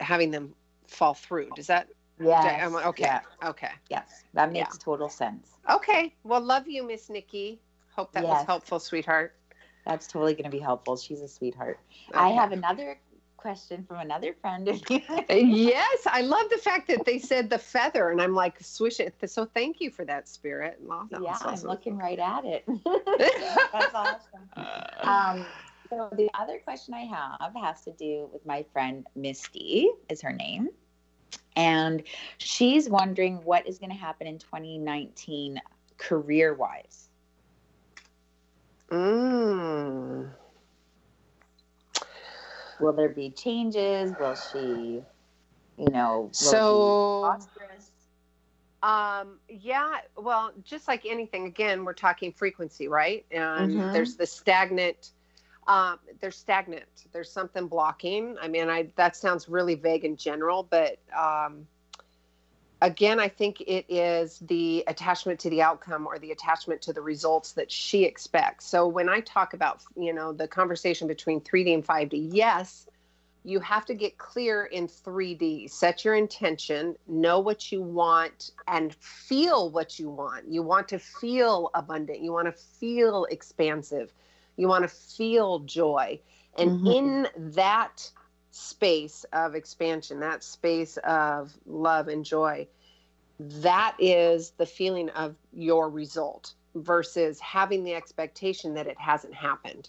having 0.00 0.30
them 0.30 0.54
fall 0.88 1.14
through. 1.14 1.50
Does 1.54 1.66
that? 1.68 1.88
Yes. 2.20 2.60
am 2.62 2.76
I- 2.76 2.84
okay. 2.86 3.04
Yeah. 3.04 3.20
Okay. 3.44 3.70
Yes. 3.90 4.24
That 4.32 4.52
makes 4.52 4.78
total 4.78 5.08
sense. 5.08 5.50
Okay. 5.70 6.14
Well, 6.24 6.40
love 6.40 6.66
you, 6.68 6.86
Miss 6.86 7.10
Nikki. 7.10 7.60
Hope 7.94 8.12
that 8.12 8.24
was 8.24 8.42
helpful, 8.46 8.80
sweetheart. 8.80 9.36
That's 9.86 10.06
totally 10.06 10.32
going 10.32 10.44
to 10.44 10.50
be 10.50 10.58
helpful. 10.58 10.96
She's 10.96 11.20
a 11.20 11.28
sweetheart. 11.28 11.78
I 12.14 12.30
have 12.30 12.52
another 12.52 12.98
question 13.44 13.84
from 13.86 13.98
another 13.98 14.34
friend. 14.40 14.66
Yes, 15.28 15.98
I 16.06 16.22
love 16.22 16.48
the 16.48 16.56
fact 16.56 16.88
that 16.88 17.04
they 17.04 17.18
said 17.18 17.50
the 17.50 17.58
feather, 17.58 18.08
and 18.08 18.22
I'm 18.22 18.34
like, 18.34 18.58
swish 18.60 19.00
it. 19.00 19.14
So 19.26 19.44
thank 19.44 19.82
you 19.82 19.90
for 19.90 20.06
that, 20.06 20.30
Spirit. 20.30 20.78
Wow, 20.80 21.06
that 21.10 21.20
yeah, 21.20 21.32
was 21.44 21.62
I'm 21.62 21.68
looking 21.68 21.98
right 21.98 22.18
at 22.18 22.46
it. 22.46 22.64
That's 23.72 23.94
awesome. 23.94 24.48
Um, 25.02 25.44
so 25.90 26.08
the 26.16 26.30
other 26.32 26.58
question 26.58 26.94
I 26.94 27.02
have 27.02 27.52
has 27.54 27.82
to 27.82 27.92
do 27.92 28.30
with 28.32 28.46
my 28.46 28.64
friend 28.72 29.06
Misty, 29.14 29.90
is 30.08 30.22
her 30.22 30.32
name, 30.32 30.70
and 31.54 32.02
she's 32.38 32.88
wondering 32.88 33.44
what 33.44 33.68
is 33.68 33.78
going 33.78 33.90
to 33.90 33.96
happen 33.96 34.26
in 34.26 34.38
2019 34.38 35.60
career 35.98 36.54
wise. 36.54 37.10
Mm. 38.90 40.30
Will 42.80 42.92
there 42.92 43.08
be 43.08 43.30
changes? 43.30 44.14
Will 44.18 44.34
she, 44.34 45.02
you 45.78 45.90
know, 45.90 46.30
will 46.40 46.60
So, 46.60 46.98
prosperous? 47.20 47.90
um, 48.82 49.40
yeah, 49.48 49.98
well, 50.16 50.52
just 50.62 50.88
like 50.88 51.06
anything, 51.06 51.46
again, 51.46 51.84
we're 51.84 51.94
talking 51.94 52.32
frequency, 52.32 52.86
right? 52.88 53.24
And 53.30 53.70
Mhm. 53.70 53.92
there's 53.92 54.16
the 54.16 54.26
stagnant. 54.26 55.12
Um, 55.66 55.98
they're 56.20 56.30
stagnant. 56.30 57.06
There's 57.12 57.32
something 57.32 57.66
blocking. 57.68 58.36
I 58.40 58.48
mean, 58.48 58.68
I 58.68 58.92
that 58.96 59.16
sounds 59.16 59.48
really 59.48 59.74
vague 59.74 60.04
in 60.04 60.16
general, 60.16 60.64
but 60.64 60.98
um, 61.16 61.66
again, 62.84 63.18
I 63.18 63.28
think 63.28 63.62
it 63.62 63.86
is 63.88 64.38
the 64.40 64.84
attachment 64.86 65.40
to 65.40 65.50
the 65.50 65.62
outcome 65.62 66.06
or 66.06 66.18
the 66.18 66.32
attachment 66.32 66.82
to 66.82 66.92
the 66.92 67.00
results 67.00 67.52
that 67.52 67.72
she 67.72 68.04
expects. 68.04 68.66
So 68.66 68.86
when 68.86 69.08
I 69.08 69.20
talk 69.20 69.54
about, 69.54 69.80
you 69.96 70.12
know, 70.12 70.34
the 70.34 70.46
conversation 70.46 71.08
between 71.08 71.40
3D 71.40 71.72
and 71.72 71.84
5D, 71.84 72.28
yes, 72.30 72.86
you 73.42 73.58
have 73.60 73.86
to 73.86 73.94
get 73.94 74.18
clear 74.18 74.66
in 74.66 74.86
3D. 74.86 75.70
Set 75.70 76.04
your 76.04 76.14
intention, 76.14 76.94
know 77.06 77.40
what 77.40 77.72
you 77.72 77.80
want, 77.80 78.50
and 78.68 78.94
feel 78.96 79.70
what 79.70 79.98
you 79.98 80.10
want. 80.10 80.46
You 80.46 80.62
want 80.62 80.86
to 80.88 80.98
feel 80.98 81.70
abundant. 81.74 82.20
You 82.20 82.32
want 82.32 82.46
to 82.46 82.52
feel 82.52 83.24
expansive. 83.30 84.12
You 84.58 84.68
want 84.68 84.82
to 84.84 84.88
feel 84.88 85.60
joy. 85.60 86.20
And 86.58 86.70
Mhm. 86.70 86.94
in 86.94 87.28
that 87.54 88.10
space 88.54 89.24
of 89.32 89.56
expansion, 89.56 90.20
that 90.20 90.44
space 90.44 90.96
of 90.98 91.52
love 91.66 92.06
and 92.06 92.24
joy, 92.24 92.66
that 93.40 93.96
is 93.98 94.50
the 94.58 94.66
feeling 94.66 95.08
of 95.10 95.34
your 95.52 95.90
result 95.90 96.54
versus 96.76 97.40
having 97.40 97.82
the 97.82 97.94
expectation 97.94 98.74
that 98.74 98.86
it 98.86 98.96
hasn't 98.98 99.34
happened. 99.34 99.88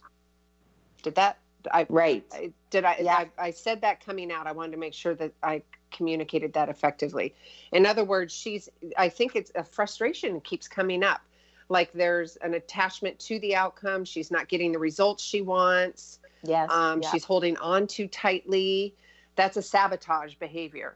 Did 1.04 1.14
that? 1.16 1.38
I 1.72 1.86
Right. 1.90 2.26
I- 2.32 2.54
did 2.72 2.86
I, 2.86 2.98
Yeah. 3.02 3.16
I 3.38 3.48
I 3.48 3.52
said 3.52 3.82
that 3.82 4.04
coming 4.04 4.32
out. 4.32 4.48
I 4.48 4.52
wanted 4.52 4.72
to 4.72 4.78
make 4.78 4.94
sure 4.96 5.14
that 5.16 5.32
I 5.44 5.62
communicated 5.92 6.54
that 6.54 6.68
effectively. 6.70 7.36
In 7.72 7.86
other 7.86 8.04
words, 8.04 8.34
she's 8.34 8.68
I 8.98 9.10
think 9.10 9.36
it's 9.36 9.52
a 9.56 9.64
frustration 9.64 10.42
keeps 10.42 10.68
coming 10.68 11.04
up. 11.04 11.22
like 11.68 11.92
there's 11.94 12.36
an 12.38 12.54
attachment 12.54 13.18
to 13.18 13.40
the 13.40 13.56
outcome. 13.56 14.06
She's 14.06 14.30
not 14.30 14.48
getting 14.48 14.72
the 14.72 14.78
results 14.78 15.24
she 15.24 15.42
wants. 15.42 16.20
Yes. 16.46 16.70
Um, 16.72 17.02
yeah. 17.02 17.12
She's 17.12 17.24
holding 17.24 17.58
on 17.58 17.88
too 17.88 18.08
tightly. 18.08 18.96
That's 19.36 19.58
a 19.58 19.62
sabotage 19.62 20.36
behavior 20.36 20.96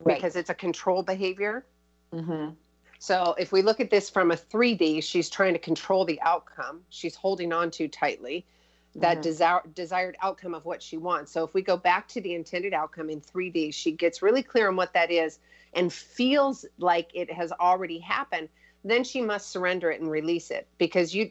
Right. 0.00 0.16
because 0.16 0.36
it's 0.36 0.50
a 0.50 0.54
control 0.54 1.02
behavior. 1.02 1.64
Mhm. 2.12 2.54
So 2.98 3.34
if 3.38 3.52
we 3.52 3.62
look 3.62 3.80
at 3.80 3.90
this 3.90 4.10
from 4.10 4.30
a 4.30 4.36
3D, 4.36 5.00
she's 5.00 5.28
trying 5.30 5.52
to 5.52 5.58
control 5.58 6.04
the 6.04 6.20
outcome. 6.20 6.84
She's 6.88 7.14
holding 7.14 7.52
on 7.52 7.70
too 7.70 7.88
tightly 7.88 8.44
that 8.96 9.18
Mhm. 9.18 9.22
desire, 9.22 9.62
desired 9.74 10.16
outcome 10.22 10.54
of 10.54 10.64
what 10.64 10.82
she 10.82 10.96
wants. 10.96 11.30
So 11.30 11.44
if 11.44 11.54
we 11.54 11.62
go 11.62 11.76
back 11.76 12.08
to 12.08 12.20
the 12.20 12.34
intended 12.34 12.72
outcome 12.72 13.10
in 13.10 13.20
3D, 13.20 13.70
she 13.70 13.92
gets 13.92 14.22
really 14.22 14.42
clear 14.42 14.68
on 14.68 14.76
what 14.76 14.92
that 14.94 15.10
is 15.10 15.38
and 15.74 15.92
feels 15.92 16.64
like 16.78 17.10
it 17.14 17.30
has 17.30 17.52
already 17.52 17.98
happened. 17.98 18.48
Then 18.88 19.04
she 19.04 19.20
must 19.20 19.50
surrender 19.50 19.90
it 19.90 20.00
and 20.00 20.10
release 20.10 20.50
it 20.50 20.66
because 20.78 21.14
you 21.14 21.30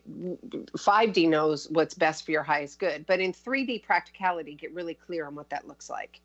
5D 0.77 1.27
knows 1.27 1.67
what's 1.71 1.95
best 1.95 2.23
for 2.23 2.31
your 2.31 2.43
highest 2.43 2.79
good. 2.79 3.05
But 3.07 3.19
in 3.19 3.33
3D 3.33 3.81
practicality, 3.83 4.53
get 4.53 4.73
really 4.73 4.93
clear 4.93 5.25
on 5.25 5.33
what 5.33 5.49
that 5.49 5.67
looks 5.67 5.89
like. 5.89 6.21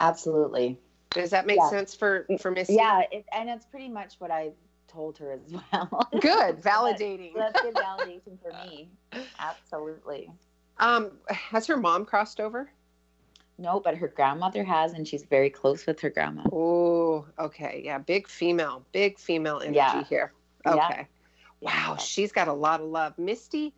Absolutely. 0.00 0.78
Does 1.10 1.30
that 1.30 1.46
make 1.46 1.56
Yeah. 1.56 1.70
sense 1.70 1.94
for 1.94 2.26
for 2.38 2.50
Missy? 2.50 2.74
Yeah, 2.74 3.02
it, 3.10 3.24
and 3.32 3.48
it's 3.48 3.64
pretty 3.64 3.88
much 3.88 4.16
what 4.18 4.30
I 4.30 4.52
told 4.86 5.16
her 5.18 5.32
as 5.32 5.54
well. 5.72 6.08
Good, 6.20 6.60
validating. 6.62 7.32
That's 7.34 7.60
good 7.62 7.74
validation 7.78 8.38
for 8.42 8.52
me. 8.66 8.90
Absolutely. 9.38 10.30
Um, 10.78 11.12
has 11.28 11.66
her 11.66 11.76
mom 11.76 12.04
crossed 12.04 12.38
over? 12.40 12.70
No, 13.58 13.80
but 13.80 13.96
her 13.96 14.08
grandmother 14.08 14.64
has, 14.64 14.92
and 14.94 15.06
she's 15.06 15.24
very 15.24 15.50
close 15.50 15.86
with 15.86 16.00
her 16.00 16.10
grandma. 16.10 16.42
Oh, 16.52 17.26
okay. 17.38 17.82
Yeah, 17.84 17.98
big 17.98 18.28
female, 18.28 18.84
big 18.92 19.18
female 19.18 19.60
energy 19.60 19.76
Yeah. 19.76 20.04
here. 20.04 20.32
Yeah. 20.64 20.74
Okay. 20.74 21.08
Wow, 21.60 21.96
she's 21.96 22.32
got 22.32 22.48
a 22.48 22.52
lot 22.52 22.80
of 22.80 22.88
love. 22.88 23.16
Misty, 23.18 23.72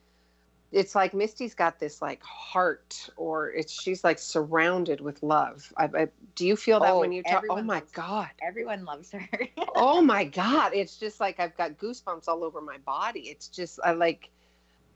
it's 0.72 0.94
like 0.94 1.12
Misty's 1.12 1.54
got 1.54 1.78
this 1.78 2.00
like 2.00 2.22
heart, 2.22 3.10
or 3.16 3.50
it's 3.50 3.72
she's 3.72 4.02
like 4.02 4.18
surrounded 4.18 5.00
with 5.00 5.22
love. 5.22 5.70
I, 5.76 5.84
I, 5.84 6.08
do 6.34 6.46
you 6.46 6.56
feel 6.56 6.80
that 6.80 6.94
Oh, 6.94 7.00
when 7.00 7.12
you 7.12 7.22
talk? 7.22 7.44
Oh 7.50 7.62
my 7.62 7.82
god. 7.92 8.30
Everyone 8.42 8.84
loves 8.84 9.12
her. 9.12 9.28
Oh 9.76 10.00
my 10.00 10.24
god. 10.24 10.72
It's 10.72 10.96
just 10.96 11.20
like 11.20 11.40
I've 11.40 11.56
got 11.56 11.78
goosebumps 11.78 12.28
all 12.28 12.44
over 12.44 12.60
my 12.60 12.78
body. 12.78 13.20
It's 13.28 13.48
just 13.48 13.80
I 13.84 13.92
like, 13.92 14.30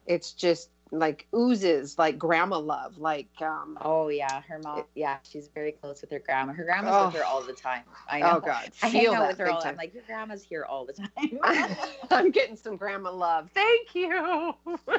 it's 0.06 0.32
just 0.32 0.70
like 0.90 1.26
oozes 1.34 1.98
like 1.98 2.18
grandma 2.18 2.58
love. 2.58 2.98
Like 2.98 3.28
um. 3.42 3.78
oh 3.82 4.08
yeah, 4.08 4.40
her 4.48 4.58
mom. 4.62 4.84
Yeah, 4.94 5.18
she's 5.22 5.48
very 5.54 5.72
close 5.72 6.00
with 6.00 6.10
her 6.10 6.18
grandma. 6.18 6.52
Her 6.52 6.64
grandma's 6.64 7.06
with 7.06 7.14
Oh. 7.16 7.18
her 7.18 7.24
all 7.24 7.42
the 7.42 7.52
time. 7.52 7.82
I 8.10 8.20
know. 8.20 8.32
Oh 8.36 8.40
god. 8.40 8.70
I 8.82 8.88
hang 8.88 9.02
Feel 9.02 9.14
out 9.14 9.20
that 9.20 9.28
with 9.28 9.38
her 9.38 9.50
all. 9.50 9.60
time. 9.60 9.70
I'm 9.72 9.76
like, 9.76 9.94
your 9.94 10.02
grandma's 10.04 10.42
here 10.42 10.64
all 10.64 10.86
the 10.86 10.92
time. 11.16 11.76
I'm 12.10 12.30
getting 12.30 12.56
some 12.56 12.76
grandma 12.76 13.10
love. 13.12 13.50
Thank 13.54 13.94
you. 13.94 14.54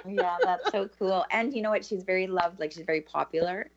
yeah, 0.07 0.37
that's 0.43 0.71
so 0.71 0.87
cool. 0.99 1.25
And 1.31 1.53
you 1.53 1.61
know 1.61 1.69
what? 1.71 1.83
She's 1.85 2.03
very 2.03 2.27
loved. 2.27 2.59
Like 2.59 2.71
she's 2.71 2.85
very 2.85 3.01
popular, 3.01 3.69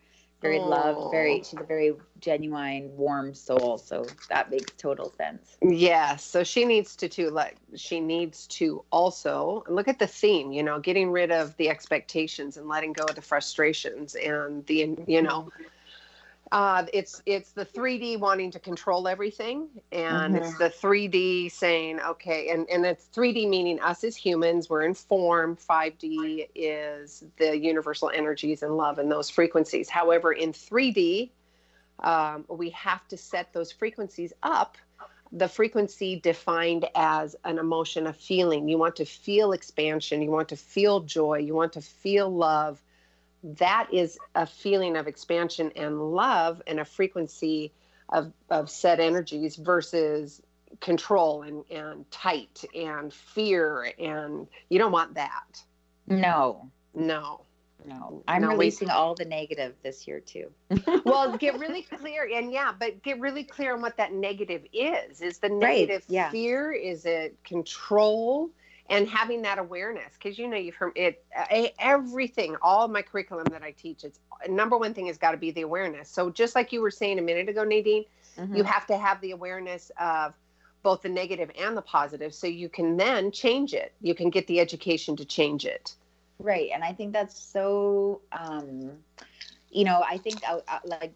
very 0.42 0.58
loved. 0.58 1.10
Very. 1.10 1.40
Oh. 1.40 1.42
She's 1.42 1.60
a 1.60 1.64
very 1.64 1.94
genuine, 2.20 2.94
warm 2.96 3.34
soul. 3.34 3.78
So 3.78 4.06
that 4.28 4.50
makes 4.50 4.72
total 4.76 5.12
sense. 5.16 5.56
Yeah, 5.62 6.16
so 6.16 6.44
she 6.44 6.64
needs 6.64 6.96
to 6.96 7.08
too 7.08 7.30
like 7.30 7.56
she 7.76 8.00
needs 8.00 8.46
to 8.48 8.84
also 8.90 9.64
look 9.68 9.88
at 9.88 9.98
the 9.98 10.06
theme, 10.06 10.52
you 10.52 10.62
know, 10.62 10.78
getting 10.80 11.10
rid 11.10 11.30
of 11.30 11.56
the 11.56 11.68
expectations 11.68 12.56
and 12.56 12.68
letting 12.68 12.92
go 12.92 13.08
of 13.08 13.14
the 13.14 13.22
frustrations 13.22 14.14
and 14.14 14.66
the 14.66 14.96
you 15.06 15.22
know 15.22 15.48
uh 16.52 16.84
it's 16.92 17.22
it's 17.26 17.52
the 17.52 17.64
3D 17.64 18.18
wanting 18.20 18.50
to 18.50 18.60
control 18.60 19.08
everything 19.08 19.68
and 19.90 20.36
it's 20.36 20.56
the 20.58 20.68
3D 20.68 21.50
saying 21.50 21.98
okay 22.00 22.50
and 22.50 22.68
and 22.68 22.84
it's 22.86 23.08
3D 23.14 23.48
meaning 23.48 23.80
us 23.80 24.04
as 24.04 24.14
humans 24.14 24.70
we're 24.70 24.82
in 24.82 24.94
form 24.94 25.56
5D 25.56 26.48
is 26.54 27.24
the 27.38 27.58
universal 27.58 28.10
energies 28.14 28.62
and 28.62 28.76
love 28.76 28.98
and 28.98 29.10
those 29.10 29.30
frequencies 29.30 29.88
however 29.88 30.32
in 30.32 30.52
3D 30.52 31.30
um, 32.00 32.44
we 32.48 32.70
have 32.70 33.06
to 33.08 33.16
set 33.16 33.52
those 33.52 33.72
frequencies 33.72 34.32
up 34.42 34.76
the 35.32 35.48
frequency 35.48 36.20
defined 36.20 36.86
as 36.94 37.34
an 37.44 37.58
emotion, 37.58 38.06
a 38.06 38.12
feeling. 38.12 38.68
You 38.68 38.76
want 38.76 38.96
to 38.96 39.06
feel 39.06 39.52
expansion, 39.52 40.20
you 40.20 40.30
want 40.30 40.50
to 40.50 40.56
feel 40.56 41.00
joy, 41.00 41.38
you 41.38 41.54
want 41.54 41.72
to 41.72 41.80
feel 41.80 42.30
love. 42.30 42.82
That 43.42 43.88
is 43.92 44.18
a 44.34 44.46
feeling 44.46 44.96
of 44.96 45.06
expansion 45.08 45.72
and 45.76 46.12
love 46.14 46.62
and 46.66 46.80
a 46.80 46.84
frequency 46.84 47.72
of, 48.08 48.32
of 48.50 48.70
set 48.70 49.00
energies 49.00 49.56
versus 49.56 50.42
control 50.80 51.42
and, 51.42 51.64
and 51.70 52.10
tight 52.10 52.64
and 52.74 53.12
fear. 53.12 53.92
And 53.98 54.46
you 54.68 54.78
don't 54.78 54.92
want 54.92 55.14
that. 55.14 55.62
No, 56.06 56.68
No. 56.94 57.40
no. 57.86 58.22
I'm 58.28 58.42
No, 58.42 58.48
we- 58.48 58.54
releasing 58.54 58.90
all 58.90 59.14
the 59.14 59.24
negative 59.24 59.74
this 59.82 60.06
year 60.06 60.20
too. 60.20 60.50
well 61.04 61.36
get 61.36 61.58
really 61.58 61.82
clear 61.82 62.28
and 62.32 62.52
yeah 62.52 62.72
but 62.78 63.02
get 63.02 63.18
really 63.20 63.44
clear 63.44 63.74
on 63.74 63.80
what 63.82 63.96
that 63.96 64.12
negative 64.12 64.62
is 64.72 65.20
is 65.20 65.38
the 65.38 65.48
negative 65.48 66.02
yeah. 66.08 66.30
fear 66.30 66.72
is 66.72 67.04
it 67.06 67.36
control 67.44 68.50
and 68.88 69.08
having 69.08 69.42
that 69.42 69.58
awareness 69.58 70.14
because 70.14 70.38
you 70.38 70.48
know 70.48 70.56
you've 70.56 70.74
heard 70.74 70.92
it 70.96 71.24
everything 71.78 72.56
all 72.62 72.88
my 72.88 73.02
curriculum 73.02 73.44
that 73.50 73.62
i 73.62 73.70
teach 73.72 74.04
it's 74.04 74.18
number 74.48 74.76
one 74.76 74.92
thing 74.94 75.06
has 75.06 75.18
got 75.18 75.32
to 75.32 75.36
be 75.36 75.50
the 75.52 75.62
awareness 75.62 76.08
so 76.08 76.30
just 76.30 76.54
like 76.54 76.72
you 76.72 76.80
were 76.80 76.90
saying 76.90 77.18
a 77.18 77.22
minute 77.22 77.48
ago 77.48 77.64
nadine 77.64 78.04
Mm-hmm. 78.38 78.56
you 78.56 78.64
have 78.64 78.86
to 78.86 78.96
have 78.96 79.20
the 79.20 79.32
awareness 79.32 79.90
of 80.00 80.32
both 80.82 81.02
the 81.02 81.08
negative 81.10 81.50
and 81.60 81.76
the 81.76 81.82
positive 81.82 82.32
so 82.34 82.46
you 82.46 82.70
can 82.70 82.96
then 82.96 83.30
change 83.30 83.74
it 83.74 83.92
you 84.00 84.14
can 84.14 84.30
get 84.30 84.46
the 84.46 84.58
education 84.58 85.16
to 85.16 85.24
change 85.26 85.66
it 85.66 85.94
Right. 86.38 86.70
And 86.74 86.82
I 86.82 86.92
think 86.92 87.12
that's 87.12 87.38
so, 87.38 88.20
um, 88.32 88.90
you 89.70 89.84
know, 89.84 90.02
I 90.08 90.18
think 90.18 90.40
uh, 90.48 90.58
uh, 90.66 90.78
like, 90.84 91.14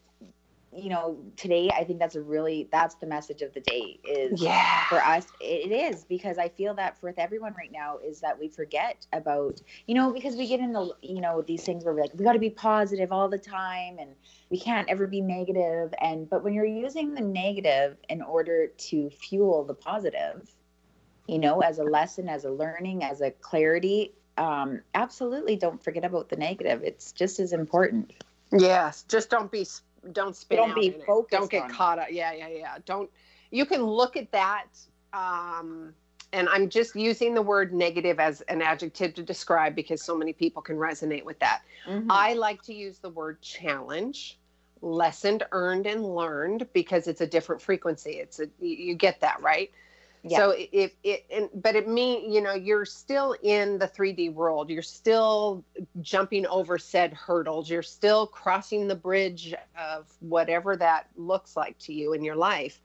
you 0.77 0.91
know, 0.91 1.19
today, 1.37 1.71
I 1.71 1.85
think 1.85 1.99
that's 1.99 2.15
a 2.15 2.23
really, 2.23 2.69
that's 2.71 2.95
the 2.97 3.07
message 3.07 3.43
of 3.43 3.53
the 3.55 3.61
day 3.61 3.99
is 4.05 4.43
yeah 4.43 4.85
for 4.89 5.03
us. 5.03 5.27
It 5.41 5.73
is 5.73 6.05
because 6.05 6.39
I 6.39 6.49
feel 6.49 6.75
that 6.75 6.99
for 7.01 7.13
everyone 7.17 7.55
right 7.59 7.73
now 7.73 7.99
is 8.05 8.21
that 8.21 8.39
we 8.39 8.49
forget 8.49 9.07
about, 9.13 9.61
you 9.87 9.95
know, 9.95 10.13
because 10.13 10.37
we 10.37 10.47
get 10.47 10.61
in 10.61 10.73
the, 10.73 10.95
you 11.03 11.21
know, 11.21 11.43
these 11.43 11.65
things 11.65 11.85
where 11.85 11.95
we're 11.95 12.03
like, 12.03 12.15
we 12.15 12.25
got 12.25 12.35
to 12.35 12.39
be 12.39 12.51
positive 12.51 13.13
all 13.13 13.29
the 13.29 13.39
time 13.39 13.97
and 13.99 14.11
we 14.51 14.59
can't 14.59 14.89
ever 14.89 15.07
be. 15.07 15.17
And, 16.01 16.29
but 16.29 16.45
when 16.45 16.53
you're 16.53 16.65
using 16.65 17.15
the 17.15 17.21
negative 17.21 17.97
in 18.09 18.23
order 18.23 18.69
to 18.69 19.11
fuel 19.11 19.65
the 19.65 19.75
positive, 19.75 20.55
you 21.27 21.39
know, 21.39 21.61
as 21.61 21.79
a 21.79 21.85
lesson, 21.85 22.29
as 22.29 22.45
a 22.45 22.51
learning, 22.51 23.03
as 23.03 23.21
a 23.21 23.31
clarity, 23.31 24.13
um, 24.39 24.83
absolutely 24.95 25.57
don't 25.57 25.83
forget 25.83 26.05
about 26.05 26.29
the 26.29 26.37
negative. 26.37 26.83
It's 26.85 27.13
just 27.13 27.41
as 27.41 27.53
important. 27.53 28.13
Yes, 28.53 29.05
just 29.09 29.31
don't 29.31 29.51
be 29.51 29.67
don't 30.13 30.37
spin 30.37 30.59
Don't 30.59 30.75
be 30.75 30.91
focused 30.91 31.31
Don't 31.31 31.51
get 31.51 31.71
it. 31.71 31.73
caught 31.73 31.99
up. 31.99 32.09
Yeah, 32.11 32.33
yeah, 32.33 32.49
yeah. 32.49 32.79
Don't. 32.85 33.11
You 33.51 33.65
can 33.67 33.83
look 33.83 34.17
at 34.17 34.31
that, 34.33 34.67
um, 35.13 35.95
and 36.33 36.49
I'm 36.49 36.69
just 36.69 36.97
using 36.97 37.35
the 37.35 37.43
word 37.43 37.73
negative 37.73 38.19
as 38.19 38.41
an 38.43 38.61
adjective 38.61 39.15
to 39.15 39.23
describe 39.23 39.75
because 39.75 40.03
so 40.03 40.17
many 40.17 40.33
people 40.33 40.63
can 40.63 40.77
resonate 40.77 41.25
with 41.25 41.39
that. 41.39 41.63
Mhm. 41.87 42.07
I 42.11 42.35
like 42.35 42.63
to 42.63 42.75
use 42.75 42.99
the 42.99 43.11
word 43.11 43.41
challenge, 43.41 44.39
lessened, 44.83 45.45
earned, 45.53 45.87
and 45.87 46.05
learned 46.15 46.67
because 46.73 47.07
it's 47.07 47.21
a 47.21 47.27
different 47.27 47.63
frequency. 47.63 48.19
It's 48.19 48.41
a 48.41 48.49
you 48.61 48.95
get 48.95 49.21
that 49.21 49.41
right. 49.41 49.71
Yeah. 50.29 50.39
So 50.39 50.55
if 50.73 50.93
it, 51.03 51.25
and, 51.31 51.49
but 51.55 51.77
it 51.77 51.89
mean 51.89 52.33
you 52.33 52.41
know 52.41 52.55
you're 52.55 52.85
still 52.85 53.35
in 53.43 53.79
the 53.79 53.89
3D 53.89 54.33
world. 54.33 54.71
You're 54.71 54.83
still 54.83 55.65
jumping 56.01 56.47
over 56.47 56.79
said 56.79 57.13
hurdles. 57.13 57.71
You're 57.71 57.83
still 57.83 58.27
crossing 58.27 58.89
the 58.89 58.95
bridge 58.95 59.55
of 59.79 60.07
whatever 60.21 60.77
that 60.77 61.09
looks 61.17 61.57
like 61.57 61.79
to 61.81 61.93
you 61.93 62.13
in 62.13 62.25
your 62.25 62.37
life. 62.37 62.81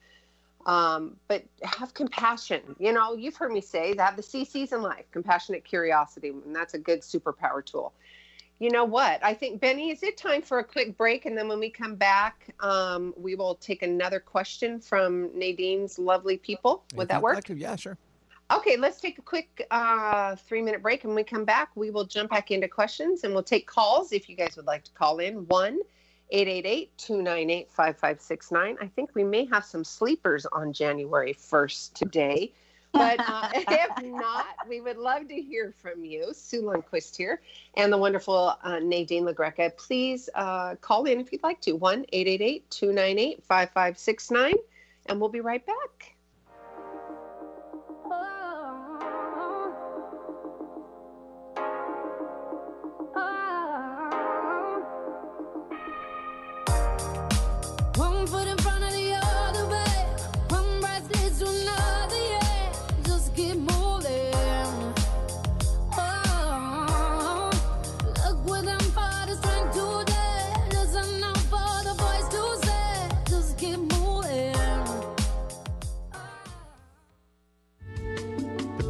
Um, 0.66 1.16
but 1.28 1.44
have 1.64 1.94
compassion. 1.94 2.62
You 2.78 2.94
know, 2.94 3.16
you've 3.16 3.36
heard 3.36 3.52
me 3.52 3.62
say 3.62 3.94
that 3.96 4.16
the 4.16 4.22
CCs 4.22 4.74
in 4.74 4.82
life, 4.84 5.06
compassionate 5.12 5.64
curiosity, 5.64 6.30
and 6.30 6.56
that's 6.56 6.76
a 6.76 6.80
good 6.80 7.02
superpower 7.02 7.66
tool. 7.66 7.94
You 8.62 8.70
know 8.70 8.86
what? 8.86 9.20
I 9.24 9.34
think 9.34 9.60
Benny, 9.60 9.90
is 9.90 10.04
it 10.04 10.18
time 10.18 10.44
for 10.44 10.60
a 10.60 10.64
quick 10.64 10.96
break? 10.96 11.26
And 11.26 11.36
then 11.36 11.48
when 11.48 11.60
we 11.60 11.72
come 11.72 11.96
back, 11.96 12.54
um, 12.60 13.12
we 13.18 13.34
will 13.34 13.56
take 13.56 13.82
another 13.82 14.20
question 14.20 14.80
from 14.80 15.32
Nadine's 15.34 15.98
lovely 15.98 16.38
people. 16.38 16.84
Would 16.94 17.06
If 17.06 17.10
that 17.10 17.24
work? 17.24 17.34
like 17.34 17.44
to, 17.46 17.56
yeah, 17.56 17.76
sure. 17.76 17.98
Okay, 18.54 18.78
let's 18.78 19.02
take 19.02 19.18
a 19.18 19.24
quick 19.24 19.66
uh, 19.72 20.36
three 20.36 20.62
minute 20.62 20.84
break. 20.84 21.04
And 21.04 21.10
when 21.10 21.16
we 21.16 21.24
come 21.24 21.44
back, 21.44 21.72
we 21.74 21.90
will 21.90 22.06
jump 22.06 22.30
back 22.30 22.52
into 22.52 22.68
questions 22.68 23.24
and 23.24 23.34
we'll 23.34 23.42
take 23.42 23.66
calls 23.66 24.12
if 24.12 24.30
you 24.30 24.36
guys 24.36 24.56
would 24.58 24.68
like 24.68 24.84
to 24.84 24.92
call 24.92 25.18
in. 25.18 25.48
1 25.48 25.80
888 26.30 26.96
298 27.00 27.72
5569. 27.72 28.78
I 28.80 28.88
think 28.90 29.10
we 29.16 29.24
may 29.24 29.46
have 29.46 29.66
some 29.66 29.84
sleepers 29.84 30.46
on 30.46 30.72
January 30.72 31.34
1st 31.34 31.94
today. 31.96 32.54
But 32.94 33.20
uh, 33.20 33.50
if 33.54 34.04
not, 34.04 34.48
we 34.68 34.82
would 34.82 34.98
love 34.98 35.28
to 35.30 35.42
hear 35.42 35.74
from 35.78 36.04
you. 36.04 36.34
Sue 36.34 36.62
Lundquist 36.62 37.16
here 37.16 37.42
and 37.78 37.92
the 37.92 37.98
wonderful 37.98 38.56
uh, 38.64 38.80
Nadine 38.80 39.24
LaGreca. 39.24 39.76
Please 39.78 40.30
uh, 40.36 40.76
call 40.76 41.06
in 41.06 41.20
if 41.20 41.32
you'd 41.32 41.44
like 41.44 41.62
to. 41.62 41.74
1 41.74 42.06
888 42.12 42.70
298 42.70 43.44
5569. 43.44 44.54
And 45.08 45.20
we'll 45.20 45.30
be 45.30 45.42
right 45.42 45.66
back. 45.66 46.11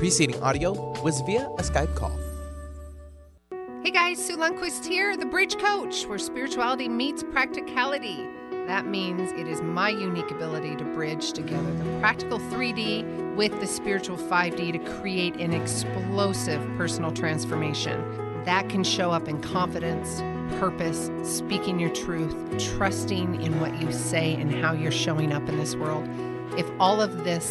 Preceding 0.02 0.42
audio 0.42 0.72
was 1.04 1.22
via 1.22 1.46
a 1.60 1.62
Skype 1.62 1.96
call. 1.96 2.18
Hey 3.84 3.92
guys, 3.92 4.18
Sue 4.18 4.36
Lundquist 4.36 4.84
here, 4.84 5.16
the 5.16 5.28
Bridge 5.28 5.56
Coach, 5.60 6.08
where 6.08 6.18
spirituality 6.18 6.90
meets 6.90 7.22
practicality. 7.22 8.28
That 8.66 8.88
means 8.88 9.32
it 9.34 9.48
is 9.48 9.62
my 9.62 9.90
unique 9.90 10.32
ability 10.32 10.76
to 10.78 10.84
bridge 10.86 11.34
together 11.34 11.72
the 11.76 12.00
practical 12.00 12.40
3D 12.40 13.36
with 13.36 13.60
the 13.60 13.68
spiritual 13.68 14.18
5D 14.18 14.72
to 14.72 14.80
create 15.00 15.36
an 15.36 15.54
explosive 15.54 16.68
personal 16.78 17.12
transformation. 17.12 18.44
That 18.44 18.70
can 18.70 18.84
show 18.84 19.12
up 19.12 19.28
in 19.28 19.40
confidence, 19.40 20.22
purpose, 20.60 21.12
speaking 21.22 21.80
your 21.80 21.92
truth, 21.92 22.36
trusting 22.76 23.40
in 23.40 23.60
what 23.60 23.80
you 23.80 23.92
say 23.92 24.34
and 24.34 24.52
how 24.52 24.74
you're 24.74 24.92
showing 24.92 25.32
up 25.32 25.48
in 25.48 25.60
this 25.60 25.76
world. 25.76 26.10
If 26.58 26.70
all 26.80 27.02
of 27.02 27.24
this 27.24 27.50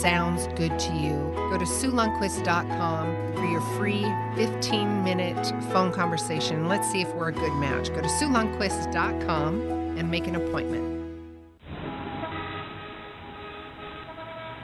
sounds 0.00 0.46
good 0.48 0.78
to 0.78 0.92
you, 0.92 1.16
go 1.50 1.56
to 1.56 1.64
SueLundquist.com 1.64 3.34
for 3.34 3.44
your 3.46 3.62
free 3.78 4.04
15 4.34 5.02
minute 5.02 5.46
phone 5.72 5.90
conversation. 5.90 6.68
Let's 6.68 6.90
see 6.90 7.00
if 7.00 7.14
we're 7.14 7.28
a 7.28 7.32
good 7.32 7.54
match. 7.54 7.88
Go 7.88 8.02
to 8.02 8.08
SueLundquist.com 8.08 9.60
and 9.96 10.10
make 10.10 10.26
an 10.26 10.36
appointment. 10.36 10.96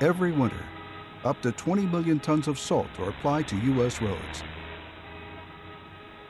Every 0.03 0.33
winter, 0.33 0.65
up 1.25 1.41
to 1.43 1.53
20 1.53 1.87
million 1.87 2.21
tons 2.21 2.49
of 2.49 2.59
salt 2.59 2.89
are 2.99 3.09
applied 3.09 3.49
to 3.49 3.57
U.S. 3.57 4.03
roads. 4.03 4.43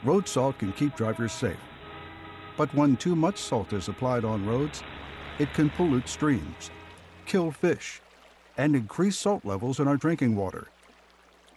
Road 0.05 0.29
salt 0.29 0.59
can 0.59 0.73
keep 0.73 0.95
drivers 0.95 1.33
safe. 1.33 1.57
But 2.57 2.73
when 2.75 2.97
too 2.97 3.17
much 3.17 3.39
salt 3.39 3.73
is 3.73 3.89
applied 3.89 4.25
on 4.25 4.47
roads, 4.47 4.83
it 5.39 5.53
can 5.55 5.71
pollute 5.71 6.09
streams, 6.09 6.71
kill 7.27 7.51
fish, 7.51 8.01
and 8.57 8.77
increase 8.77 9.19
salt 9.19 9.45
levels 9.45 9.81
in 9.81 9.89
our 9.89 9.97
drinking 9.97 10.37
water. 10.37 10.69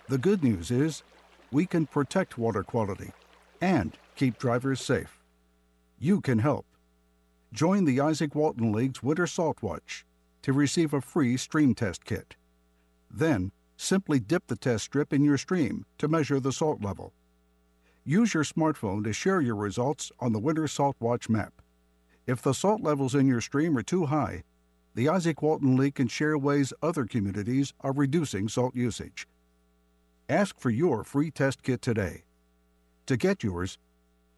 The 0.08 0.17
good 0.17 0.43
news 0.43 0.71
is 0.71 1.04
we 1.51 1.65
can 1.65 1.86
protect 1.86 2.38
water 2.38 2.63
quality 2.63 3.12
and 3.62 3.97
keep 4.15 4.38
drivers 4.38 4.82
safe. 4.82 5.21
You 5.99 6.21
can 6.21 6.39
help. 6.39 6.65
Join 7.54 7.86
the 7.86 7.97
Izaak 7.97 8.36
Walton 8.36 8.71
League's 8.71 9.01
Winter 9.01 9.28
Salt 9.28 9.62
Watch 9.62 10.06
to 10.41 10.54
receive 10.54 10.93
a 10.93 11.01
free 11.01 11.38
stream 11.38 11.73
test 11.73 12.06
kit. 12.06 12.36
Then, 13.10 13.51
simply 13.78 14.19
dip 14.19 14.47
the 14.47 14.56
test 14.56 14.86
strip 14.86 15.13
in 15.13 15.23
your 15.23 15.38
stream 15.38 15.86
to 15.97 16.08
measure 16.08 16.39
the 16.39 16.51
salt 16.51 16.82
level. 16.84 17.13
Use 18.04 18.34
your 18.34 18.43
smartphone 18.43 19.04
to 19.04 19.13
share 19.13 19.41
your 19.41 19.56
results 19.56 20.12
on 20.19 20.34
the 20.34 20.39
Winter 20.39 20.67
Salt 20.67 20.95
Watch 20.99 21.30
map. 21.30 21.62
If 22.28 22.41
the 22.41 22.54
salt 22.54 22.82
levels 22.82 23.15
in 23.15 23.28
your 23.28 23.41
stream 23.41 23.78
are 23.78 23.84
too 23.84 24.06
high, 24.08 24.43
the 24.95 25.08
Izaak 25.08 25.41
Walton 25.41 25.75
League 25.75 25.95
can 25.95 26.08
share 26.08 26.38
ways 26.38 26.71
other 26.81 27.05
communities 27.05 27.73
are 27.81 27.91
reducing 27.91 28.47
salt 28.47 28.75
usage. 28.75 29.27
Ask 30.29 30.58
for 30.58 30.69
your 30.69 31.03
free 31.03 31.29
test 31.29 31.62
kit 31.62 31.81
today. 31.81 32.23
To 33.08 33.17
get 33.17 33.43
yours, 33.43 33.77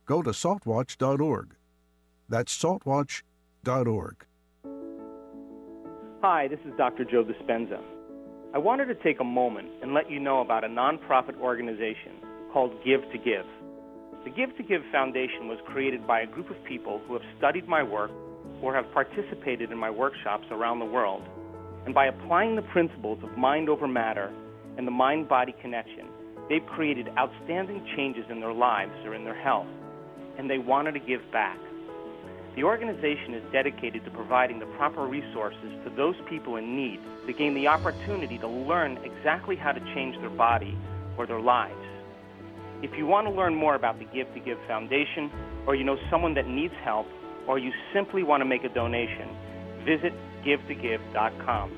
go 0.05 0.23
to 0.23 0.31
saltwatch.org. 0.31 1.55
That's 2.27 2.57
saltwatch.org. 2.57 4.25
Hi, 6.21 6.47
this 6.47 6.59
is 6.65 6.73
Dr. 6.75 7.05
Joe 7.05 7.23
Dispenza. 7.23 7.79
I 8.55 8.57
wanted 8.57 8.85
to 8.85 8.95
take 8.95 9.19
a 9.19 9.23
moment 9.23 9.69
and 9.83 9.93
let 9.93 10.09
you 10.09 10.19
know 10.19 10.41
about 10.41 10.63
a 10.63 10.67
nonprofit 10.67 11.39
organization 11.39 12.13
called 12.51 12.71
Give 12.83 13.01
to 13.11 13.17
Give. 13.19 13.45
The 14.23 14.31
Give 14.31 14.57
to 14.57 14.63
Give 14.63 14.81
Foundation 14.91 15.47
was 15.47 15.59
created 15.67 16.07
by 16.07 16.21
a 16.21 16.27
group 16.27 16.49
of 16.49 16.61
people 16.65 16.99
who 17.07 17.13
have 17.13 17.23
studied 17.37 17.67
my 17.67 17.83
work 17.83 18.09
or 18.61 18.73
have 18.73 18.91
participated 18.93 19.71
in 19.71 19.77
my 19.77 19.89
workshops 19.89 20.45
around 20.51 20.79
the 20.79 20.85
world. 20.85 21.23
And 21.85 21.93
by 21.93 22.07
applying 22.07 22.55
the 22.55 22.61
principles 22.63 23.19
of 23.23 23.37
mind 23.37 23.69
over 23.69 23.87
matter 23.87 24.31
and 24.77 24.85
the 24.85 24.91
mind 24.91 25.29
body 25.29 25.55
connection, 25.61 26.07
they've 26.49 26.65
created 26.65 27.07
outstanding 27.17 27.85
changes 27.95 28.25
in 28.29 28.39
their 28.39 28.53
lives 28.53 28.93
or 29.05 29.15
in 29.15 29.23
their 29.23 29.39
health. 29.39 29.67
And 30.37 30.49
they 30.49 30.57
wanted 30.57 30.93
to 30.93 30.99
give 30.99 31.21
back. 31.31 31.57
The 32.55 32.63
organization 32.63 33.35
is 33.35 33.43
dedicated 33.51 34.03
to 34.05 34.11
providing 34.11 34.57
the 34.57 34.65
proper 34.77 35.05
resources 35.05 35.71
to 35.83 35.91
those 35.95 36.15
people 36.27 36.55
in 36.55 36.75
need 36.75 36.99
to 37.27 37.33
gain 37.33 37.53
the 37.53 37.67
opportunity 37.67 38.39
to 38.39 38.47
learn 38.47 38.97
exactly 39.03 39.55
how 39.55 39.71
to 39.71 39.79
change 39.93 40.17
their 40.21 40.31
body 40.31 40.75
or 41.17 41.27
their 41.27 41.39
lives. 41.39 41.75
If 42.81 42.97
you 42.97 43.05
want 43.05 43.27
to 43.27 43.33
learn 43.33 43.55
more 43.55 43.75
about 43.75 43.99
the 43.99 44.05
Give 44.05 44.31
to 44.33 44.39
Give 44.39 44.57
Foundation, 44.67 45.31
or 45.67 45.75
you 45.75 45.83
know 45.83 45.97
someone 46.09 46.33
that 46.33 46.47
needs 46.47 46.73
help, 46.83 47.07
or 47.47 47.57
you 47.57 47.71
simply 47.93 48.23
want 48.23 48.41
to 48.41 48.45
make 48.45 48.63
a 48.63 48.69
donation, 48.69 49.29
visit 49.83 50.13
givetogive.com. 50.43 51.71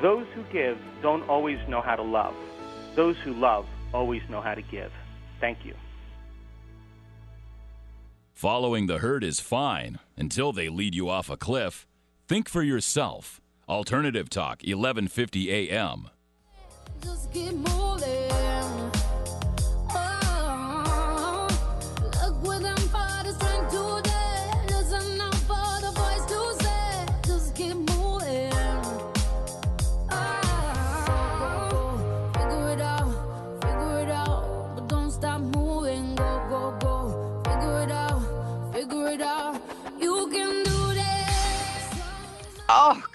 Those 0.00 0.26
who 0.34 0.42
give 0.44 0.78
don't 1.02 1.28
always 1.28 1.58
know 1.68 1.80
how 1.80 1.96
to 1.96 2.02
love. 2.02 2.34
Those 2.96 3.16
who 3.18 3.34
love 3.34 3.66
always 3.92 4.22
know 4.28 4.40
how 4.40 4.54
to 4.54 4.62
give. 4.62 4.90
Thank 5.40 5.64
you. 5.64 5.74
Following 8.32 8.86
the 8.86 8.98
herd 8.98 9.22
is 9.22 9.38
fine 9.38 10.00
until 10.16 10.52
they 10.52 10.68
lead 10.68 10.94
you 10.94 11.08
off 11.08 11.30
a 11.30 11.36
cliff. 11.36 11.86
Think 12.26 12.48
for 12.48 12.62
yourself. 12.62 13.40
Alternative 13.68 14.28
Talk, 14.28 14.62
1150 14.64 15.50
AM. 15.70 16.08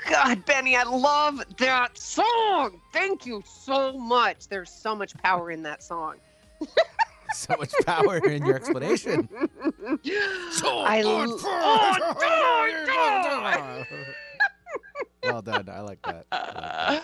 God, 0.09 0.45
Benny, 0.45 0.75
I 0.75 0.83
love 0.83 1.41
that 1.57 1.97
song. 1.97 2.79
Thank 2.93 3.25
you 3.25 3.43
so 3.45 3.97
much. 3.97 4.47
There's 4.47 4.69
so 4.69 4.95
much 4.95 5.15
power 5.17 5.51
in 5.51 5.63
that 5.63 5.83
song. 5.83 6.15
So 7.33 7.55
much 7.59 7.73
power 7.85 8.25
in 8.25 8.45
your 8.45 8.55
explanation. 8.55 9.27
I 9.35 11.01
l- 11.03 11.37
oh, 11.43 13.83
well 15.23 15.41
done. 15.41 15.67
I 15.69 15.81
like 15.81 16.01
that. 16.03 16.25
I 16.31 16.37
like 16.37 16.63
that. 16.63 17.03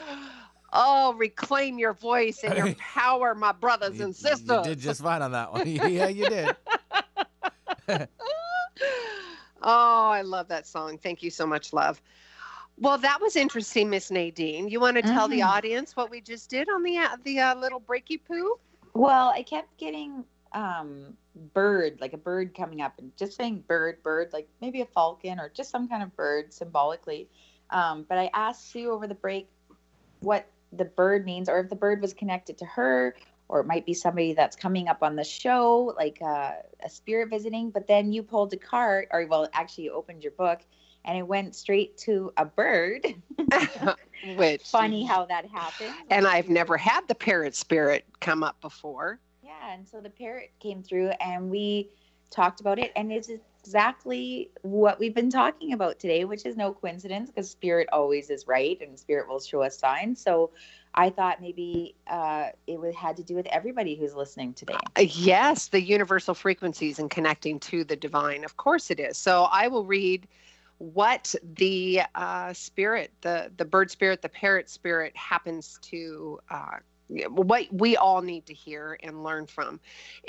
Oh, 0.72 1.13
reclaim 1.16 1.78
your 1.78 1.92
voice 1.94 2.42
and 2.46 2.56
your 2.58 2.74
power, 2.76 3.36
my 3.36 3.52
brothers 3.52 3.98
You- 4.00 4.06
and 4.06 4.16
sisters. 4.16 4.66
You 4.66 4.74
did 4.74 4.80
just 4.80 5.02
fine 5.04 5.22
on 5.22 5.34
that 5.34 5.52
one. 5.52 5.68
yeah, 5.68 6.08
you 6.08 6.30
did. 6.30 6.56
Oh, 9.62 10.10
I 10.10 10.22
love 10.22 10.48
that 10.48 10.66
song. 10.66 10.98
Thank 10.98 11.22
you 11.22 11.32
so 11.32 11.46
much, 11.46 11.74
love. 11.74 12.02
Well, 12.77 12.97
that 12.97 13.21
was 13.21 13.36
interesting, 13.36 13.89
Miss 13.89 14.12
Nadine. 14.12 14.67
You 14.67 14.79
want 14.79 14.97
to 14.97 15.03
tell 15.03 15.27
the 15.27 15.39
Mhm. 15.39 15.47
audience 15.47 15.95
what 15.95 16.09
we 16.09 16.21
just 16.21 16.49
did 16.49 16.69
on 16.69 16.83
the 16.83 16.97
uh, 16.97 17.17
the 17.23 17.39
uh, 17.39 17.55
little 17.55 17.79
breaky 17.79 18.19
poo? 18.23 18.59
Well, 18.93 19.29
I 19.29 19.43
kept 19.43 19.77
getting 19.77 20.25
um 20.53 21.17
bird, 21.53 21.99
like 21.99 22.13
a 22.13 22.17
bird 22.17 22.53
coming 22.55 22.81
up 22.81 22.99
and 22.99 23.15
just 23.17 23.36
saying 23.38 23.63
bird, 23.67 24.03
bird, 24.03 24.33
like 24.33 24.47
maybe 24.62 24.81
a 24.81 24.86
falcon 24.86 25.39
or 25.39 25.49
just 25.49 25.71
some 25.71 25.88
kind 25.88 26.03
of 26.03 26.15
bird 26.15 26.53
symbolically. 26.53 27.29
Um, 27.69 28.05
but 28.07 28.17
I 28.17 28.29
asked 28.33 28.71
Sue 28.71 28.91
over 28.91 29.07
the 29.07 29.15
break 29.15 29.49
what 30.19 30.47
the 30.71 30.86
bird 30.86 31.25
means 31.25 31.49
or 31.49 31.59
if 31.59 31.69
the 31.69 31.75
bird 31.75 32.01
was 32.01 32.13
connected 32.13 32.57
to 32.59 32.65
her 32.65 33.15
or 33.49 33.59
it 33.59 33.67
might 33.67 33.86
be 33.86 33.93
somebody 33.93 34.33
that's 34.33 34.55
coming 34.55 34.88
up 34.88 35.03
on 35.03 35.15
the 35.15 35.23
show, 35.23 35.93
like 35.97 36.19
uh, 36.21 36.53
a 36.83 36.89
spirit 36.89 37.29
visiting. 37.29 37.69
But 37.71 37.88
then 37.88 38.12
you 38.12 38.23
pulled 38.23 38.53
a 38.53 38.57
card, 38.57 39.07
or 39.12 39.25
well, 39.27 39.47
actually, 39.53 39.86
you 39.86 39.93
opened 39.93 40.23
your 40.23 40.31
book 40.31 40.62
and 41.06 41.18
it 41.18 41.28
went 41.28 41.56
straight 41.56 41.98
to 42.00 42.32
a 42.38 42.46
bird. 42.46 43.06
Which 44.36 44.63
Funny 44.63 45.04
how 45.04 45.26
that 45.26 45.46
happened. 45.48 45.94
And 46.10 46.26
I've 46.26 46.50
never 46.50 46.78
had 46.78 47.02
the 47.08 47.16
parrot 47.16 47.56
spirit 47.56 48.06
come 48.22 48.44
up 48.44 48.60
before. 48.62 49.20
Yeah, 49.44 49.74
and 49.74 49.88
so 49.88 50.00
the 50.00 50.10
parrot 50.10 50.52
came 50.60 50.82
through 50.82 51.10
and 51.20 51.49
we 51.49 51.89
talked 52.32 52.62
about 52.62 52.80
it 52.80 52.91
and 52.95 53.12
it's 53.12 53.30
exactly 53.64 54.49
what 54.62 54.99
we've 54.99 55.14
been 55.14 55.30
talking 55.30 55.74
about 55.74 55.99
today, 55.99 56.26
which 56.26 56.45
is 56.45 56.56
no 56.56 56.74
coincidence 56.74 57.30
because 57.30 57.49
spirit 57.49 57.88
always 57.91 58.30
is 58.30 58.47
right 58.47 58.80
and 58.82 58.97
spirit 58.97 59.28
will 59.28 59.39
show 59.39 59.62
us 59.62 59.78
signs. 59.78 60.22
So 60.22 60.51
I 60.95 61.10
thought 61.10 61.41
maybe 61.41 61.95
uh, 62.08 62.47
it 62.68 62.80
would, 62.80 62.93
had 62.93 63.18
to 63.18 63.24
do 63.24 63.36
with 63.36 63.45
everybody 63.47 63.95
who's 63.95 64.14
listening 64.14 64.54
today. 64.54 64.76
Uh, 64.97 65.01
Yes, 65.01 65.68
the 65.68 65.82
universal 65.82 66.34
frequencies 66.34 66.99
and 66.99 67.10
connecting 67.10 67.60
to 67.62 67.84
the 67.84 67.95
divine. 67.95 68.43
Of 68.43 68.58
course 68.58 68.91
it 68.91 68.99
is. 68.99 69.18
So 69.18 69.43
I 69.51 69.68
will 69.68 69.86
read 69.86 70.28
what 70.93 71.34
the 71.55 72.01
uh, 72.15 72.53
spirit, 72.53 73.11
the 73.21 73.51
the 73.57 73.65
bird 73.65 73.89
spirit, 73.91 74.21
the 74.21 74.29
parrot 74.29 74.69
spirit 74.69 75.15
happens 75.15 75.79
to. 75.84 76.39
Uh, 76.49 76.77
what 77.27 77.67
we 77.71 77.95
all 77.97 78.21
need 78.21 78.45
to 78.45 78.53
hear 78.53 78.97
and 79.03 79.23
learn 79.23 79.45
from. 79.45 79.79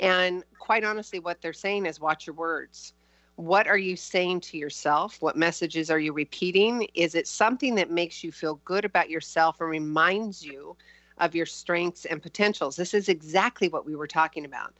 And 0.01 0.43
quite 0.59 0.83
honestly, 0.83 1.19
what 1.19 1.41
they're 1.41 1.53
saying 1.53 1.87
is 1.87 1.99
watch 1.99 2.27
your 2.27 2.35
words. 2.35 2.93
What 3.37 3.65
are 3.67 3.77
you 3.77 3.95
saying 3.95 4.41
to 4.41 4.57
yourself? 4.57 5.19
What 5.21 5.35
messages 5.35 5.89
are 5.89 5.97
you 5.97 6.13
repeating? 6.13 6.87
Is 6.93 7.15
it 7.15 7.27
something 7.27 7.73
that 7.75 7.89
makes 7.89 8.23
you 8.23 8.31
feel 8.31 8.59
good 8.65 8.85
about 8.85 9.09
yourself 9.09 9.61
and 9.61 9.69
reminds 9.69 10.45
you 10.45 10.75
of 11.17 11.35
your 11.35 11.45
strengths 11.45 12.05
and 12.05 12.21
potentials. 12.21 12.75
This 12.75 12.93
is 12.93 13.09
exactly 13.09 13.69
what 13.69 13.85
we 13.85 13.95
were 13.95 14.07
talking 14.07 14.45
about. 14.45 14.73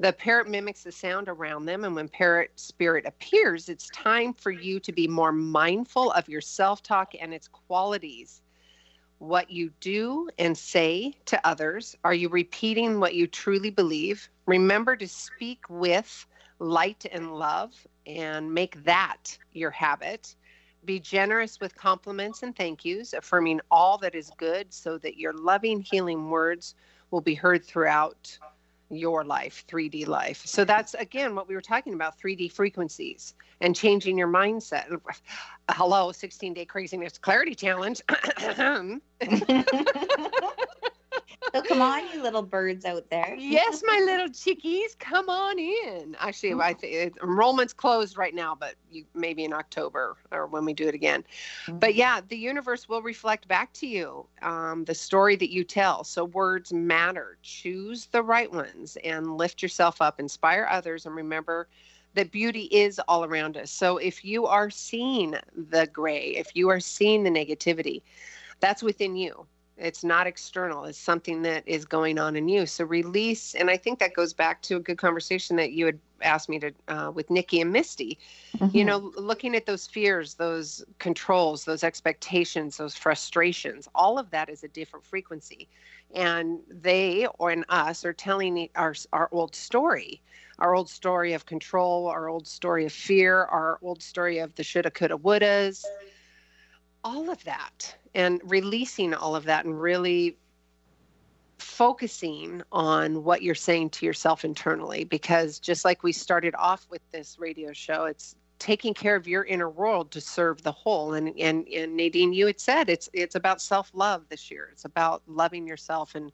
The 0.00 0.14
parrot 0.14 0.48
mimics 0.48 0.84
the 0.84 0.92
sound 0.92 1.28
around 1.28 1.66
them, 1.66 1.84
and 1.84 1.94
when 1.94 2.08
parrot 2.08 2.52
spirit 2.58 3.04
appears, 3.04 3.68
it's 3.68 3.90
time 3.90 4.32
for 4.32 4.50
you 4.50 4.80
to 4.80 4.92
be 4.92 5.06
more 5.06 5.30
mindful 5.30 6.10
of 6.12 6.26
your 6.26 6.40
self 6.40 6.82
talk 6.82 7.12
and 7.20 7.34
its 7.34 7.46
qualities. 7.48 8.40
What 9.18 9.50
you 9.50 9.70
do 9.80 10.30
and 10.38 10.56
say 10.56 11.18
to 11.26 11.46
others, 11.46 11.98
are 12.02 12.14
you 12.14 12.30
repeating 12.30 12.98
what 12.98 13.14
you 13.14 13.26
truly 13.26 13.68
believe? 13.68 14.26
Remember 14.46 14.96
to 14.96 15.06
speak 15.06 15.68
with 15.68 16.26
light 16.60 17.04
and 17.12 17.34
love 17.34 17.74
and 18.06 18.54
make 18.54 18.82
that 18.84 19.36
your 19.52 19.70
habit. 19.70 20.34
Be 20.86 20.98
generous 20.98 21.60
with 21.60 21.76
compliments 21.76 22.42
and 22.42 22.56
thank 22.56 22.86
yous, 22.86 23.12
affirming 23.12 23.60
all 23.70 23.98
that 23.98 24.14
is 24.14 24.32
good 24.38 24.72
so 24.72 24.96
that 24.96 25.18
your 25.18 25.34
loving, 25.34 25.82
healing 25.82 26.30
words 26.30 26.74
will 27.10 27.20
be 27.20 27.34
heard 27.34 27.66
throughout 27.66 28.38
your 28.90 29.24
life, 29.24 29.64
3D 29.68 30.06
life. 30.06 30.42
So 30.44 30.64
that's 30.64 30.94
again 30.94 31.34
what 31.34 31.48
we 31.48 31.54
were 31.54 31.60
talking 31.60 31.94
about 31.94 32.18
3D 32.18 32.52
frequencies 32.52 33.34
and 33.60 33.74
changing 33.74 34.18
your 34.18 34.28
mindset. 34.28 35.00
Hello, 35.70 36.12
16 36.12 36.54
day 36.54 36.64
craziness 36.64 37.18
clarity 37.18 37.54
challenge. 37.54 38.02
So 41.54 41.62
come 41.62 41.82
on, 41.82 42.06
you 42.12 42.22
little 42.22 42.42
birds 42.42 42.84
out 42.84 43.10
there. 43.10 43.34
yes, 43.38 43.82
my 43.86 44.00
little 44.04 44.28
chickies, 44.28 44.94
come 44.98 45.28
on 45.28 45.58
in. 45.58 46.16
Actually, 46.18 46.54
I 46.60 46.74
think 46.74 47.16
enrollment's 47.22 47.72
closed 47.72 48.16
right 48.16 48.34
now, 48.34 48.54
but 48.58 48.74
you, 48.90 49.04
maybe 49.14 49.44
in 49.44 49.52
October 49.52 50.16
or 50.30 50.46
when 50.46 50.64
we 50.64 50.72
do 50.72 50.86
it 50.86 50.94
again. 50.94 51.24
But 51.68 51.94
yeah, 51.94 52.20
the 52.26 52.36
universe 52.36 52.88
will 52.88 53.02
reflect 53.02 53.48
back 53.48 53.72
to 53.74 53.86
you 53.86 54.26
um, 54.42 54.84
the 54.84 54.94
story 54.94 55.36
that 55.36 55.50
you 55.50 55.64
tell. 55.64 56.04
So 56.04 56.24
words 56.24 56.72
matter. 56.72 57.38
Choose 57.42 58.06
the 58.06 58.22
right 58.22 58.50
ones 58.52 58.96
and 59.02 59.36
lift 59.36 59.62
yourself 59.62 60.00
up, 60.00 60.20
inspire 60.20 60.68
others, 60.70 61.06
and 61.06 61.14
remember 61.14 61.68
that 62.14 62.30
beauty 62.30 62.62
is 62.72 63.00
all 63.08 63.24
around 63.24 63.56
us. 63.56 63.70
So 63.70 63.96
if 63.98 64.24
you 64.24 64.46
are 64.46 64.70
seeing 64.70 65.36
the 65.54 65.86
gray, 65.92 66.36
if 66.36 66.48
you 66.54 66.68
are 66.68 66.80
seeing 66.80 67.22
the 67.22 67.30
negativity, 67.30 68.02
that's 68.60 68.82
within 68.82 69.16
you. 69.16 69.46
It's 69.80 70.04
not 70.04 70.26
external. 70.26 70.84
It's 70.84 70.98
something 70.98 71.42
that 71.42 71.62
is 71.66 71.84
going 71.84 72.18
on 72.18 72.36
in 72.36 72.48
you. 72.48 72.66
So 72.66 72.84
release, 72.84 73.54
and 73.54 73.70
I 73.70 73.76
think 73.76 73.98
that 73.98 74.14
goes 74.14 74.34
back 74.34 74.60
to 74.62 74.76
a 74.76 74.80
good 74.80 74.98
conversation 74.98 75.56
that 75.56 75.72
you 75.72 75.86
had 75.86 75.98
asked 76.22 76.50
me 76.50 76.58
to 76.58 76.72
uh, 76.88 77.10
with 77.10 77.30
Nikki 77.30 77.60
and 77.60 77.72
Misty. 77.72 78.18
You 78.72 78.84
know, 78.84 79.12
looking 79.16 79.56
at 79.56 79.64
those 79.64 79.86
fears, 79.86 80.34
those 80.34 80.84
controls, 80.98 81.64
those 81.64 81.82
expectations, 81.82 82.76
those 82.76 82.94
frustrations, 82.94 83.88
all 83.94 84.18
of 84.18 84.30
that 84.30 84.50
is 84.50 84.62
a 84.62 84.68
different 84.68 85.06
frequency, 85.06 85.66
and 86.14 86.60
they 86.68 87.26
or 87.38 87.50
in 87.50 87.64
us 87.68 88.04
are 88.04 88.12
telling 88.12 88.68
our 88.76 88.94
our 89.12 89.28
old 89.32 89.56
story, 89.56 90.20
our 90.58 90.74
old 90.74 90.90
story 90.90 91.32
of 91.32 91.46
control, 91.46 92.06
our 92.06 92.28
old 92.28 92.46
story 92.46 92.84
of 92.84 92.92
fear, 92.92 93.44
our 93.44 93.78
old 93.82 94.02
story 94.02 94.38
of 94.38 94.54
the 94.56 94.62
shoulda, 94.62 94.90
coulda, 94.90 95.16
wouldas 95.16 95.84
all 97.04 97.30
of 97.30 97.42
that 97.44 97.96
and 98.14 98.40
releasing 98.44 99.14
all 99.14 99.36
of 99.36 99.44
that 99.44 99.64
and 99.64 99.80
really 99.80 100.36
focusing 101.58 102.62
on 102.72 103.22
what 103.24 103.42
you're 103.42 103.54
saying 103.54 103.90
to 103.90 104.06
yourself 104.06 104.44
internally. 104.44 105.04
Because 105.04 105.58
just 105.58 105.84
like 105.84 106.02
we 106.02 106.12
started 106.12 106.54
off 106.56 106.86
with 106.90 107.02
this 107.12 107.38
radio 107.38 107.72
show 107.72 108.04
it's 108.04 108.34
taking 108.58 108.92
care 108.92 109.16
of 109.16 109.26
your 109.26 109.44
inner 109.44 109.70
world 109.70 110.10
to 110.10 110.20
serve 110.20 110.62
the 110.62 110.72
whole. 110.72 111.14
And 111.14 111.28
and, 111.38 111.66
and 111.68 111.96
Nadine 111.96 112.32
you 112.32 112.46
had 112.46 112.60
said 112.60 112.88
it's 112.88 113.08
it's 113.12 113.34
about 113.34 113.60
self-love 113.60 114.24
this 114.28 114.50
year. 114.50 114.68
It's 114.72 114.84
about 114.84 115.22
loving 115.26 115.66
yourself 115.66 116.14
and 116.14 116.30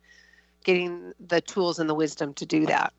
getting 0.65 1.13
the 1.29 1.41
tools 1.41 1.79
and 1.79 1.89
the 1.89 1.95
wisdom 1.95 2.35
to 2.35 2.47
do 2.47 2.67
that 2.67 2.93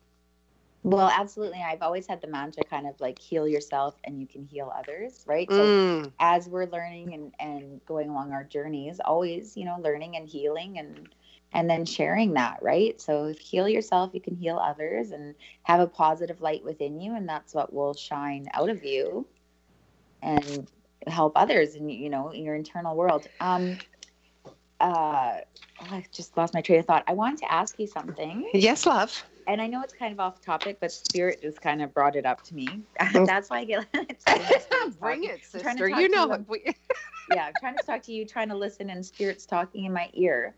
Well, 0.88 1.10
absolutely. 1.10 1.60
I've 1.62 1.82
always 1.82 2.06
had 2.06 2.22
the 2.22 2.28
mantra 2.28 2.64
kind 2.64 2.86
of 2.86 2.98
like 3.00 3.18
heal 3.18 3.46
yourself 3.46 3.96
and 4.04 4.18
you 4.20 4.26
can 4.26 4.44
heal 4.44 4.72
others, 4.74 5.22
right? 5.26 5.52
So 5.52 5.74
Mm, 5.74 6.12
as 6.18 6.48
we're 6.48 6.64
learning 6.66 7.12
and, 7.12 7.34
and 7.38 7.84
going 7.84 8.08
along 8.08 8.32
our 8.32 8.44
journeys, 8.44 8.98
always, 9.04 9.56
you 9.56 9.66
know, 9.66 9.76
learning 9.80 10.16
and 10.16 10.28
healing 10.28 10.78
and 10.78 11.14
and 11.52 11.68
then 11.68 11.84
sharing 11.84 12.34
that, 12.34 12.58
right? 12.62 13.00
So 13.00 13.26
if 13.26 13.38
heal 13.40 13.68
yourself, 13.68 14.12
you 14.14 14.20
can 14.20 14.34
heal 14.36 14.58
others 14.58 15.10
and 15.12 15.34
have 15.64 15.80
a 15.80 15.86
positive 15.86 16.40
light 16.40 16.64
within 16.64 17.00
you, 17.00 17.14
and 17.14 17.28
that's 17.28 17.54
what 17.54 17.72
will 17.72 17.94
shine 17.94 18.46
out 18.54 18.70
of 18.70 18.84
you 18.84 19.28
and 20.22 20.68
help 21.06 21.34
others 21.36 21.74
in 21.74 21.88
you 21.88 22.10
know 22.10 22.30
in 22.30 22.42
your 22.44 22.54
internal 22.56 22.96
world. 22.96 23.28
Um 23.40 23.78
uh 24.80 25.40
oh, 25.80 25.86
I 25.90 26.04
just 26.12 26.36
lost 26.36 26.54
my 26.54 26.62
train 26.62 26.80
of 26.80 26.86
thought. 26.86 27.04
I 27.08 27.14
wanted 27.14 27.40
to 27.40 27.52
ask 27.52 27.78
you 27.78 27.86
something 27.86 28.50
yes 28.52 28.86
love 28.86 29.24
and 29.48 29.62
I 29.62 29.66
know 29.66 29.82
it's 29.82 29.94
kind 29.94 30.12
of 30.12 30.20
off 30.20 30.40
topic, 30.42 30.76
but 30.78 30.92
spirit 30.92 31.40
just 31.40 31.60
kind 31.60 31.82
of 31.82 31.92
brought 31.94 32.14
it 32.14 32.26
up 32.26 32.42
to 32.44 32.54
me. 32.54 32.68
That's 33.12 33.48
why 33.48 33.60
I 33.60 33.64
get 33.64 33.86
it's 33.94 34.24
so 34.24 34.36
nice 34.36 34.66
when 34.68 34.88
it's 34.88 34.96
bring 34.96 35.24
it 35.24 35.40
I'm 35.54 35.60
trying 35.60 35.76
to 35.78 35.82
sister 35.84 35.88
you 35.88 36.08
know 36.10 36.36
you. 36.36 36.44
we, 36.46 36.64
yeah, 37.34 37.46
I'm 37.46 37.54
trying 37.58 37.76
to 37.76 37.82
talk 37.82 38.02
to 38.02 38.12
you, 38.12 38.26
trying 38.26 38.50
to 38.50 38.54
listen, 38.56 38.90
and 38.90 39.04
spirits 39.04 39.46
talking 39.46 39.86
in 39.86 39.92
my 39.92 40.10
ear. 40.12 40.54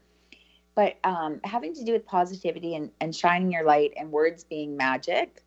But 0.74 0.96
um, 1.04 1.40
having 1.44 1.72
to 1.74 1.84
do 1.84 1.92
with 1.92 2.04
positivity 2.04 2.74
and, 2.74 2.90
and 3.00 3.14
shining 3.14 3.52
your 3.52 3.64
light 3.64 3.92
and 3.96 4.10
words 4.10 4.44
being 4.44 4.76
magic, 4.76 5.42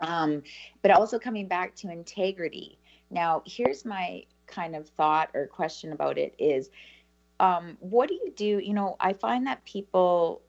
um, 0.00 0.42
but 0.82 0.90
also 0.90 1.18
coming 1.18 1.48
back 1.48 1.74
to 1.76 1.90
integrity. 1.90 2.78
Now, 3.10 3.42
here's 3.46 3.84
my 3.84 4.24
kind 4.46 4.76
of 4.76 4.88
thought 4.90 5.30
or 5.34 5.46
question 5.46 5.92
about 5.92 6.18
it 6.18 6.34
is 6.38 6.70
um, 7.40 7.76
what 7.80 8.08
do 8.08 8.14
you 8.14 8.32
do? 8.34 8.58
You 8.58 8.74
know, 8.74 8.96
I 9.00 9.12
find 9.12 9.46
that 9.46 9.64
people, 9.64 10.42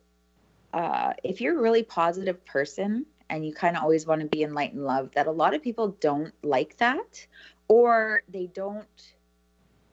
uh, 0.73 1.13
if 1.23 1.41
you're 1.41 1.57
a 1.57 1.61
really 1.61 1.83
positive 1.83 2.43
person 2.45 3.05
and 3.29 3.45
you 3.45 3.53
kind 3.53 3.77
of 3.77 3.83
always 3.83 4.05
want 4.05 4.21
to 4.21 4.27
be 4.27 4.43
in 4.43 4.53
light 4.53 4.73
and 4.73 4.85
love, 4.85 5.11
that 5.15 5.27
a 5.27 5.31
lot 5.31 5.53
of 5.53 5.61
people 5.61 5.89
don't 5.99 6.33
like 6.43 6.77
that 6.77 7.25
or 7.67 8.23
they 8.29 8.47
don't 8.47 9.13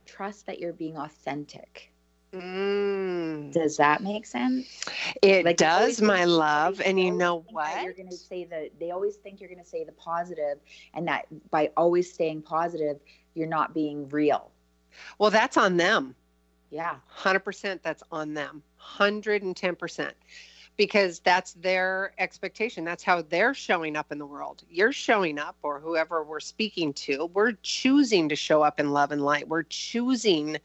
trust 0.04 0.46
that 0.46 0.58
you're 0.58 0.72
being 0.72 0.96
authentic. 0.96 1.90
Mm. 2.32 3.52
Does 3.52 3.76
that 3.78 4.02
make 4.02 4.26
sense? 4.26 4.82
It 5.22 5.44
Like, 5.44 5.56
does, 5.56 6.02
my 6.02 6.24
love. 6.24 6.80
And 6.84 7.00
you 7.00 7.10
know 7.10 7.44
what? 7.50 7.82
You're 7.82 7.92
going 7.94 8.10
to 8.10 8.16
say 8.16 8.44
the. 8.44 8.70
They 8.78 8.90
always 8.90 9.16
think 9.16 9.40
you're 9.40 9.48
going 9.48 9.62
to 9.62 9.68
say 9.68 9.84
the 9.84 9.92
positive, 9.92 10.58
and 10.92 11.06
that 11.08 11.26
by 11.50 11.70
always 11.76 12.12
staying 12.12 12.42
positive, 12.42 12.98
you're 13.34 13.46
not 13.46 13.72
being 13.72 14.08
real. 14.08 14.50
Well, 15.18 15.30
that's 15.30 15.56
on 15.56 15.76
them. 15.76 16.14
Yeah. 16.70 16.96
100% 17.16 17.80
that's 17.82 18.02
on 18.10 18.34
them. 18.34 18.62
110%. 18.80 20.12
Because 20.76 21.20
that's 21.20 21.54
their 21.54 22.12
expectation. 22.18 22.84
That's 22.84 23.02
how 23.02 23.22
they're 23.22 23.54
showing 23.54 23.96
up 23.96 24.12
in 24.12 24.18
the 24.18 24.26
world. 24.26 24.62
You're 24.68 24.92
showing 24.92 25.38
up, 25.38 25.56
or 25.62 25.80
whoever 25.80 26.22
we're 26.22 26.40
speaking 26.40 26.92
to, 26.94 27.26
we're 27.32 27.52
choosing 27.62 28.28
to 28.28 28.36
show 28.36 28.62
up 28.62 28.78
in 28.78 28.92
love 28.92 29.10
and 29.10 29.24
light. 29.24 29.48
We're 29.48 29.62
choosing 29.62 30.58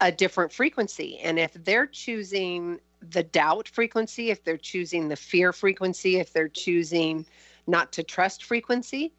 a 0.00 0.12
different 0.12 0.52
frequency. 0.52 1.18
And 1.18 1.38
if 1.38 1.52
they're 1.64 1.88
choosing 1.88 2.80
the 3.10 3.24
doubt 3.24 3.68
frequency, 3.68 4.30
if 4.30 4.44
they're 4.44 4.56
choosing 4.56 5.08
the 5.08 5.16
fear 5.16 5.52
frequency, 5.52 6.18
if 6.18 6.32
they're 6.32 6.48
choosing 6.48 7.26
not 7.66 7.92
to 7.92 8.04
trust 8.04 8.44
frequency, 8.44 9.12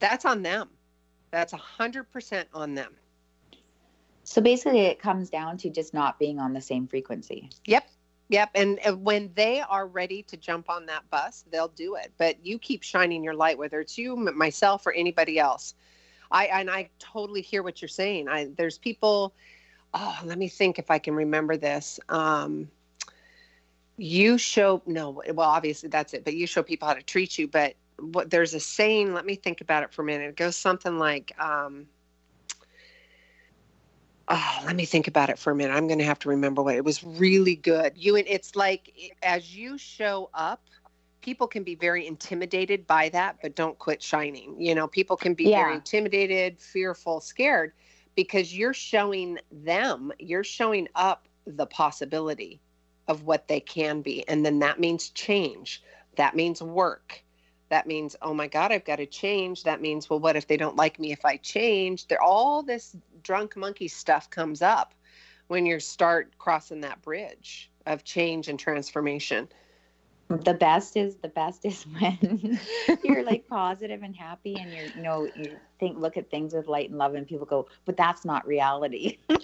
that's 0.00 0.24
on 0.24 0.42
them. 0.42 0.68
That's 1.30 1.52
100% 1.52 2.44
on 2.52 2.74
them. 2.74 2.94
So 4.24 4.42
basically, 4.42 4.80
it 4.80 4.98
comes 5.00 5.30
down 5.30 5.56
to 5.58 5.70
just 5.70 5.94
not 5.94 6.18
being 6.18 6.38
on 6.38 6.52
the 6.52 6.60
same 6.60 6.86
frequency. 6.86 7.50
Yep. 7.66 7.88
Yep. 8.28 8.50
And 8.54 8.78
uh, 8.84 8.92
when 8.92 9.30
they 9.34 9.60
are 9.60 9.86
ready 9.86 10.22
to 10.24 10.36
jump 10.36 10.68
on 10.68 10.86
that 10.86 11.08
bus, 11.10 11.44
they'll 11.50 11.68
do 11.68 11.96
it. 11.96 12.12
But 12.18 12.44
you 12.44 12.58
keep 12.58 12.82
shining 12.82 13.24
your 13.24 13.34
light, 13.34 13.56
whether 13.56 13.80
it's 13.80 13.96
you, 13.96 14.16
myself, 14.16 14.86
or 14.86 14.92
anybody 14.92 15.38
else. 15.38 15.74
I 16.30 16.46
and 16.46 16.70
I 16.70 16.90
totally 16.98 17.40
hear 17.40 17.62
what 17.62 17.80
you're 17.80 17.88
saying. 17.88 18.28
I 18.28 18.50
there's 18.56 18.76
people. 18.76 19.32
Oh, 19.94 20.18
let 20.24 20.38
me 20.38 20.48
think 20.48 20.78
if 20.78 20.90
I 20.90 20.98
can 20.98 21.14
remember 21.14 21.56
this. 21.56 21.98
Um, 22.10 22.70
you 23.96 24.36
show 24.36 24.82
no. 24.84 25.22
Well, 25.32 25.48
obviously 25.48 25.88
that's 25.88 26.12
it. 26.12 26.24
But 26.24 26.34
you 26.34 26.46
show 26.46 26.62
people 26.62 26.86
how 26.86 26.94
to 26.94 27.02
treat 27.02 27.38
you. 27.38 27.48
But 27.48 27.74
what 27.98 28.28
there's 28.28 28.52
a 28.52 28.60
saying. 28.60 29.14
Let 29.14 29.24
me 29.24 29.36
think 29.36 29.62
about 29.62 29.84
it 29.84 29.92
for 29.94 30.02
a 30.02 30.04
minute. 30.04 30.28
It 30.28 30.36
goes 30.36 30.56
something 30.56 30.98
like. 30.98 31.32
Um, 31.40 31.86
Oh, 34.30 34.62
let 34.66 34.76
me 34.76 34.84
think 34.84 35.08
about 35.08 35.30
it 35.30 35.38
for 35.38 35.50
a 35.50 35.56
minute. 35.56 35.74
I'm 35.74 35.86
going 35.86 36.00
to 36.00 36.04
have 36.04 36.18
to 36.20 36.28
remember 36.28 36.62
what 36.62 36.74
it 36.74 36.84
was 36.84 37.02
really 37.02 37.56
good. 37.56 37.92
You 37.96 38.16
and 38.16 38.26
it's 38.28 38.54
like 38.54 38.92
as 39.22 39.56
you 39.56 39.78
show 39.78 40.28
up, 40.34 40.62
people 41.22 41.46
can 41.46 41.62
be 41.62 41.74
very 41.74 42.06
intimidated 42.06 42.86
by 42.86 43.08
that, 43.10 43.38
but 43.40 43.54
don't 43.54 43.78
quit 43.78 44.02
shining. 44.02 44.60
You 44.60 44.74
know, 44.74 44.86
people 44.86 45.16
can 45.16 45.34
be 45.34 45.46
very 45.46 45.74
intimidated, 45.74 46.60
fearful, 46.60 47.20
scared 47.20 47.72
because 48.14 48.56
you're 48.56 48.74
showing 48.74 49.38
them, 49.50 50.12
you're 50.18 50.44
showing 50.44 50.88
up 50.94 51.28
the 51.46 51.66
possibility 51.66 52.60
of 53.06 53.22
what 53.22 53.48
they 53.48 53.60
can 53.60 54.02
be. 54.02 54.26
And 54.28 54.44
then 54.44 54.58
that 54.58 54.78
means 54.78 55.10
change. 55.10 55.82
That 56.16 56.34
means 56.36 56.60
work. 56.60 57.22
That 57.68 57.86
means, 57.86 58.16
oh 58.22 58.32
my 58.32 58.46
God, 58.46 58.72
I've 58.72 58.84
got 58.84 58.96
to 58.96 59.06
change. 59.06 59.64
That 59.64 59.80
means, 59.80 60.08
well, 60.08 60.20
what 60.20 60.36
if 60.36 60.46
they 60.46 60.56
don't 60.56 60.76
like 60.76 60.98
me 60.98 61.12
if 61.12 61.24
I 61.24 61.36
change? 61.36 62.06
There, 62.08 62.22
all 62.22 62.62
this 62.62 62.96
drunk 63.22 63.56
monkey 63.56 63.88
stuff 63.88 64.30
comes 64.30 64.62
up 64.62 64.94
when 65.48 65.66
you 65.66 65.80
start 65.80 66.36
crossing 66.38 66.80
that 66.82 67.02
bridge 67.02 67.70
of 67.86 68.04
change 68.04 68.48
and 68.48 68.58
transformation. 68.58 69.48
The 70.28 70.54
best 70.54 70.96
is 70.96 71.16
the 71.16 71.28
best 71.28 71.64
is 71.64 71.82
when 72.00 72.58
you're 73.02 73.24
like 73.24 73.46
positive 73.48 74.02
and 74.02 74.14
happy 74.14 74.56
and 74.58 74.72
you're 74.72 74.84
you 74.84 75.02
know 75.02 75.26
you 75.34 75.58
think 75.80 75.98
look 75.98 76.16
at 76.16 76.30
things 76.30 76.52
with 76.52 76.66
light 76.66 76.90
and 76.90 76.98
love 76.98 77.14
and 77.14 77.26
people 77.26 77.46
go 77.46 77.66
but 77.86 77.96
that's 77.96 78.24
not 78.24 78.46
reality 78.46 79.18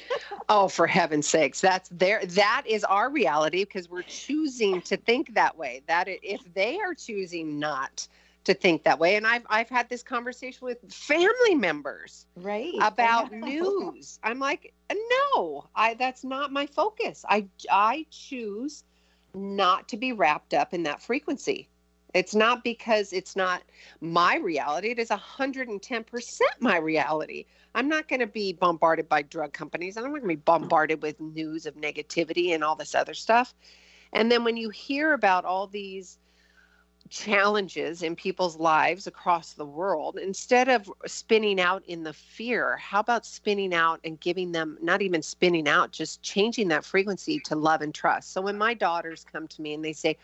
Oh, 0.49 0.69
for 0.69 0.87
heaven's 0.87 1.27
sakes, 1.27 1.61
that's 1.61 1.89
there. 1.91 2.25
That 2.27 2.65
is 2.67 2.85
our 2.85 3.11
reality 3.11 3.65
because 3.65 3.89
we're 3.89 4.03
choosing 4.03 4.83
to 4.83 4.97
think 4.97 5.35
that 5.35 5.57
way. 5.57 5.83
That 5.87 6.07
if 6.09 6.43
they 6.55 6.79
are 6.81 6.95
choosing 6.95 7.59
not 7.59 8.07
to 8.45 8.53
think 8.53 8.85
that 8.85 8.99
way, 8.99 9.17
and 9.17 9.27
I've 9.27 9.47
I've 9.49 9.71
had 9.71 9.89
this 9.89 10.03
conversation 10.03 10.67
with 10.67 10.79
family 10.93 11.55
members 11.55 12.27
right 12.37 12.75
about 12.83 13.33
news. 13.33 14.19
I'm 14.23 14.39
like, 14.39 14.75
no, 14.93 15.67
I 15.75 15.95
that's 15.95 16.25
not 16.25 16.53
my 16.53 16.67
focus. 16.67 17.25
I 17.29 17.47
I 17.71 18.07
choose 18.11 18.85
not 19.35 19.89
to 19.89 19.97
be 19.97 20.13
wrapped 20.13 20.55
up 20.55 20.73
in 20.75 20.83
that 20.85 21.03
frequency. 21.03 21.69
It's 22.15 22.35
not 22.35 22.63
because 22.63 23.13
it's 23.13 23.35
not 23.35 23.63
my 24.01 24.37
reality. 24.37 24.91
It 24.91 25.01
is 25.01 25.09
110% 25.09 26.41
my 26.61 26.77
reality. 26.79 27.47
I'm 27.75 27.89
not 27.89 28.07
going 28.07 28.21
to 28.21 28.29
be 28.29 28.53
bombarded 28.53 29.09
by 29.09 29.23
drug 29.23 29.53
companies. 29.53 29.97
I'm 29.97 30.05
not 30.05 30.11
going 30.11 30.23
to 30.23 30.29
be 30.29 30.37
bombarded 30.37 31.03
with 31.03 31.21
news 31.21 31.67
of 31.67 31.75
negativity 31.75 32.55
and 32.55 32.63
all 32.63 32.77
this 32.77 32.95
other 32.95 33.15
stuff. 33.15 33.53
And 34.13 34.31
then 34.31 34.45
when 34.45 34.57
you 34.57 34.71
hear 34.71 35.13
about 35.13 35.45
all 35.45 35.67
these 35.67 36.19
challenges 37.11 38.03
in 38.03 38.17
people's 38.17 38.57
lives 38.59 39.07
across 39.07 39.53
the 39.53 39.65
world, 39.67 40.17
instead 40.19 40.69
of 40.69 40.91
spinning 41.07 41.61
out 41.61 41.85
in 41.87 42.03
the 42.03 42.13
fear, 42.13 42.77
how 42.77 43.01
about 43.01 43.27
spinning 43.27 43.75
out 43.75 44.01
and 44.05 44.21
giving 44.21 44.53
them 44.53 44.79
not 44.81 45.03
even 45.03 45.23
spinning 45.23 45.69
out, 45.69 45.93
just 45.93 46.23
changing 46.23 46.69
that 46.69 46.85
frequency 46.85 47.39
to 47.41 47.57
love 47.57 47.83
and 47.83 47.95
trust? 47.95 48.33
So 48.33 48.43
when 48.43 48.59
my 48.59 48.75
daughters 48.75 49.25
come 49.25 49.47
to 49.49 49.63
me 49.63 49.75
and 49.75 49.85
they 49.85 49.93
say, 49.93 50.17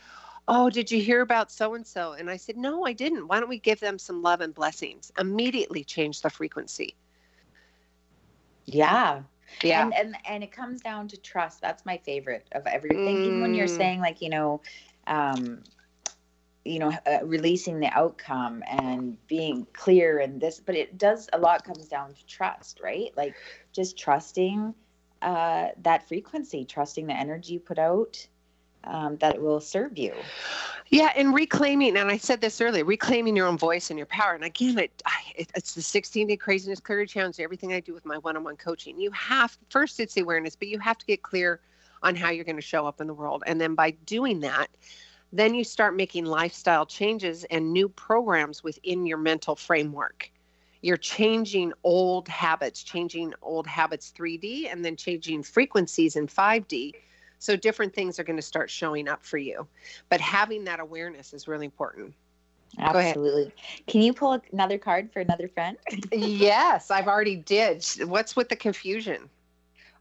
Oh, 0.48 0.70
did 0.70 0.90
you 0.90 1.00
hear 1.00 1.20
about 1.20 1.50
so 1.50 1.74
and 1.74 1.86
so? 1.86 2.12
And 2.12 2.30
I 2.30 2.36
said, 2.36 2.56
No, 2.56 2.84
I 2.84 2.92
didn't. 2.92 3.28
Why 3.28 3.40
don't 3.40 3.48
we 3.48 3.58
give 3.60 3.80
them 3.80 3.98
some 3.98 4.22
love 4.22 4.40
and 4.40 4.54
blessings? 4.54 5.10
Immediately 5.18 5.84
change 5.84 6.20
the 6.22 6.30
frequency. 6.30 6.96
yeah 8.66 9.22
Yeah. 9.62 9.92
and, 9.92 9.92
and 9.94 10.16
and 10.26 10.42
it 10.44 10.52
comes 10.52 10.80
down 10.82 11.08
to 11.08 11.16
trust 11.16 11.60
that's 11.60 11.84
my 11.84 11.96
favorite 11.98 12.46
of 12.52 12.66
everything 12.66 13.20
even 13.20 13.40
when 13.40 13.54
you're 13.54 13.66
Mm. 13.66 13.68
saying 13.68 14.00
like 14.00 14.20
you 14.20 14.28
know 14.30 14.60
um 15.06 15.62
you 16.70 16.78
know 16.78 16.92
uh, 17.06 17.18
releasing 17.24 17.80
the 17.80 17.88
outcome 17.88 18.62
and 18.70 19.16
being 19.26 19.66
clear 19.72 20.18
and 20.18 20.40
this 20.40 20.60
but 20.60 20.74
it 20.74 20.96
does 20.98 21.28
a 21.32 21.38
lot 21.38 21.64
comes 21.64 21.88
down 21.88 22.14
to 22.14 22.26
trust 22.26 22.80
right 22.82 23.10
like 23.16 23.34
just 23.72 23.98
trusting 23.98 24.74
uh 25.22 25.68
that 25.82 26.06
frequency 26.06 26.64
trusting 26.64 27.06
the 27.06 27.12
energy 27.12 27.54
you 27.54 27.60
put 27.60 27.78
out 27.78 28.26
um, 28.84 29.18
that 29.18 29.34
it 29.34 29.42
will 29.42 29.60
serve 29.60 29.98
you 29.98 30.14
Yeah, 30.90 31.12
and 31.14 31.34
reclaiming, 31.34 31.96
and 31.96 32.10
I 32.10 32.16
said 32.16 32.40
this 32.40 32.60
earlier, 32.60 32.84
reclaiming 32.84 33.36
your 33.36 33.46
own 33.46 33.58
voice 33.58 33.90
and 33.90 33.98
your 33.98 34.06
power. 34.06 34.34
And 34.34 34.42
again, 34.42 34.78
it, 34.78 35.02
I, 35.06 35.20
it, 35.36 35.50
it's 35.54 35.74
the 35.74 35.82
16 35.82 36.28
day 36.28 36.36
craziness 36.36 36.80
clarity 36.80 37.12
challenge. 37.12 37.38
Everything 37.38 37.74
I 37.74 37.80
do 37.80 37.92
with 37.92 38.06
my 38.06 38.18
one 38.18 38.36
on 38.36 38.42
one 38.42 38.56
coaching, 38.56 38.98
you 38.98 39.10
have 39.12 39.56
first 39.68 40.00
it's 40.00 40.16
awareness, 40.16 40.56
but 40.56 40.68
you 40.68 40.78
have 40.78 40.98
to 40.98 41.06
get 41.06 41.22
clear 41.22 41.60
on 42.02 42.16
how 42.16 42.30
you're 42.30 42.44
going 42.44 42.56
to 42.56 42.62
show 42.62 42.86
up 42.86 43.00
in 43.00 43.06
the 43.06 43.14
world. 43.14 43.42
And 43.46 43.60
then 43.60 43.74
by 43.74 43.90
doing 44.06 44.40
that, 44.40 44.68
then 45.32 45.54
you 45.54 45.64
start 45.64 45.94
making 45.94 46.24
lifestyle 46.24 46.86
changes 46.86 47.44
and 47.44 47.72
new 47.72 47.88
programs 47.88 48.64
within 48.64 49.06
your 49.06 49.18
mental 49.18 49.54
framework. 49.54 50.30
You're 50.82 50.96
changing 50.96 51.72
old 51.84 52.26
habits, 52.28 52.82
changing 52.82 53.34
old 53.42 53.66
habits 53.66 54.12
3D, 54.16 54.72
and 54.72 54.84
then 54.84 54.96
changing 54.96 55.42
frequencies 55.42 56.16
in 56.16 56.26
5D. 56.26 56.94
So 57.38 57.56
different 57.56 57.94
things 57.94 58.18
are 58.18 58.24
going 58.24 58.36
to 58.36 58.42
start 58.42 58.70
showing 58.70 59.08
up 59.08 59.24
for 59.24 59.38
you. 59.38 59.66
But 60.08 60.20
having 60.20 60.64
that 60.64 60.80
awareness 60.80 61.32
is 61.32 61.46
really 61.48 61.66
important. 61.66 62.14
absolutely 62.78 63.52
can 63.86 64.00
you 64.02 64.12
pull 64.12 64.40
another 64.52 64.78
card 64.78 65.12
for 65.12 65.20
another 65.20 65.48
friend 65.48 65.76
yes, 66.12 66.90
I've 66.90 67.08
already 67.08 67.36
did. 67.36 67.84
What's 68.04 68.36
with 68.36 68.48
the 68.48 68.56
confusion? 68.56 69.28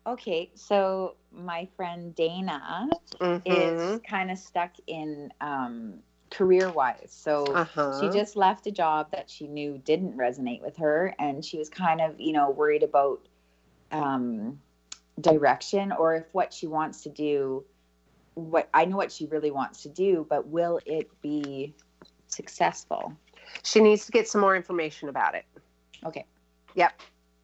okay 0.07 0.49
so 0.55 1.15
my 1.31 1.67
friend 1.75 2.15
dana 2.15 2.89
Mhm. 3.19 3.95
is 3.95 4.01
kind 4.07 4.31
of 4.31 4.37
stuck 4.37 4.71
in 4.87 5.31
um, 5.41 5.99
career 6.31 6.69
wise. 6.71 7.11
So 7.11 7.45
Uh-huh. 7.53 7.99
she 7.99 8.09
just 8.09 8.35
left 8.35 8.67
a 8.67 8.71
job 8.71 9.11
that 9.11 9.29
she 9.29 9.47
knew 9.47 9.77
didn't 9.77 10.17
resonate 10.17 10.61
with 10.61 10.77
her, 10.77 11.13
and 11.19 11.43
she 11.43 11.57
was 11.57 11.69
kind 11.69 12.01
of, 12.01 12.19
you 12.19 12.33
know, 12.33 12.49
worried 12.49 12.83
about 12.83 13.27
um, 13.91 14.59
direction 15.19 15.91
or 15.91 16.15
if 16.15 16.25
what 16.33 16.53
she 16.53 16.67
wants 16.67 17.03
to 17.03 17.09
do. 17.09 17.65
What 18.35 18.69
I 18.73 18.85
know 18.85 18.97
what 18.97 19.11
she 19.11 19.25
really 19.25 19.51
wants 19.51 19.83
to 19.83 19.89
do, 19.89 20.25
but 20.29 20.47
will 20.47 20.79
it 20.85 21.09
be 21.21 21.75
successful? 22.27 23.13
She 23.63 23.81
needs 23.81 24.05
to 24.05 24.11
get 24.11 24.27
some 24.27 24.41
more 24.41 24.55
information 24.55 25.09
about 25.09 25.35
it. 25.35 25.45
Okay. 26.05 26.25
Yep. 26.75 27.01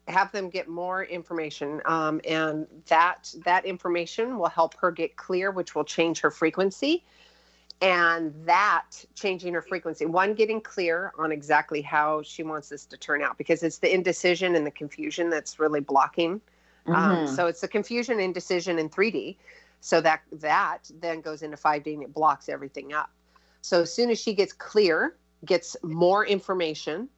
Have 0.08 0.30
them 0.30 0.50
get 0.50 0.68
more 0.68 1.02
information, 1.04 1.82
um, 1.84 2.20
and 2.24 2.66
that 2.86 3.34
that 3.44 3.64
information 3.64 4.38
will 4.38 4.48
help 4.48 4.74
her 4.78 4.92
get 4.92 5.16
clear, 5.16 5.50
which 5.50 5.74
will 5.74 5.84
change 5.84 6.20
her 6.20 6.30
frequency. 6.30 7.04
And 7.82 8.32
that 8.46 9.04
changing 9.14 9.52
her 9.54 9.60
frequency, 9.60 10.06
one 10.06 10.34
getting 10.34 10.60
clear 10.62 11.12
on 11.18 11.30
exactly 11.30 11.82
how 11.82 12.22
she 12.22 12.42
wants 12.42 12.68
this 12.70 12.86
to 12.86 12.96
turn 12.96 13.22
out, 13.22 13.36
because 13.36 13.62
it's 13.62 13.78
the 13.78 13.92
indecision 13.92 14.54
and 14.54 14.64
the 14.66 14.70
confusion 14.70 15.28
that's 15.28 15.58
really 15.58 15.80
blocking. 15.80 16.40
Um, 16.92 17.26
Mhm. 17.26 17.28
so 17.28 17.46
it's 17.48 17.60
the 17.60 17.68
confusion, 17.68 18.18
indecision, 18.20 18.78
in 18.78 18.88
3D. 18.88 19.36
So 19.80 20.00
that 20.00 20.22
that 20.32 20.90
then 21.00 21.20
goes 21.20 21.42
into 21.42 21.56
5D 21.56 21.94
and 21.94 22.02
it 22.04 22.14
blocks 22.14 22.48
everything 22.48 22.94
up. 22.94 23.10
So 23.60 23.82
as 23.82 23.92
soon 23.92 24.10
as 24.10 24.18
she 24.18 24.34
gets 24.34 24.52
clear, 24.52 25.16
gets 25.44 25.76
more 25.82 26.24
information, 26.24 27.08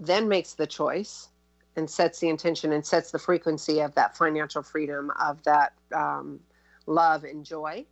then 0.00 0.28
makes 0.28 0.54
the 0.54 0.66
choice 0.66 1.28
and 1.76 1.88
sets 1.88 2.20
the 2.20 2.28
intention 2.28 2.72
and 2.72 2.84
sets 2.84 3.10
the 3.10 3.18
frequency 3.18 3.80
of 3.80 3.94
that 3.94 4.16
financial 4.16 4.62
freedom, 4.62 5.10
of 5.20 5.42
that 5.44 5.72
um, 5.94 6.40
love 6.86 7.24
and 7.24 7.44
joy, 7.44 7.84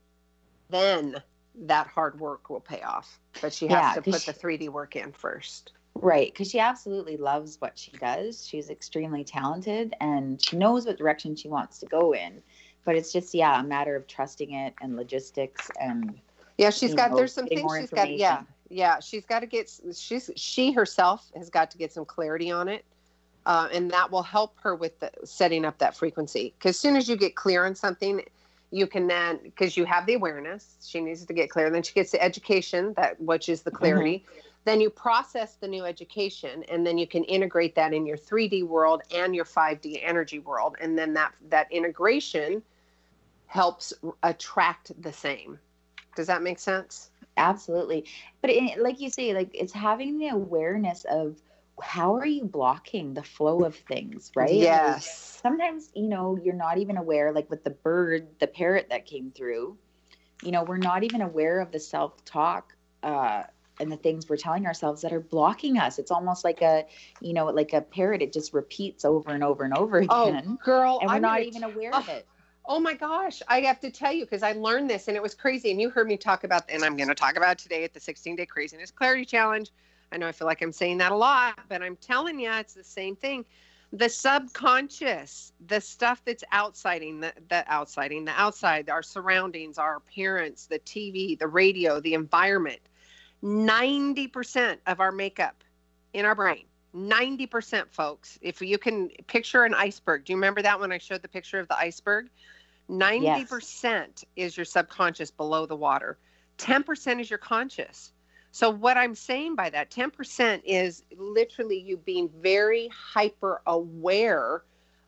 then 0.70 1.16
that 1.54 1.86
hard 1.86 2.18
work 2.18 2.48
will 2.50 2.60
pay 2.60 2.80
off. 2.82 3.18
But 3.40 3.52
she 3.52 3.66
has 3.68 3.96
Yeah, 3.96 4.02
to 4.02 4.10
put 4.10 4.22
she- 4.22 4.32
the 4.32 4.38
3D 4.38 4.68
work 4.70 4.96
in 4.96 5.12
first. 5.12 5.72
Right, 5.96 6.32
because 6.32 6.50
she 6.50 6.58
absolutely 6.58 7.16
loves 7.16 7.60
what 7.60 7.78
she 7.78 7.92
does. 7.92 8.44
She's 8.44 8.68
extremely 8.68 9.22
talented 9.22 9.94
and 10.00 10.42
she 10.44 10.56
knows 10.56 10.86
what 10.86 10.98
direction 10.98 11.36
she 11.36 11.48
wants 11.48 11.78
to 11.78 11.86
go 11.86 12.12
in. 12.12 12.42
But 12.84 12.96
it's 12.96 13.12
just, 13.12 13.32
yeah, 13.32 13.60
a 13.60 13.62
matter 13.62 13.94
of 13.94 14.06
trusting 14.08 14.52
it 14.52 14.74
and 14.82 14.96
logistics 14.96 15.70
and 15.80 16.18
Yeah, 16.58 16.70
she's 16.70 16.94
got. 16.94 17.12
know, 17.12 17.16
there's 17.18 17.32
some 17.32 17.46
things 17.46 17.72
she's 17.78 17.90
got. 17.90 18.10
Yeah. 18.10 18.42
Yeah, 18.68 19.00
she's 19.00 19.24
got 19.24 19.40
to 19.40 19.46
get. 19.46 19.70
She's 19.94 20.30
she 20.36 20.72
herself 20.72 21.30
has 21.36 21.50
got 21.50 21.70
to 21.72 21.78
get 21.78 21.92
some 21.92 22.04
clarity 22.04 22.50
on 22.50 22.68
it, 22.68 22.84
uh, 23.46 23.68
and 23.72 23.90
that 23.90 24.10
will 24.10 24.22
help 24.22 24.58
her 24.60 24.74
with 24.74 24.98
the, 25.00 25.10
setting 25.24 25.64
up 25.64 25.78
that 25.78 25.96
frequency. 25.96 26.54
Because 26.58 26.70
as 26.70 26.78
soon 26.78 26.96
as 26.96 27.08
you 27.08 27.16
get 27.16 27.36
clear 27.36 27.66
on 27.66 27.74
something, 27.74 28.22
you 28.70 28.86
can 28.86 29.06
then 29.06 29.38
because 29.42 29.76
you 29.76 29.84
have 29.84 30.06
the 30.06 30.14
awareness. 30.14 30.76
She 30.84 31.00
needs 31.00 31.24
to 31.24 31.32
get 31.32 31.50
clear. 31.50 31.70
Then 31.70 31.82
she 31.82 31.92
gets 31.92 32.10
the 32.10 32.22
education 32.22 32.94
that 32.94 33.20
which 33.20 33.48
is 33.48 33.62
the 33.62 33.70
clarity. 33.70 34.24
Then 34.64 34.80
you 34.80 34.88
process 34.88 35.56
the 35.56 35.68
new 35.68 35.84
education, 35.84 36.64
and 36.70 36.86
then 36.86 36.96
you 36.96 37.06
can 37.06 37.22
integrate 37.24 37.74
that 37.74 37.92
in 37.92 38.06
your 38.06 38.16
3D 38.16 38.66
world 38.66 39.02
and 39.14 39.34
your 39.36 39.44
5D 39.44 40.00
energy 40.02 40.38
world, 40.38 40.76
and 40.80 40.98
then 40.98 41.12
that 41.14 41.34
that 41.50 41.70
integration 41.70 42.62
helps 43.46 43.92
attract 44.22 45.00
the 45.02 45.12
same. 45.12 45.58
Does 46.16 46.26
that 46.28 46.42
make 46.42 46.58
sense? 46.58 47.10
Absolutely. 47.36 48.06
But 48.40 48.50
it, 48.50 48.78
like 48.80 49.00
you 49.00 49.10
say, 49.10 49.34
like 49.34 49.50
it's 49.54 49.72
having 49.72 50.18
the 50.18 50.28
awareness 50.28 51.04
of 51.04 51.40
how 51.82 52.14
are 52.16 52.26
you 52.26 52.44
blocking 52.44 53.14
the 53.14 53.22
flow 53.22 53.64
of 53.64 53.76
things, 53.76 54.30
right? 54.36 54.70
Like, 54.84 55.02
Yes. 55.02 55.42
sometimes 55.42 55.90
you 55.94 56.08
know 56.08 56.38
you're 56.42 56.54
not 56.54 56.78
even 56.78 56.96
aware 56.96 57.32
like 57.32 57.50
with 57.50 57.64
the 57.64 57.70
bird 57.70 58.26
the 58.40 58.46
parrot 58.46 58.88
that 58.90 59.04
came 59.04 59.30
through 59.30 59.76
you 60.42 60.50
know 60.50 60.62
we're 60.64 60.78
not 60.78 61.04
even 61.04 61.20
aware 61.20 61.60
of 61.60 61.70
the 61.70 61.78
self-talk 61.78 62.74
uh 63.02 63.42
and 63.80 63.90
the 63.92 63.96
things 63.96 64.28
we're 64.28 64.36
telling 64.36 64.66
ourselves 64.66 65.02
that 65.02 65.12
are 65.12 65.20
blocking 65.20 65.78
us 65.78 65.98
it's 65.98 66.10
almost 66.10 66.44
like 66.44 66.62
a 66.62 66.86
you 67.20 67.34
know 67.34 67.46
like 67.46 67.72
a 67.74 67.80
parrot 67.82 68.22
it 68.22 68.32
just 68.32 68.54
repeats 68.54 69.04
over 69.04 69.34
and 69.34 69.44
over 69.44 69.64
and 69.64 69.74
over 69.74 69.98
again. 69.98 70.10
Oh, 70.10 70.28
again 70.28 70.58
girl, 70.64 70.98
and 71.02 71.10
we're 71.10 71.16
I'm 71.16 71.22
not 71.22 71.42
even 71.42 71.62
t- 71.62 71.64
aware 71.64 71.92
of 71.92 72.08
oh, 72.08 72.08
it 72.08 72.26
Oh 72.66 72.80
my 72.80 72.94
gosh, 72.94 73.42
I 73.46 73.60
have 73.62 73.78
to 73.80 73.90
tell 73.90 74.12
you 74.12 74.24
because 74.24 74.42
I 74.42 74.52
learned 74.52 74.88
this 74.88 75.08
and 75.08 75.16
it 75.16 75.22
was 75.22 75.34
crazy. 75.34 75.70
And 75.70 75.80
you 75.80 75.90
heard 75.90 76.08
me 76.08 76.16
talk 76.16 76.44
about, 76.44 76.64
and 76.70 76.82
I'm 76.82 76.96
going 76.96 77.08
to 77.08 77.14
talk 77.14 77.36
about 77.36 77.58
today 77.58 77.84
at 77.84 77.92
the 77.92 78.00
16 78.00 78.36
Day 78.36 78.46
Craziness 78.46 78.90
Clarity 78.90 79.26
Challenge. 79.26 79.70
I 80.12 80.16
know 80.16 80.26
I 80.26 80.32
feel 80.32 80.46
like 80.46 80.62
I'm 80.62 80.72
saying 80.72 80.98
that 80.98 81.12
a 81.12 81.16
lot, 81.16 81.58
but 81.68 81.82
I'm 81.82 81.96
telling 81.96 82.38
you, 82.40 82.50
it's 82.52 82.72
the 82.72 82.84
same 82.84 83.16
thing. 83.16 83.44
The 83.92 84.08
subconscious, 84.08 85.52
the 85.66 85.80
stuff 85.80 86.22
that's 86.24 86.42
outsiding, 86.54 87.20
the, 87.20 87.32
the 87.48 87.70
outsiding, 87.70 88.24
the 88.24 88.32
outside, 88.40 88.88
our 88.88 89.02
surroundings, 89.02 89.76
our 89.76 90.00
parents, 90.00 90.66
the 90.66 90.78
TV, 90.80 91.38
the 91.38 91.46
radio, 91.46 92.00
the 92.00 92.14
environment. 92.14 92.80
90% 93.42 94.78
of 94.86 95.00
our 95.00 95.12
makeup 95.12 95.62
in 96.14 96.24
our 96.24 96.34
brain 96.34 96.64
90% 96.94 97.88
folks 97.90 98.38
if 98.40 98.62
you 98.62 98.78
can 98.78 99.08
picture 99.26 99.64
an 99.64 99.74
iceberg 99.74 100.24
do 100.24 100.32
you 100.32 100.36
remember 100.36 100.62
that 100.62 100.78
when 100.78 100.92
i 100.92 100.98
showed 100.98 101.22
the 101.22 101.28
picture 101.28 101.58
of 101.58 101.66
the 101.66 101.76
iceberg 101.76 102.28
90% 102.90 104.24
is 104.36 104.56
your 104.56 104.64
subconscious 104.64 105.30
below 105.30 105.66
the 105.66 105.76
water. 105.76 106.18
10% 106.58 107.20
is 107.20 107.30
your 107.30 107.38
conscious. 107.38 108.12
So 108.52 108.70
what 108.70 108.96
I'm 108.96 109.14
saying 109.14 109.56
by 109.56 109.70
that 109.70 109.90
10% 109.90 110.62
is 110.64 111.02
literally 111.16 111.78
you 111.78 111.96
being 111.96 112.30
very 112.40 112.88
hyper 112.88 113.62
aware 113.66 114.62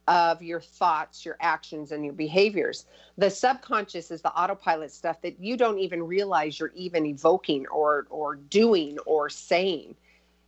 of 0.09 0.43
your 0.43 0.61
thoughts, 0.61 1.25
your 1.25 1.37
actions 1.41 1.93
and 1.93 2.05
your 2.05 2.15
behaviors. 2.15 2.87
The 3.19 3.31
subconscious 3.31 4.11
is 4.11 4.23
the 4.23 4.33
autopilot 4.33 4.93
stuff 4.93 5.21
that 5.23 5.41
you 5.41 5.57
don't 5.57 5.79
even 5.79 6.03
realize 6.03 6.59
you're 6.59 6.73
even 6.75 7.07
evoking 7.07 7.67
or 7.69 8.07
or 8.11 8.37
doing 8.37 8.99
or 9.01 9.29
saying. 9.29 9.97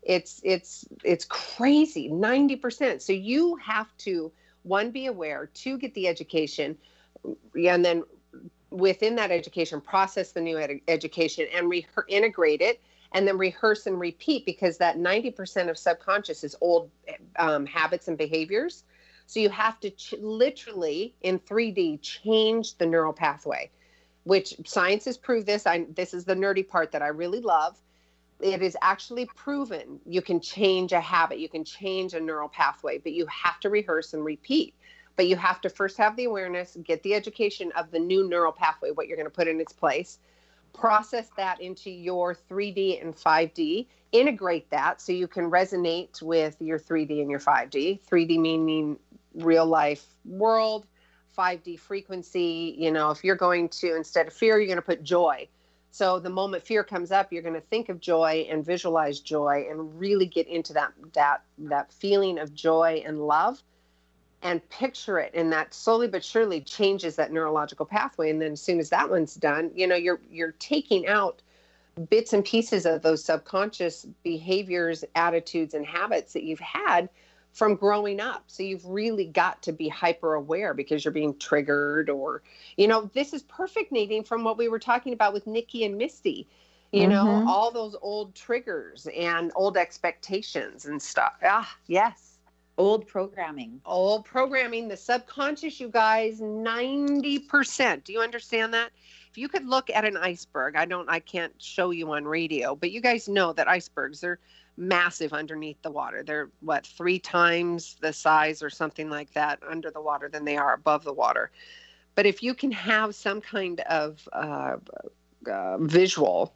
It's 0.09 0.41
it's 0.43 0.87
it's 1.05 1.27
crazy, 1.27 2.09
90%. 2.11 3.03
So 3.03 3.13
you 3.13 3.57
have 3.57 3.97
to 3.99 4.33
one 4.63 4.91
be 4.91 5.07
aware, 5.07 5.51
two 5.53 5.79
get 5.79 5.95
the 5.95 6.09
education 6.09 6.77
and 7.55 7.85
then 7.85 8.05
within 8.71 9.15
that 9.17 9.31
education 9.31 9.81
process 9.81 10.33
the 10.33 10.41
new 10.41 10.59
ed- 10.59 10.81
education 10.89 11.47
and 11.55 11.69
re- 11.69 11.87
integrate 12.09 12.63
it 12.63 12.81
and 13.13 13.29
then 13.29 13.37
rehearse 13.39 13.87
and 13.87 14.01
repeat 14.01 14.47
because 14.47 14.79
that 14.79 14.99
90% 14.99 15.71
of 15.71 15.79
subconscious 15.79 16.45
is 16.45 16.57
old 16.61 16.91
um, 17.39 17.67
habits 17.67 18.09
and 18.09 18.17
behaviors. 18.19 18.85
So 19.27 19.41
you 19.41 19.51
have 19.51 19.79
to 19.81 19.91
ch- 19.91 20.15
literally 20.21 21.15
in 21.21 21.39
3d 21.39 22.01
change 22.01 22.79
the 22.79 22.87
neural 22.87 23.13
pathway 23.13 23.71
which 24.25 24.55
science 24.67 25.07
has 25.07 25.17
proved 25.17 25.47
this. 25.47 25.67
I, 25.67 25.87
this 25.95 26.13
is 26.13 26.27
the 26.27 26.35
nerdy 26.35 26.69
part 26.69 26.93
that 26.93 27.03
i 27.03 27.09
really 27.09 27.41
love 27.41 27.79
it 28.41 28.63
is 28.63 28.77
actually 28.83 29.27
proven 29.35 29.99
you 30.07 30.23
can 30.23 30.41
change 30.41 30.93
a 30.93 31.01
habit 31.01 31.39
you 31.39 31.49
can 31.49 31.65
change 31.65 32.15
a 32.15 32.21
neural 32.21 32.49
pathway 32.49 32.99
but 32.99 33.13
you 33.13 33.27
have 33.27 33.59
to 33.61 33.69
rehearse 33.69 34.15
and 34.15 34.25
repeat 34.25 34.75
but 35.19 35.27
you 35.27 35.35
have 35.35 35.61
to 35.61 35.69
first 35.69 35.99
have 35.99 36.15
the 36.15 36.25
awareness, 36.25 36.79
get 36.85 37.03
the 37.03 37.13
education 37.13 37.73
of 37.77 37.91
the 37.91 37.99
new 37.99 38.29
neural 38.29 38.53
pathway, 38.53 38.93
what 38.93 39.09
you're 39.09 39.17
going 39.17 39.27
to 39.27 39.35
put 39.35 39.49
in 39.49 39.61
its 39.61 39.73
place, 39.73 40.21
process 40.73 41.29
that 41.37 41.61
into 41.61 41.91
your 41.91 42.37
3D 42.49 43.03
and 43.03 43.17
5D, 43.17 43.89
integrate 44.13 44.71
that 44.71 45.01
so 45.01 45.11
you 45.11 45.27
can 45.27 45.51
resonate 45.51 46.23
with 46.23 46.55
your 46.61 46.79
3D 46.79 47.21
and 47.21 47.29
your 47.29 47.41
5D. 47.41 48.01
3D 48.09 48.39
meaning 48.39 48.97
real 49.35 49.67
life 49.67 50.07
world, 50.25 50.87
5D 51.37 51.81
frequency. 51.81 52.77
You 52.79 52.93
know, 52.93 53.11
if 53.11 53.25
you're 53.25 53.35
going 53.35 53.71
to, 53.71 53.97
instead 53.97 54.29
of 54.29 54.33
fear, 54.33 54.61
you're 54.61 54.69
going 54.69 54.77
to 54.77 54.83
put 54.83 55.03
joy. 55.03 55.49
So 55.91 56.19
the 56.19 56.31
moment 56.31 56.63
fear 56.63 56.85
comes 56.85 57.11
up, 57.11 57.33
you're 57.33 57.43
going 57.43 57.55
to 57.55 57.61
think 57.61 57.89
of 57.89 58.01
joy 58.01 58.47
and 58.51 58.65
visualize 58.65 59.21
joy 59.21 59.67
and 59.71 59.99
really 59.99 60.27
get 60.27 60.47
into 60.47 60.73
that 60.75 60.93
that 61.15 61.43
that 61.59 61.93
feeling 61.93 62.39
of 62.39 62.55
joy 62.55 63.03
and 63.07 63.27
love 63.27 63.63
and 64.43 64.67
picture 64.69 65.19
it. 65.19 65.33
And 65.35 65.53
that 65.53 65.75
slowly 65.75 66.07
but 66.09 66.23
surely 66.23 66.61
changes 66.61 67.17
that 67.17 67.33
neurological 67.33 67.87
pathway. 67.87 68.31
And 68.31 68.41
then 68.41 68.53
as 68.53 68.63
soon 68.63 68.79
as 68.79 68.91
that 68.91 69.11
one's 69.11 69.35
done 69.35 69.71
you 69.75 69.87
know 69.87 69.97
you're 69.97 70.21
you're 70.31 70.53
taking 70.53 71.07
out 71.07 71.43
bits 72.11 72.33
and 72.33 72.45
pieces 72.45 72.87
of 72.87 73.03
those 73.03 73.25
subconscious 73.25 74.07
behaviors 74.23 75.05
attitudes 75.15 75.75
and 75.75 75.85
habits 75.85 76.33
that 76.33 76.45
you've 76.45 76.61
had 76.61 77.09
from 77.59 77.75
growing 77.75 78.21
up 78.21 78.45
so 78.47 78.63
you've 78.63 78.87
really 78.87 79.27
got 79.27 79.61
to 79.63 79.73
be 79.73 79.89
hyper 79.89 80.35
aware 80.35 80.75
because 80.75 81.05
you're 81.05 81.13
being 81.13 81.37
triggered 81.39 82.09
or 82.09 82.43
you 82.77 82.87
know 82.87 83.11
this 83.15 83.35
is 83.35 83.43
perfect 83.43 83.91
nadine 83.93 84.23
from 84.25 84.45
what 84.45 84.57
we 84.57 84.69
were 84.69 84.79
talking 84.79 85.13
about 85.13 85.33
with 85.33 85.47
nikki 85.47 85.85
and 85.85 85.99
misty 85.99 86.47
you 86.93 87.09
know 87.09 87.27
Mhm. 87.27 87.47
all 87.49 87.71
those 87.73 87.97
old 88.01 88.35
triggers 88.35 89.09
and 89.17 89.53
old 89.57 89.77
expectations 89.77 90.87
and 90.87 91.03
stuff 91.03 91.35
ah 91.45 91.77
yes 91.89 92.39
Old 92.79 93.09
programming. 93.09 93.81
old 93.85 94.25
programming, 94.25 94.87
the 94.87 94.97
subconscious, 94.97 95.81
you 95.81 95.89
guys, 95.89 96.41
90%. 96.41 98.05
Do 98.05 98.13
you 98.13 98.21
understand 98.21 98.73
that? 98.75 98.93
If 99.31 99.37
you 99.37 99.49
could 99.49 99.67
look 99.67 99.91
at 99.91 100.05
an 100.05 100.17
iceberg, 100.17 100.77
I 100.77 100.85
don't 100.85 101.11
I 101.11 101.19
can't 101.19 101.61
show 101.61 101.91
you 101.91 102.13
on 102.13 102.25
radio, 102.25 102.77
but 102.77 102.93
you 102.93 103.01
guys 103.01 103.29
know 103.29 103.53
that 103.55 103.67
icebergs 103.69 104.23
are 104.23 104.39
massive 104.79 105.33
underneath 105.33 105.81
the 105.83 105.91
water. 105.91 106.23
They're 106.23 106.51
what, 106.61 106.87
3 106.87 107.19
times 107.19 107.97
the 108.01 108.13
size 108.13 108.63
or 108.63 108.71
something 108.71 109.11
like 109.11 109.33
that 109.35 109.59
under 109.69 109.91
the 109.91 110.01
water 110.01 110.29
than 110.29 110.45
they 110.45 110.57
are 110.57 110.73
above 110.73 111.05
the 111.05 111.13
water. 111.13 111.51
But 112.15 112.27
if 112.27 112.43
you 112.43 112.55
can 112.55 112.73
have 112.73 113.15
some 113.15 113.41
kind 113.41 113.81
of 113.81 114.29
uh, 114.33 114.77
uh, 115.51 115.79
visual 115.79 116.55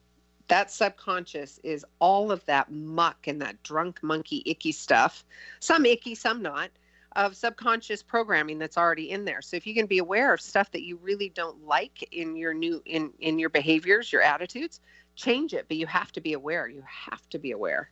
that 0.49 0.70
subconscious 0.70 1.59
is 1.62 1.85
all 1.99 2.31
of 2.31 2.45
that 2.47 2.70
muck 2.70 3.27
and 3.27 3.41
that 3.41 3.62
drunk 3.62 4.03
monkey 4.03 4.43
icky 4.45 4.73
stuff 4.73 5.25
some 5.61 5.87
icky 5.87 6.14
some 6.14 6.43
not 6.43 6.70
of 7.16 7.37
subconscious 7.37 8.03
programming 8.03 8.59
that's 8.59 8.77
already 8.77 9.11
in 9.11 9.25
there 9.25 9.41
so 9.41 9.57
if 9.57 9.66
you 9.66 9.75
can 9.75 9.87
be 9.87 9.99
aware 9.99 10.35
of 10.35 10.41
stuff 10.41 10.70
that 10.70 10.83
you 10.83 10.97
really 10.97 11.29
don't 11.31 11.64
like 11.66 12.07
in 12.12 12.37
your 12.37 12.53
new 12.53 12.83
in 12.87 13.11
in 13.20 13.39
your 13.39 13.49
behaviors 13.49 14.12
your 14.12 14.23
attitudes 14.23 14.81
change 15.14 15.55
it 15.55 15.64
but 15.68 15.77
you 15.77 15.87
have 15.87 16.12
to 16.12 16.20
be 16.20 16.33
aware 16.33 16.68
you 16.68 16.83
have 16.87 17.29
to 17.29 17.39
be 17.39 17.53
aware 17.53 17.91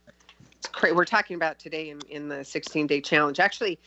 we're 0.83 1.05
talking 1.05 1.37
about 1.37 1.59
today 1.59 1.91
in, 1.91 2.01
in 2.09 2.29
the 2.29 2.45
16 2.45 2.87
day 2.87 3.01
challenge 3.01 3.41
actually 3.41 3.79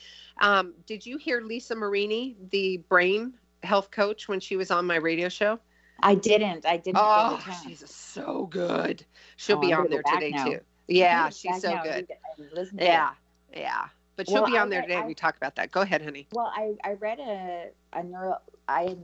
um, 0.42 0.74
did 0.86 1.06
you 1.06 1.18
hear 1.18 1.42
lisa 1.42 1.76
marini 1.76 2.36
the 2.52 2.78
brain 2.90 3.34
health 3.64 3.92
coach 3.92 4.28
when 4.28 4.40
she 4.40 4.56
was 4.56 4.72
on 4.72 4.86
my 4.86 4.96
radio 4.96 5.30
show 5.30 5.60
I 6.02 6.16
didn't. 6.16 6.66
I 6.66 6.78
didn't. 6.78 7.00
Oh, 7.02 7.30
get 7.38 7.46
the 7.46 7.52
chance. 7.52 7.64
she's 7.82 7.90
so 7.90 8.48
good. 8.48 9.06
She'll 9.38 9.58
Oh, 9.58 9.62
be 9.62 9.72
on 9.72 9.90
there 9.90 10.04
today 10.04 10.32
now. 10.32 10.46
too. 10.46 10.60
Yeah, 10.88 11.30
she's 11.30 11.62
so 11.62 11.70
now, 11.70 11.84
good. 11.84 12.08
read 12.10 12.10
it 12.10 12.54
listen. 12.54 12.80
Yeah, 12.80 13.12
yeah. 13.56 13.86
But 14.18 14.28
she'll 14.28 14.42
Well, 14.42 14.52
be 14.52 14.58
I 14.58 14.62
on 14.62 14.70
there 14.70 14.82
today. 14.82 14.98
I- 14.98 15.08
we 15.08 15.14
talk 15.14 15.38
about 15.38 15.56
that. 15.56 15.72
Go 15.72 15.82
ahead, 15.82 16.02
honey. 16.02 16.28
Well, 16.34 16.52
I, 16.54 16.74
I 16.84 16.94
read 16.94 17.20
a 17.20 17.70
a 17.94 18.04
neuro 18.04 18.38
I 18.68 18.98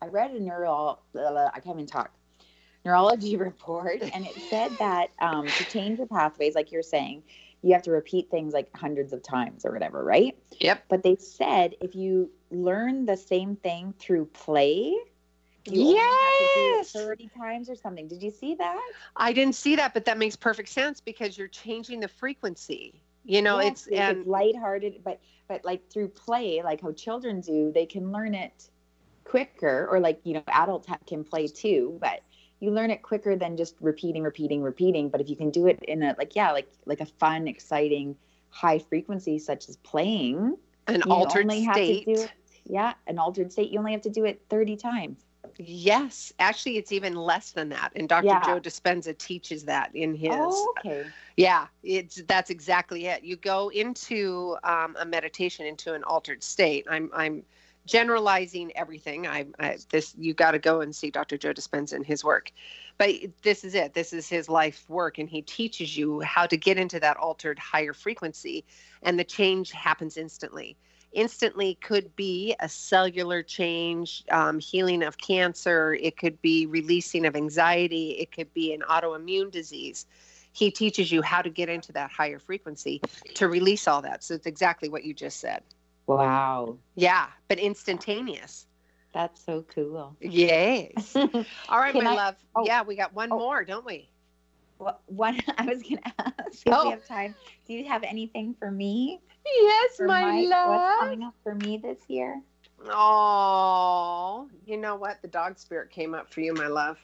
I 0.00 0.06
read 0.06 0.30
a 0.30 0.40
neuro 0.40 1.00
I 1.14 1.60
can't 1.60 1.76
even 1.76 1.86
talk 1.86 2.10
neurology 2.84 3.36
report 3.38 4.02
and 4.12 4.26
it 4.26 4.40
said 4.40 4.76
that 4.78 5.10
um, 5.20 5.52
to 5.52 5.64
change 5.64 5.98
your 5.98 6.06
pathways, 6.08 6.54
like 6.54 6.72
you're 6.72 6.82
saying, 6.82 7.22
you 7.62 7.72
have 7.74 7.82
to 7.82 7.92
repeat 7.92 8.30
things 8.30 8.52
like 8.52 8.68
hundreds 8.76 9.12
of 9.12 9.22
times 9.22 9.64
or 9.64 9.72
whatever, 9.72 10.02
right? 10.04 10.36
Yep. 10.60 10.84
But 10.88 11.02
they 11.02 11.16
said 11.16 11.74
if 11.80 11.94
you 11.94 12.30
learn 12.50 13.06
the 13.06 13.16
same 13.16 13.56
thing 13.56 13.94
through 13.98 14.26
play, 14.26 14.94
you 15.64 15.84
only 15.84 16.16
have 16.20 16.36
to 16.38 16.48
do 16.48 16.72
it 16.72 16.82
Yes. 16.82 16.92
30 16.92 17.30
times 17.36 17.70
or 17.70 17.76
something. 17.76 18.08
Did 18.08 18.22
you 18.22 18.30
see 18.30 18.54
that? 18.56 18.92
I 19.16 19.32
didn't 19.32 19.54
see 19.54 19.76
that, 19.76 19.94
but 19.94 20.04
that 20.06 20.18
makes 20.18 20.36
perfect 20.36 20.68
sense 20.68 21.00
because 21.00 21.38
you're 21.38 21.48
changing 21.48 22.00
the 22.00 22.08
frequency. 22.08 23.02
You 23.24 23.42
know, 23.42 23.58
Yes, 23.58 23.86
it's 23.86 23.88
like 23.90 23.98
and 23.98 24.18
it's 24.18 24.26
lighthearted, 24.26 25.02
but 25.04 25.20
but 25.48 25.64
like 25.64 25.88
through 25.90 26.08
play, 26.08 26.62
like 26.62 26.80
how 26.80 26.92
children 26.92 27.40
do, 27.40 27.70
they 27.72 27.86
can 27.86 28.10
learn 28.10 28.34
it 28.34 28.70
quicker, 29.24 29.86
or 29.90 30.00
like 30.00 30.20
you 30.24 30.34
know, 30.34 30.42
adults 30.48 30.88
can 31.06 31.24
play 31.24 31.46
too, 31.46 31.98
but 32.00 32.22
you 32.62 32.70
learn 32.70 32.92
it 32.92 33.02
quicker 33.02 33.34
than 33.34 33.56
just 33.56 33.74
repeating, 33.80 34.22
repeating, 34.22 34.62
repeating. 34.62 35.08
But 35.08 35.20
if 35.20 35.28
you 35.28 35.34
can 35.34 35.50
do 35.50 35.66
it 35.66 35.82
in 35.82 36.04
a 36.04 36.14
like 36.16 36.36
yeah, 36.36 36.52
like 36.52 36.70
like 36.86 37.00
a 37.00 37.06
fun, 37.06 37.48
exciting, 37.48 38.16
high 38.50 38.78
frequency 38.78 39.40
such 39.40 39.68
as 39.68 39.76
playing, 39.78 40.56
an 40.86 41.02
altered 41.02 41.50
state. 41.50 42.04
it. 42.06 42.32
Yeah, 42.64 42.94
an 43.08 43.18
altered 43.18 43.50
state. 43.50 43.72
You 43.72 43.80
only 43.80 43.90
have 43.90 44.02
to 44.02 44.10
do 44.10 44.24
it 44.24 44.42
thirty 44.48 44.76
times. 44.76 45.24
Yes, 45.58 46.32
actually, 46.38 46.76
it's 46.76 46.92
even 46.92 47.16
less 47.16 47.50
than 47.50 47.68
that. 47.70 47.90
And 47.96 48.08
Dr. 48.08 48.26
Yeah. 48.26 48.44
Joe 48.44 48.60
Dispenza 48.60 49.18
teaches 49.18 49.64
that 49.64 49.90
in 49.92 50.14
his. 50.14 50.30
Oh, 50.32 50.74
okay. 50.78 51.04
Yeah, 51.36 51.66
it's 51.82 52.22
that's 52.28 52.48
exactly 52.48 53.06
it. 53.06 53.24
You 53.24 53.34
go 53.34 53.70
into 53.70 54.56
um, 54.62 54.94
a 55.00 55.04
meditation 55.04 55.66
into 55.66 55.94
an 55.94 56.04
altered 56.04 56.44
state. 56.44 56.86
I'm 56.88 57.10
I'm 57.12 57.42
generalizing 57.86 58.72
everything. 58.76 59.26
I, 59.26 59.46
I 59.58 59.78
this 59.90 60.14
you 60.16 60.34
got 60.34 60.52
to 60.52 60.58
go 60.58 60.80
and 60.80 60.94
see 60.94 61.10
Dr. 61.10 61.36
Joe 61.36 61.52
Dispenza 61.52 61.94
and 61.94 62.06
his 62.06 62.24
work, 62.24 62.52
but 62.98 63.10
this 63.42 63.64
is 63.64 63.74
it. 63.74 63.94
This 63.94 64.12
is 64.12 64.28
his 64.28 64.48
life 64.48 64.84
work, 64.88 65.18
and 65.18 65.28
he 65.28 65.42
teaches 65.42 65.96
you 65.96 66.20
how 66.20 66.46
to 66.46 66.56
get 66.56 66.78
into 66.78 67.00
that 67.00 67.16
altered 67.16 67.58
higher 67.58 67.92
frequency, 67.92 68.64
and 69.02 69.18
the 69.18 69.24
change 69.24 69.72
happens 69.72 70.16
instantly. 70.16 70.76
Instantly 71.12 71.74
could 71.82 72.16
be 72.16 72.54
a 72.60 72.68
cellular 72.68 73.42
change, 73.42 74.24
um, 74.30 74.58
healing 74.58 75.02
of 75.02 75.18
cancer. 75.18 75.92
It 75.94 76.16
could 76.16 76.40
be 76.40 76.64
releasing 76.64 77.26
of 77.26 77.36
anxiety. 77.36 78.12
It 78.12 78.32
could 78.32 78.52
be 78.54 78.72
an 78.72 78.80
autoimmune 78.88 79.50
disease 79.50 80.06
he 80.52 80.70
teaches 80.70 81.10
you 81.10 81.22
how 81.22 81.42
to 81.42 81.50
get 81.50 81.68
into 81.68 81.92
that 81.92 82.10
higher 82.10 82.38
frequency 82.38 83.00
to 83.34 83.48
release 83.48 83.88
all 83.88 84.02
that. 84.02 84.22
So 84.22 84.34
it's 84.34 84.46
exactly 84.46 84.88
what 84.88 85.02
you 85.02 85.14
just 85.14 85.40
said. 85.40 85.62
Wow, 86.18 86.78
Yeah, 86.94 87.26
but 87.48 87.58
instantaneous. 87.58 88.66
that's 89.12 89.44
so 89.44 89.64
cool. 89.74 90.16
Yes. 90.20 91.14
All 91.16 91.78
right, 91.78 91.92
Can 91.92 92.04
my 92.04 92.12
I- 92.12 92.14
love. 92.14 92.36
oh. 92.56 92.64
yeah, 92.66 92.82
we 92.82 92.96
got 92.96 93.12
one 93.14 93.30
Oh. 93.32 93.38
more, 93.38 93.64
don't 93.64 93.84
we? 93.84 94.08
Well, 94.78 95.00
one 95.06 95.38
I 95.58 95.66
was 95.66 95.82
gonna 95.82 96.00
ask 96.18 96.66
if 96.66 96.72
Oh. 96.72 96.84
we 96.86 96.90
have 96.90 97.06
time. 97.06 97.34
Do 97.66 97.74
you 97.74 97.84
have 97.86 98.02
anything 98.04 98.54
for 98.58 98.70
me? 98.70 99.20
Yes, 99.44 99.96
for 99.96 100.06
what's 100.06 101.00
coming 101.00 101.22
up 101.24 101.34
for 101.42 101.54
me 101.56 101.76
this 101.76 101.98
year? 102.08 102.40
Oh, 102.88 104.48
you 104.66 104.76
know 104.76 104.96
what? 104.96 105.20
The 105.22 105.28
dog 105.28 105.58
spirit 105.58 105.90
came 105.90 106.14
up 106.14 106.32
for 106.32 106.40
you, 106.40 106.52
my 106.54 106.66
love. 106.68 106.96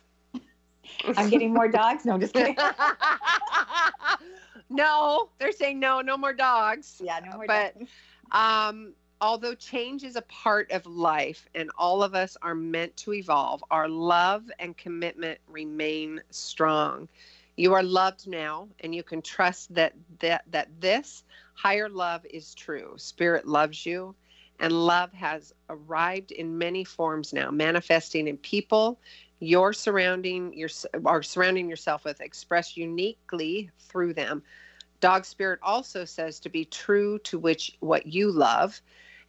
I'm 1.17 1.29
getting 1.29 1.53
more 1.53 1.69
dogs. 1.69 2.05
No, 2.05 2.17
just 2.19 2.33
kidding. 2.35 2.57
no, 4.71 5.31
they're 5.39 5.53
saying 5.53 5.79
no, 5.79 6.01
no 6.01 6.17
more 6.17 6.33
dogs. 6.33 7.01
yeah, 7.05 7.21
no 7.25 7.37
more 7.37 7.47
But- 7.47 7.79
dogs. 7.79 7.91
Um, 8.33 8.95
although 9.21 9.55
change 9.55 10.05
is 10.05 10.17
a 10.17 10.23
part 10.23 10.71
of 10.71 10.87
life 10.87 11.49
and 11.55 11.71
all 11.79 12.03
of 12.03 12.15
us 12.15 12.37
are 12.43 12.55
meant 12.55 12.97
to 12.99 13.15
evolve, 13.15 13.63
our 13.71 13.89
love 13.89 14.51
and 14.59 14.77
commitment 14.77 15.39
remain 15.49 16.21
strong. 16.31 17.09
You 17.57 17.75
are 17.75 17.83
loved 17.83 18.29
now, 18.29 18.69
and 18.81 18.95
you 18.95 19.03
can 19.03 19.21
trust 19.21 19.75
that 19.75 19.95
that 20.21 20.45
that 20.53 20.69
this 20.81 21.25
higher 21.55 21.89
love 21.89 22.25
is 22.31 22.55
true. 22.55 22.95
Spirit 22.97 23.49
loves 23.49 23.85
you, 23.85 24.15
and 24.61 24.73
love 24.73 25.13
has 25.13 25.53
arrived 25.69 26.31
in 26.31 26.57
many 26.57 26.85
forms 26.85 27.33
now, 27.33 27.51
manifesting 27.51 28.29
in 28.29 28.37
people 28.37 28.99
you're 29.41 29.73
surrounding 29.73 30.53
your 30.53 30.69
or 31.05 31.23
surrounding 31.23 31.69
yourself 31.69 32.05
with, 32.05 32.21
expressed 32.21 32.77
uniquely 32.77 33.71
through 33.79 34.15
them. 34.15 34.43
Dog 35.01 35.25
Spirit 35.25 35.61
also 35.63 36.05
says 36.05 36.41
to 36.41 36.49
be 36.49 36.65
true 36.65 37.19
to 37.21 37.39
which 37.39 37.77
what 37.81 38.07
you 38.07 38.31
love. 38.31 38.81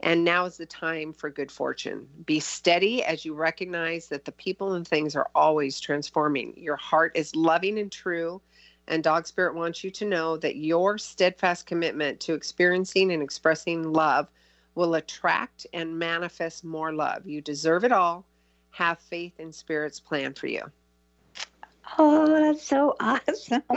And 0.02 0.24
now 0.24 0.46
is 0.46 0.56
the 0.58 0.66
time 0.66 1.12
for 1.12 1.30
good 1.30 1.52
fortune. 1.52 2.08
Be 2.26 2.40
steady 2.40 3.04
as 3.04 3.26
you 3.26 3.34
recognize 3.34 4.08
that 4.08 4.24
the 4.24 4.32
people 4.32 4.74
and 4.74 4.88
things 4.88 5.16
are 5.16 5.30
always 5.36 5.80
transforming. 5.80 6.54
Your 6.56 6.78
heart 6.78 7.12
is 7.16 7.36
loving 7.36 7.78
and 7.78 7.92
true. 7.92 8.42
And 8.88 9.04
Dog 9.04 9.28
Spirit 9.28 9.56
wants 9.56 9.84
you 9.84 9.92
to 9.92 10.06
know 10.06 10.38
that 10.38 10.56
your 10.56 10.98
steadfast 10.98 11.68
commitment 11.68 12.20
to 12.22 12.34
experiencing 12.34 13.12
and 13.12 13.22
expressing 13.22 13.92
love 13.92 14.30
will 14.74 14.96
attract 14.96 15.68
and 15.74 16.00
manifest 16.00 16.64
more 16.64 16.94
love. 16.94 17.28
You 17.28 17.42
deserve 17.42 17.84
it 17.84 17.92
all. 17.92 18.26
Have 18.72 19.00
faith 19.00 19.34
in 19.40 19.52
Spirit's 19.52 20.00
plan 20.00 20.34
for 20.34 20.48
you. 20.48 20.64
Oh, 21.98 22.26
that's 22.28 22.66
so 22.66 22.96
awesome. 23.00 23.64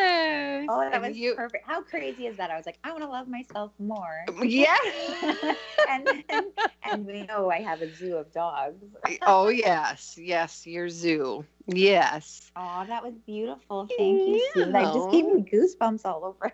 Yes. 0.00 0.27
Oh, 0.68 0.80
that 0.80 0.92
And 0.94 1.02
was 1.06 1.16
you- 1.16 1.34
perfect. 1.34 1.66
How 1.66 1.82
crazy 1.82 2.26
is 2.26 2.36
that? 2.36 2.50
I 2.50 2.56
was 2.56 2.66
like, 2.66 2.78
I 2.84 2.90
want 2.90 3.02
to 3.02 3.08
love 3.08 3.26
myself 3.28 3.72
more. 3.78 4.24
Yeah. 4.42 4.76
and, 5.88 6.08
and 6.28 6.46
and 6.84 7.06
we 7.06 7.22
know 7.22 7.50
I 7.50 7.60
have 7.60 7.80
a 7.82 7.92
zoo 7.94 8.16
of 8.16 8.32
dogs. 8.32 8.84
oh 9.22 9.48
yes, 9.48 10.16
yes, 10.20 10.66
your 10.66 10.88
zoo. 10.88 11.44
Yes. 11.66 12.50
Oh, 12.56 12.84
that 12.86 13.02
was 13.02 13.14
beautiful. 13.26 13.86
Thank 13.96 14.18
you, 14.28 14.50
Sue. 14.54 14.72
That 14.72 14.92
just 14.94 15.10
gave 15.10 15.24
me 15.26 15.42
goosebumps 15.42 16.04
all 16.04 16.24
over. 16.24 16.52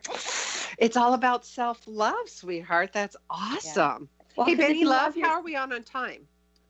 It's 0.79 0.97
all 0.97 1.15
about 1.15 1.45
self-love, 1.45 2.29
sweetheart. 2.29 2.93
That's 2.93 3.17
awesome. 3.31 4.09
Well, 4.37 4.47
hey, 4.47 4.55
'cause 4.57 4.61
if 4.61 4.67
Benny 4.69 4.81
you 4.81 4.89
Love, 4.89 5.17
your- 5.17 5.27
how 5.29 5.35
are 5.35 5.43
we 5.43 5.55
on 5.57 5.73
on 5.73 5.83
time? 5.85 6.27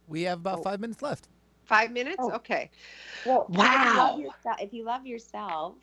We 0.07 0.23
have 0.23 0.41
about 0.41 0.59
oh. 0.59 0.63
five 0.63 0.81
minutes 0.81 1.01
left. 1.03 1.29
Five 1.65 1.91
minutes? 1.93 2.19
Oh. 2.21 2.33
Okay. 2.33 2.71
Well, 3.25 3.47
if 3.49 3.55
you 3.57 3.61
Wow. 3.61 4.19
yourself- 4.19 4.61
If 4.61 4.73
you 4.75 4.85
love 4.85 5.07
yourself, 5.07 5.77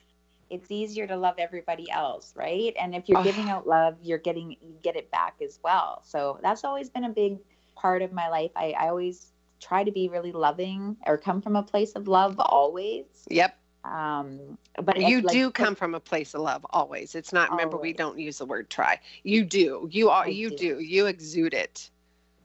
it's 0.51 0.69
easier 0.69 1.07
to 1.07 1.15
love 1.15 1.35
everybody 1.37 1.89
else, 1.89 2.33
right? 2.35 2.73
And 2.79 2.93
if 2.93 3.07
you're 3.07 3.23
giving 3.23 3.49
out 3.49 3.65
love, 3.67 3.95
you're 4.03 4.17
getting 4.17 4.51
you 4.51 4.75
get 4.83 4.95
it 4.95 5.09
back 5.11 5.35
as 5.41 5.59
well. 5.63 6.01
So 6.05 6.39
that's 6.43 6.63
always 6.63 6.89
been 6.89 7.05
a 7.05 7.09
big 7.09 7.37
part 7.75 8.01
of 8.01 8.11
my 8.11 8.27
life. 8.29 8.51
I, 8.55 8.75
I 8.77 8.89
always 8.89 9.31
try 9.59 9.83
to 9.83 9.91
be 9.91 10.09
really 10.09 10.31
loving 10.31 10.97
or 11.07 11.17
come 11.17 11.41
from 11.41 11.55
a 11.55 11.63
place 11.63 11.93
of 11.93 12.07
love 12.07 12.35
always. 12.39 13.05
Yep. 13.29 13.57
Um, 13.83 14.57
but 14.83 14.97
You 15.01 15.19
it's 15.19 15.25
like- 15.27 15.33
do 15.33 15.49
come 15.51 15.73
from 15.75 15.95
a 15.95 15.99
place 15.99 16.33
of 16.33 16.41
love 16.41 16.65
always. 16.69 17.15
It's 17.15 17.33
not 17.33 17.49
remember 17.49 17.77
we 17.77 17.93
don't 17.93 18.19
use 18.19 18.37
the 18.39 18.45
word 18.45 18.69
try. 18.69 18.99
You 19.23 19.43
do. 19.45 19.87
You 19.91 20.09
are 20.09 20.25
I 20.25 20.27
you 20.27 20.49
do. 20.51 20.57
do. 20.75 20.79
You 20.79 21.07
exude 21.07 21.53
it. 21.53 21.89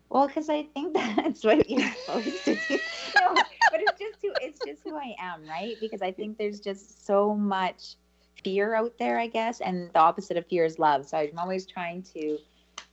Well, 0.09 0.29
because 0.29 0.49
I 0.49 0.63
think 0.75 0.95
that's 1.17 1.45
what 1.45 1.69
you're 1.69 1.91
supposed 2.07 2.45
to 2.45 2.55
do. 2.69 2.79
It's 4.23 4.23
just 4.23 4.39
who 4.41 4.47
it's 4.47 4.61
just 4.67 4.83
who 4.85 4.97
I 4.97 5.15
am, 5.19 5.49
right? 5.49 5.77
Because 5.81 6.03
I 6.03 6.13
think 6.13 6.39
there's 6.39 6.61
just 6.61 7.07
so 7.07 7.35
much 7.35 7.97
fear 8.43 8.75
out 8.75 8.95
there, 8.99 9.19
I 9.19 9.27
guess, 9.27 9.61
and 9.61 9.91
the 9.93 9.99
opposite 9.99 10.37
of 10.37 10.47
fear 10.47 10.65
is 10.65 10.79
love. 10.79 11.07
So 11.07 11.19
I'm 11.19 11.39
always 11.39 11.67
trying 11.67 12.03
to 12.15 12.39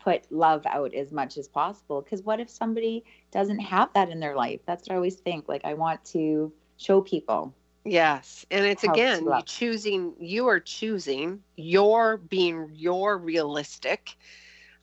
put 0.04 0.30
love 0.32 0.66
out 0.66 0.94
as 0.94 1.12
much 1.12 1.38
as 1.38 1.48
possible. 1.48 2.02
Because 2.02 2.24
what 2.24 2.40
if 2.40 2.50
somebody 2.50 3.04
doesn't 3.32 3.60
have 3.60 3.92
that 3.94 4.10
in 4.10 4.20
their 4.20 4.36
life? 4.36 4.62
That's 4.66 4.88
what 4.88 4.94
I 4.94 4.96
always 4.96 5.16
think. 5.16 5.48
Like 5.48 5.64
I 5.66 5.74
want 5.74 6.04
to 6.06 6.52
show 6.78 7.02
people. 7.02 7.54
Yes. 7.86 8.46
And 8.50 8.66
it's 8.66 8.84
again, 8.84 9.26
you 9.26 9.42
choosing 9.46 10.14
you 10.20 10.48
are 10.48 10.60
choosing, 10.60 11.42
you're 11.56 12.18
being 12.18 12.72
you're 12.74 13.18
realistic 13.18 14.16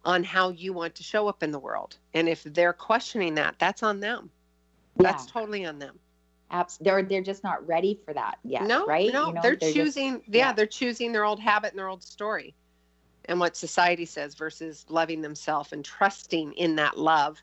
on 0.05 0.25
how 0.25 0.51
you 0.51 0.73
want 0.73 0.95
to 0.95 1.03
show 1.03 1.29
up 1.29 1.43
in 1.43 1.51
the 1.51 1.59
world. 1.59 1.97
And 2.15 2.29
if 2.29 2.43
they're 2.45 2.73
questioning 2.73 3.35
that, 3.35 3.57
that's 3.59 3.83
on 3.83 4.01
them. 4.01 4.31
That's 4.97 5.27
totally 5.27 5.65
on 5.65 5.79
them. 5.79 5.99
Abs- 6.51 6.79
they're 6.79 7.03
they're 7.03 7.23
just 7.23 7.45
not 7.45 7.65
ready 7.67 7.99
for 8.05 8.13
that 8.15 8.39
yet, 8.43 8.65
no, 8.67 8.85
right? 8.87 9.13
no, 9.13 9.29
You 9.29 9.35
know, 9.35 9.41
they're, 9.43 9.57
just- 9.57 9.75
choosing. 9.75 10.15
yeah, 10.27 10.49
yeah. 10.49 10.53
they're 10.53 10.67
choosing 10.67 11.13
their 11.13 11.25
old 11.25 11.39
habit 11.41 11.71
and 11.73 11.79
their 11.79 11.89
old 11.89 12.03
story, 12.03 12.55
and 13.27 13.39
what 13.39 13.57
society 13.57 14.05
says 14.05 14.35
versus 14.35 14.85
loving 14.89 15.21
themselves 15.21 15.73
and 15.73 15.85
trusting 15.85 16.53
in 16.55 16.75
that 16.77 16.99
love, 16.99 17.39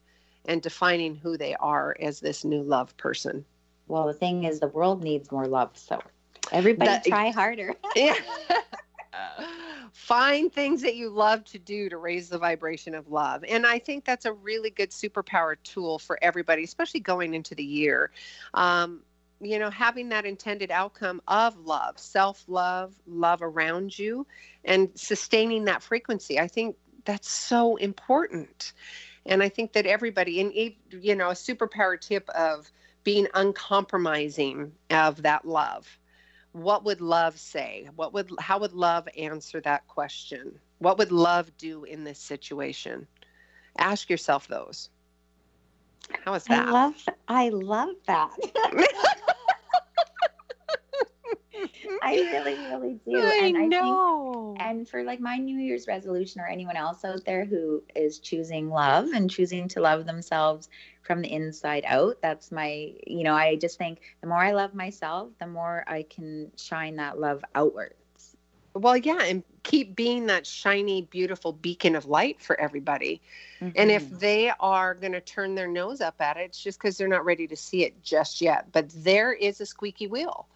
and 0.45 0.61
defining 0.61 1.15
who 1.15 1.37
they 1.37 1.55
are 1.55 1.95
as 2.01 2.19
this 2.19 2.43
new 2.43 2.61
love 2.61 2.95
person. 2.97 3.45
well, 3.87 4.05
the 4.07 4.13
thing 4.13 4.43
is, 4.43 4.59
the 4.59 4.67
world 4.67 5.01
needs 5.03 5.31
more 5.31 5.45
love. 5.47 5.71
So 5.77 6.01
everybody 6.51 6.91
That- 6.91 7.05
try 7.05 7.29
harder. 7.29 7.73
Yeah. 7.95 8.15
Find 9.97 10.53
things 10.53 10.83
that 10.83 10.95
you 10.95 11.09
love 11.09 11.43
to 11.45 11.57
do 11.57 11.89
to 11.89 11.97
raise 11.97 12.29
the 12.29 12.37
vibration 12.37 12.93
of 12.93 13.09
love. 13.09 13.43
And 13.43 13.65
I 13.65 13.79
think 13.79 14.05
that's 14.05 14.25
a 14.25 14.31
really 14.31 14.69
good 14.69 14.91
superpower 14.91 15.55
tool 15.63 15.97
for 15.97 16.19
everybody, 16.21 16.63
especially 16.63 16.99
going 16.99 17.33
into 17.33 17.55
the 17.55 17.63
year. 17.63 18.11
Um, 18.53 19.01
you 19.41 19.57
know, 19.57 19.71
having 19.71 20.09
that 20.09 20.23
intended 20.23 20.69
outcome 20.69 21.19
of 21.27 21.57
love, 21.57 21.97
self 21.97 22.45
love, 22.47 22.93
love 23.07 23.41
around 23.41 23.97
you, 23.97 24.27
and 24.63 24.91
sustaining 24.93 25.65
that 25.65 25.81
frequency. 25.81 26.39
I 26.39 26.47
think 26.47 26.77
that's 27.03 27.29
so 27.29 27.75
important. 27.77 28.73
And 29.25 29.41
I 29.41 29.49
think 29.49 29.73
that 29.73 29.87
everybody, 29.87 30.39
and 30.39 30.53
you 30.53 31.15
know, 31.15 31.29
a 31.29 31.33
superpower 31.33 31.99
tip 31.99 32.29
of 32.29 32.71
being 33.03 33.27
uncompromising 33.33 34.71
of 34.91 35.23
that 35.23 35.43
love 35.43 35.97
what 36.63 36.83
would 36.83 37.01
love 37.01 37.39
say 37.39 37.89
what 37.95 38.13
would 38.13 38.29
how 38.39 38.59
would 38.59 38.73
love 38.73 39.07
answer 39.17 39.61
that 39.61 39.87
question 39.87 40.59
what 40.79 40.97
would 40.97 41.11
love 41.11 41.55
do 41.57 41.83
in 41.83 42.03
this 42.03 42.19
situation 42.19 43.07
ask 43.77 44.09
yourself 44.09 44.47
those 44.47 44.89
how 46.25 46.33
is 46.33 46.47
that 46.47 46.49
I 46.49 46.61
love 46.61 46.95
I 47.27 47.49
love 47.49 47.95
that. 48.07 48.31
I 52.01 52.27
really, 52.31 52.59
really 52.59 52.99
do. 53.05 53.33
I 53.39 53.41
and 53.41 53.57
I 53.57 53.67
know. 53.67 53.69
think 53.69 54.01
and 54.59 54.87
for 54.87 55.03
like 55.03 55.19
my 55.19 55.37
New 55.37 55.57
Year's 55.57 55.87
resolution 55.87 56.41
or 56.41 56.47
anyone 56.47 56.77
else 56.77 57.03
out 57.05 57.25
there 57.25 57.45
who 57.45 57.83
is 57.95 58.19
choosing 58.19 58.69
love 58.69 59.09
and 59.13 59.29
choosing 59.29 59.67
to 59.69 59.81
love 59.81 60.05
themselves 60.05 60.69
from 61.07 61.21
the 61.23 61.31
inside 61.31 61.85
out, 61.87 62.21
that's 62.21 62.51
my 62.51 62.93
you 63.07 63.23
know, 63.23 63.33
I 63.33 63.55
just 63.55 63.77
think 63.79 64.01
the 64.21 64.27
more 64.27 64.37
I 64.43 64.51
love 64.51 64.75
myself, 64.75 65.29
the 65.39 65.47
more 65.47 65.83
I 65.87 66.03
can 66.03 66.51
shine 66.57 66.97
that 66.97 67.19
love 67.19 67.43
outwards. 67.55 68.35
well 68.73 68.97
yeah 68.97 69.23
and 69.23 69.43
keep 69.63 69.95
being 69.95 70.27
that 70.27 70.45
shiny 70.45 71.01
beautiful 71.03 71.53
beacon 71.53 71.95
of 71.95 72.05
light 72.05 72.41
for 72.41 72.59
everybody. 72.59 73.21
And 73.75 73.91
if 73.91 74.09
Mhm. 74.09 74.19
they 74.19 74.51
are 74.59 74.95
going 74.95 75.13
to 75.13 75.21
turn 75.21 75.55
their 75.55 75.67
nose 75.67 76.01
up 76.01 76.21
at 76.21 76.37
it 76.37 76.41
it's 76.45 76.61
just 76.63 76.79
because 76.79 76.97
they're 76.97 77.07
not 77.07 77.25
ready 77.25 77.47
to 77.47 77.55
see 77.55 77.83
it 77.83 78.03
just 78.03 78.41
yet. 78.41 78.71
But 78.71 78.89
there 78.95 79.33
is 79.33 79.61
a 79.61 79.65
squeaky 79.65 80.07
wheel. 80.07 80.47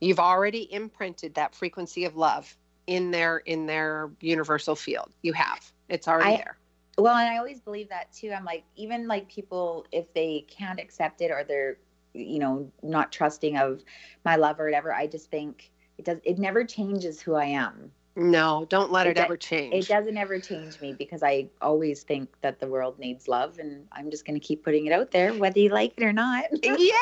You've 0.00 0.20
already 0.20 0.72
imprinted 0.72 1.34
that 1.34 1.54
frequency 1.54 2.04
of 2.04 2.16
love 2.16 2.56
in 2.86 3.10
their 3.10 3.38
in 3.38 3.66
their 3.66 4.10
universal 4.20 4.76
field. 4.76 5.12
You 5.22 5.32
have. 5.34 5.72
It's 5.88 6.08
already 6.08 6.34
I- 6.34 6.36
there 6.36 6.58
Well, 6.96 7.16
and 7.16 7.28
I 7.28 7.38
always 7.38 7.60
believe 7.60 7.88
that 7.88 8.12
too. 8.12 8.32
I'm 8.32 8.44
like, 8.44 8.64
even 8.76 9.08
like 9.08 9.28
people, 9.28 9.86
if 9.90 10.12
they 10.14 10.46
can't 10.48 10.78
accept 10.78 11.20
it 11.22 11.30
or 11.30 11.44
they're, 11.44 11.78
you 12.12 12.38
know, 12.38 12.70
not 12.82 13.10
trusting 13.10 13.56
of 13.56 13.82
my 14.24 14.36
love 14.36 14.60
or 14.60 14.64
whatever, 14.66 14.92
I 14.92 15.06
just 15.08 15.30
think 15.30 15.72
it 15.98 16.04
does. 16.04 16.18
It 16.24 16.38
never 16.38 16.64
changes 16.64 17.20
who 17.20 17.34
I 17.34 17.46
am. 17.46 17.90
No 18.16 18.66
don't 18.68 18.92
let 18.92 19.06
It 19.06 19.18
it, 19.18 19.20
ever 19.20 19.36
change 19.36 19.74
It 19.74 19.88
doesn't 19.88 20.16
ever 20.16 20.38
change 20.38 20.80
me 20.80 20.92
because 20.92 21.22
I 21.22 21.48
always 21.60 22.02
think 22.02 22.30
that 22.42 22.60
the 22.60 22.66
world 22.66 22.98
needs 22.98 23.26
love, 23.28 23.58
and 23.58 23.86
I'm 23.92 24.10
just 24.10 24.24
going 24.24 24.38
to 24.38 24.46
keep 24.46 24.64
putting 24.64 24.86
it 24.86 24.92
out 24.92 25.10
there, 25.10 25.32
whether 25.34 25.58
you 25.58 25.70
like 25.70 25.94
it 25.96 26.04
or 26.04 26.12
not. 26.12 26.44
Yay! 26.62 26.94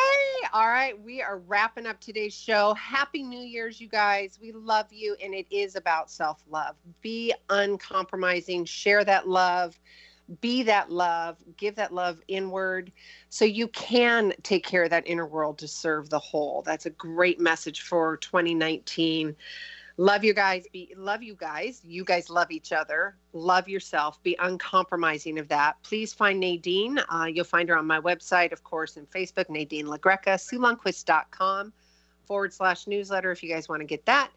All 0.53 0.69
right, 0.69 0.99
we 1.03 1.23
are 1.23 1.39
wrapping 1.39 1.87
up 1.87 2.01
today's 2.01 2.35
show. 2.35 2.75
Happy 2.75 3.23
New 3.23 3.41
Year's, 3.41 3.81
you 3.81 3.89
guys. 3.89 4.39
We 4.41 4.53
love 4.53 4.87
you, 4.91 5.17
and 5.23 5.35
it 5.35 5.47
is 5.51 5.77
about 5.77 6.11
self 6.11 6.43
love. 6.49 6.77
Be 7.03 7.35
uncompromising, 7.51 8.65
share 8.65 9.05
that 9.05 9.29
love, 9.29 9.79
be 10.41 10.63
that 10.63 10.91
love, 10.91 11.37
give 11.57 11.75
that 11.77 11.93
love 11.93 12.21
inward 12.29 12.93
so 13.29 13.45
you 13.45 13.69
can 13.69 14.33
take 14.43 14.65
care 14.65 14.85
of 14.85 14.91
that 14.91 15.07
inner 15.07 15.27
world 15.27 15.59
to 15.59 15.69
serve 15.69 16.11
the 16.11 16.19
whole. 16.19 16.63
That's 16.63 16.87
a 16.87 16.91
great 16.91 17.41
message 17.41 17.83
for 17.83 18.17
2019. 18.19 19.37
Love 20.03 20.25
you 20.25 20.35
guys. 20.35 20.67
Be 20.73 20.93
love 20.97 21.23
you 21.23 21.37
guys. 21.37 21.81
You 21.85 22.05
guys 22.05 22.29
love 22.29 22.51
each 22.51 22.73
other. 22.73 23.15
Love 23.33 23.69
yourself. 23.69 24.21
Be 24.25 24.35
uncompromising 24.41 25.39
of 25.39 25.47
that. 25.47 25.81
Please 25.85 26.13
find 26.13 26.41
Nadine. 26.41 26.99
Uh, 27.09 27.27
you'll 27.27 27.45
find 27.45 27.69
her 27.69 27.79
on 27.79 27.87
my 27.87 28.01
website, 28.01 28.51
of 28.51 28.65
course, 28.65 28.97
and 28.97 29.09
Facebook, 29.09 29.49
Nadine 29.49 29.87
LaGreca, 29.87 30.35
SueLundquist.com 30.35 31.73
forward 32.27 32.53
slash 32.53 32.89
newsletter 32.89 33.31
if 33.31 33.45
you 33.45 33.49
guys 33.49 33.69
want 33.69 33.79
to 33.79 33.87
get 33.87 34.05
that. 34.07 34.33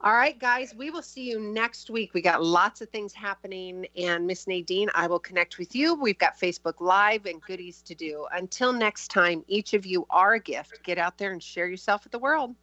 All 0.00 0.14
right, 0.14 0.38
guys, 0.38 0.74
we 0.74 0.88
will 0.88 1.02
see 1.02 1.28
you 1.28 1.40
next 1.40 1.90
week. 1.90 2.14
We 2.14 2.22
got 2.22 2.42
lots 2.42 2.80
of 2.80 2.88
things 2.88 3.12
happening, 3.12 3.86
and 3.98 4.26
Miss 4.26 4.46
Nadine, 4.46 4.88
I 4.94 5.08
will 5.08 5.18
connect 5.18 5.58
with 5.58 5.76
you. 5.76 5.94
We've 5.94 6.16
got 6.16 6.40
Facebook 6.40 6.80
Live 6.80 7.26
and 7.26 7.42
goodies 7.42 7.82
to 7.82 7.94
do. 7.94 8.26
Until 8.32 8.72
next 8.72 9.08
time, 9.08 9.44
each 9.46 9.74
of 9.74 9.84
you 9.84 10.06
are 10.08 10.34
a 10.34 10.40
gift. 10.40 10.82
Get 10.84 10.96
out 10.96 11.18
there 11.18 11.32
and 11.32 11.42
share 11.42 11.68
yourself 11.68 12.04
with 12.04 12.12
the 12.12 12.18
world. 12.18 12.54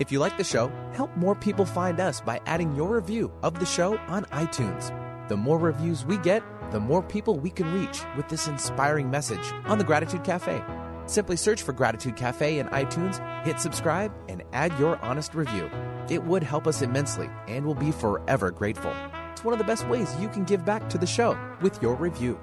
If 0.00 0.12
you 0.12 0.20
like 0.20 0.36
the 0.38 0.44
show, 0.44 0.70
help 0.92 1.16
more 1.16 1.34
people 1.34 1.66
find 1.66 1.98
us 1.98 2.20
by 2.20 2.40
adding 2.46 2.76
your 2.76 2.94
review 2.94 3.32
of 3.42 3.58
the 3.58 3.66
show 3.66 3.98
on 4.06 4.26
iTunes. 4.26 4.94
The 5.28 5.36
more 5.36 5.58
reviews 5.58 6.04
we 6.04 6.18
get, 6.18 6.44
the 6.70 6.78
more 6.78 7.02
people 7.02 7.36
we 7.40 7.50
can 7.50 7.72
reach 7.72 8.02
with 8.16 8.28
this 8.28 8.46
inspiring 8.46 9.10
message 9.10 9.52
on 9.64 9.78
the 9.78 9.84
Gratitude 9.84 10.22
Cafe. 10.22 10.62
Simply 11.06 11.36
search 11.36 11.62
for 11.62 11.72
Gratitude 11.72 12.14
Cafe 12.14 12.60
in 12.60 12.68
iTunes, 12.68 13.18
hit 13.44 13.58
subscribe, 13.58 14.12
and 14.28 14.44
add 14.52 14.78
your 14.78 14.98
honest 14.98 15.34
review. 15.34 15.68
It 16.08 16.22
would 16.22 16.44
help 16.44 16.68
us 16.68 16.80
immensely 16.80 17.28
and 17.48 17.66
we'll 17.66 17.74
be 17.74 17.90
forever 17.90 18.52
grateful. 18.52 18.94
It's 19.32 19.42
one 19.42 19.52
of 19.52 19.58
the 19.58 19.64
best 19.64 19.88
ways 19.88 20.14
you 20.20 20.28
can 20.28 20.44
give 20.44 20.64
back 20.64 20.88
to 20.90 20.98
the 20.98 21.06
show 21.06 21.36
with 21.60 21.82
your 21.82 21.96
review. 21.96 22.38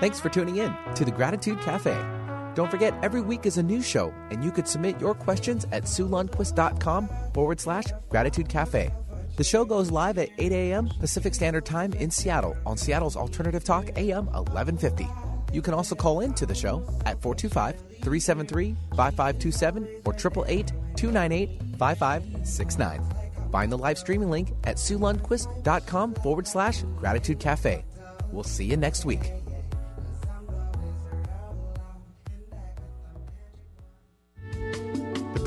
Thanks 0.00 0.18
for 0.18 0.30
tuning 0.30 0.56
in 0.56 0.74
to 0.96 1.04
the 1.04 1.12
Gratitude 1.12 1.60
Cafe. 1.60 2.17
Don't 2.54 2.70
forget, 2.70 2.94
every 3.02 3.20
week 3.20 3.46
is 3.46 3.58
a 3.58 3.62
new 3.62 3.82
show, 3.82 4.12
and 4.30 4.42
you 4.42 4.50
could 4.50 4.66
submit 4.66 5.00
your 5.00 5.14
questions 5.14 5.66
at 5.72 5.84
SueLundquist.com 5.84 7.08
forward 7.32 7.60
slash 7.60 7.84
Gratitude 8.08 8.48
Cafe. 8.48 8.90
The 9.36 9.44
show 9.44 9.64
goes 9.64 9.90
live 9.92 10.18
at 10.18 10.30
8 10.38 10.50
a.m. 10.50 10.88
Pacific 10.98 11.34
Standard 11.34 11.64
Time 11.64 11.92
in 11.92 12.10
Seattle 12.10 12.56
on 12.66 12.76
Seattle's 12.76 13.16
Alternative 13.16 13.62
Talk 13.62 13.90
AM 13.96 14.26
1150. 14.26 15.06
You 15.52 15.62
can 15.62 15.74
also 15.74 15.94
call 15.94 16.20
in 16.20 16.34
to 16.34 16.44
the 16.44 16.54
show 16.54 16.84
at 17.06 17.22
425 17.22 17.76
373 18.02 18.76
5527 18.96 19.84
or 20.04 20.14
888 20.14 20.72
298 20.96 21.60
5569. 21.78 23.02
Find 23.52 23.72
the 23.72 23.78
live 23.78 23.98
streaming 23.98 24.30
link 24.30 24.52
at 24.64 24.76
SueLundquist.com 24.76 26.14
forward 26.16 26.46
slash 26.46 26.82
Gratitude 26.96 27.38
Cafe. 27.38 27.84
We'll 28.32 28.42
see 28.44 28.64
you 28.64 28.76
next 28.76 29.04
week. 29.04 29.32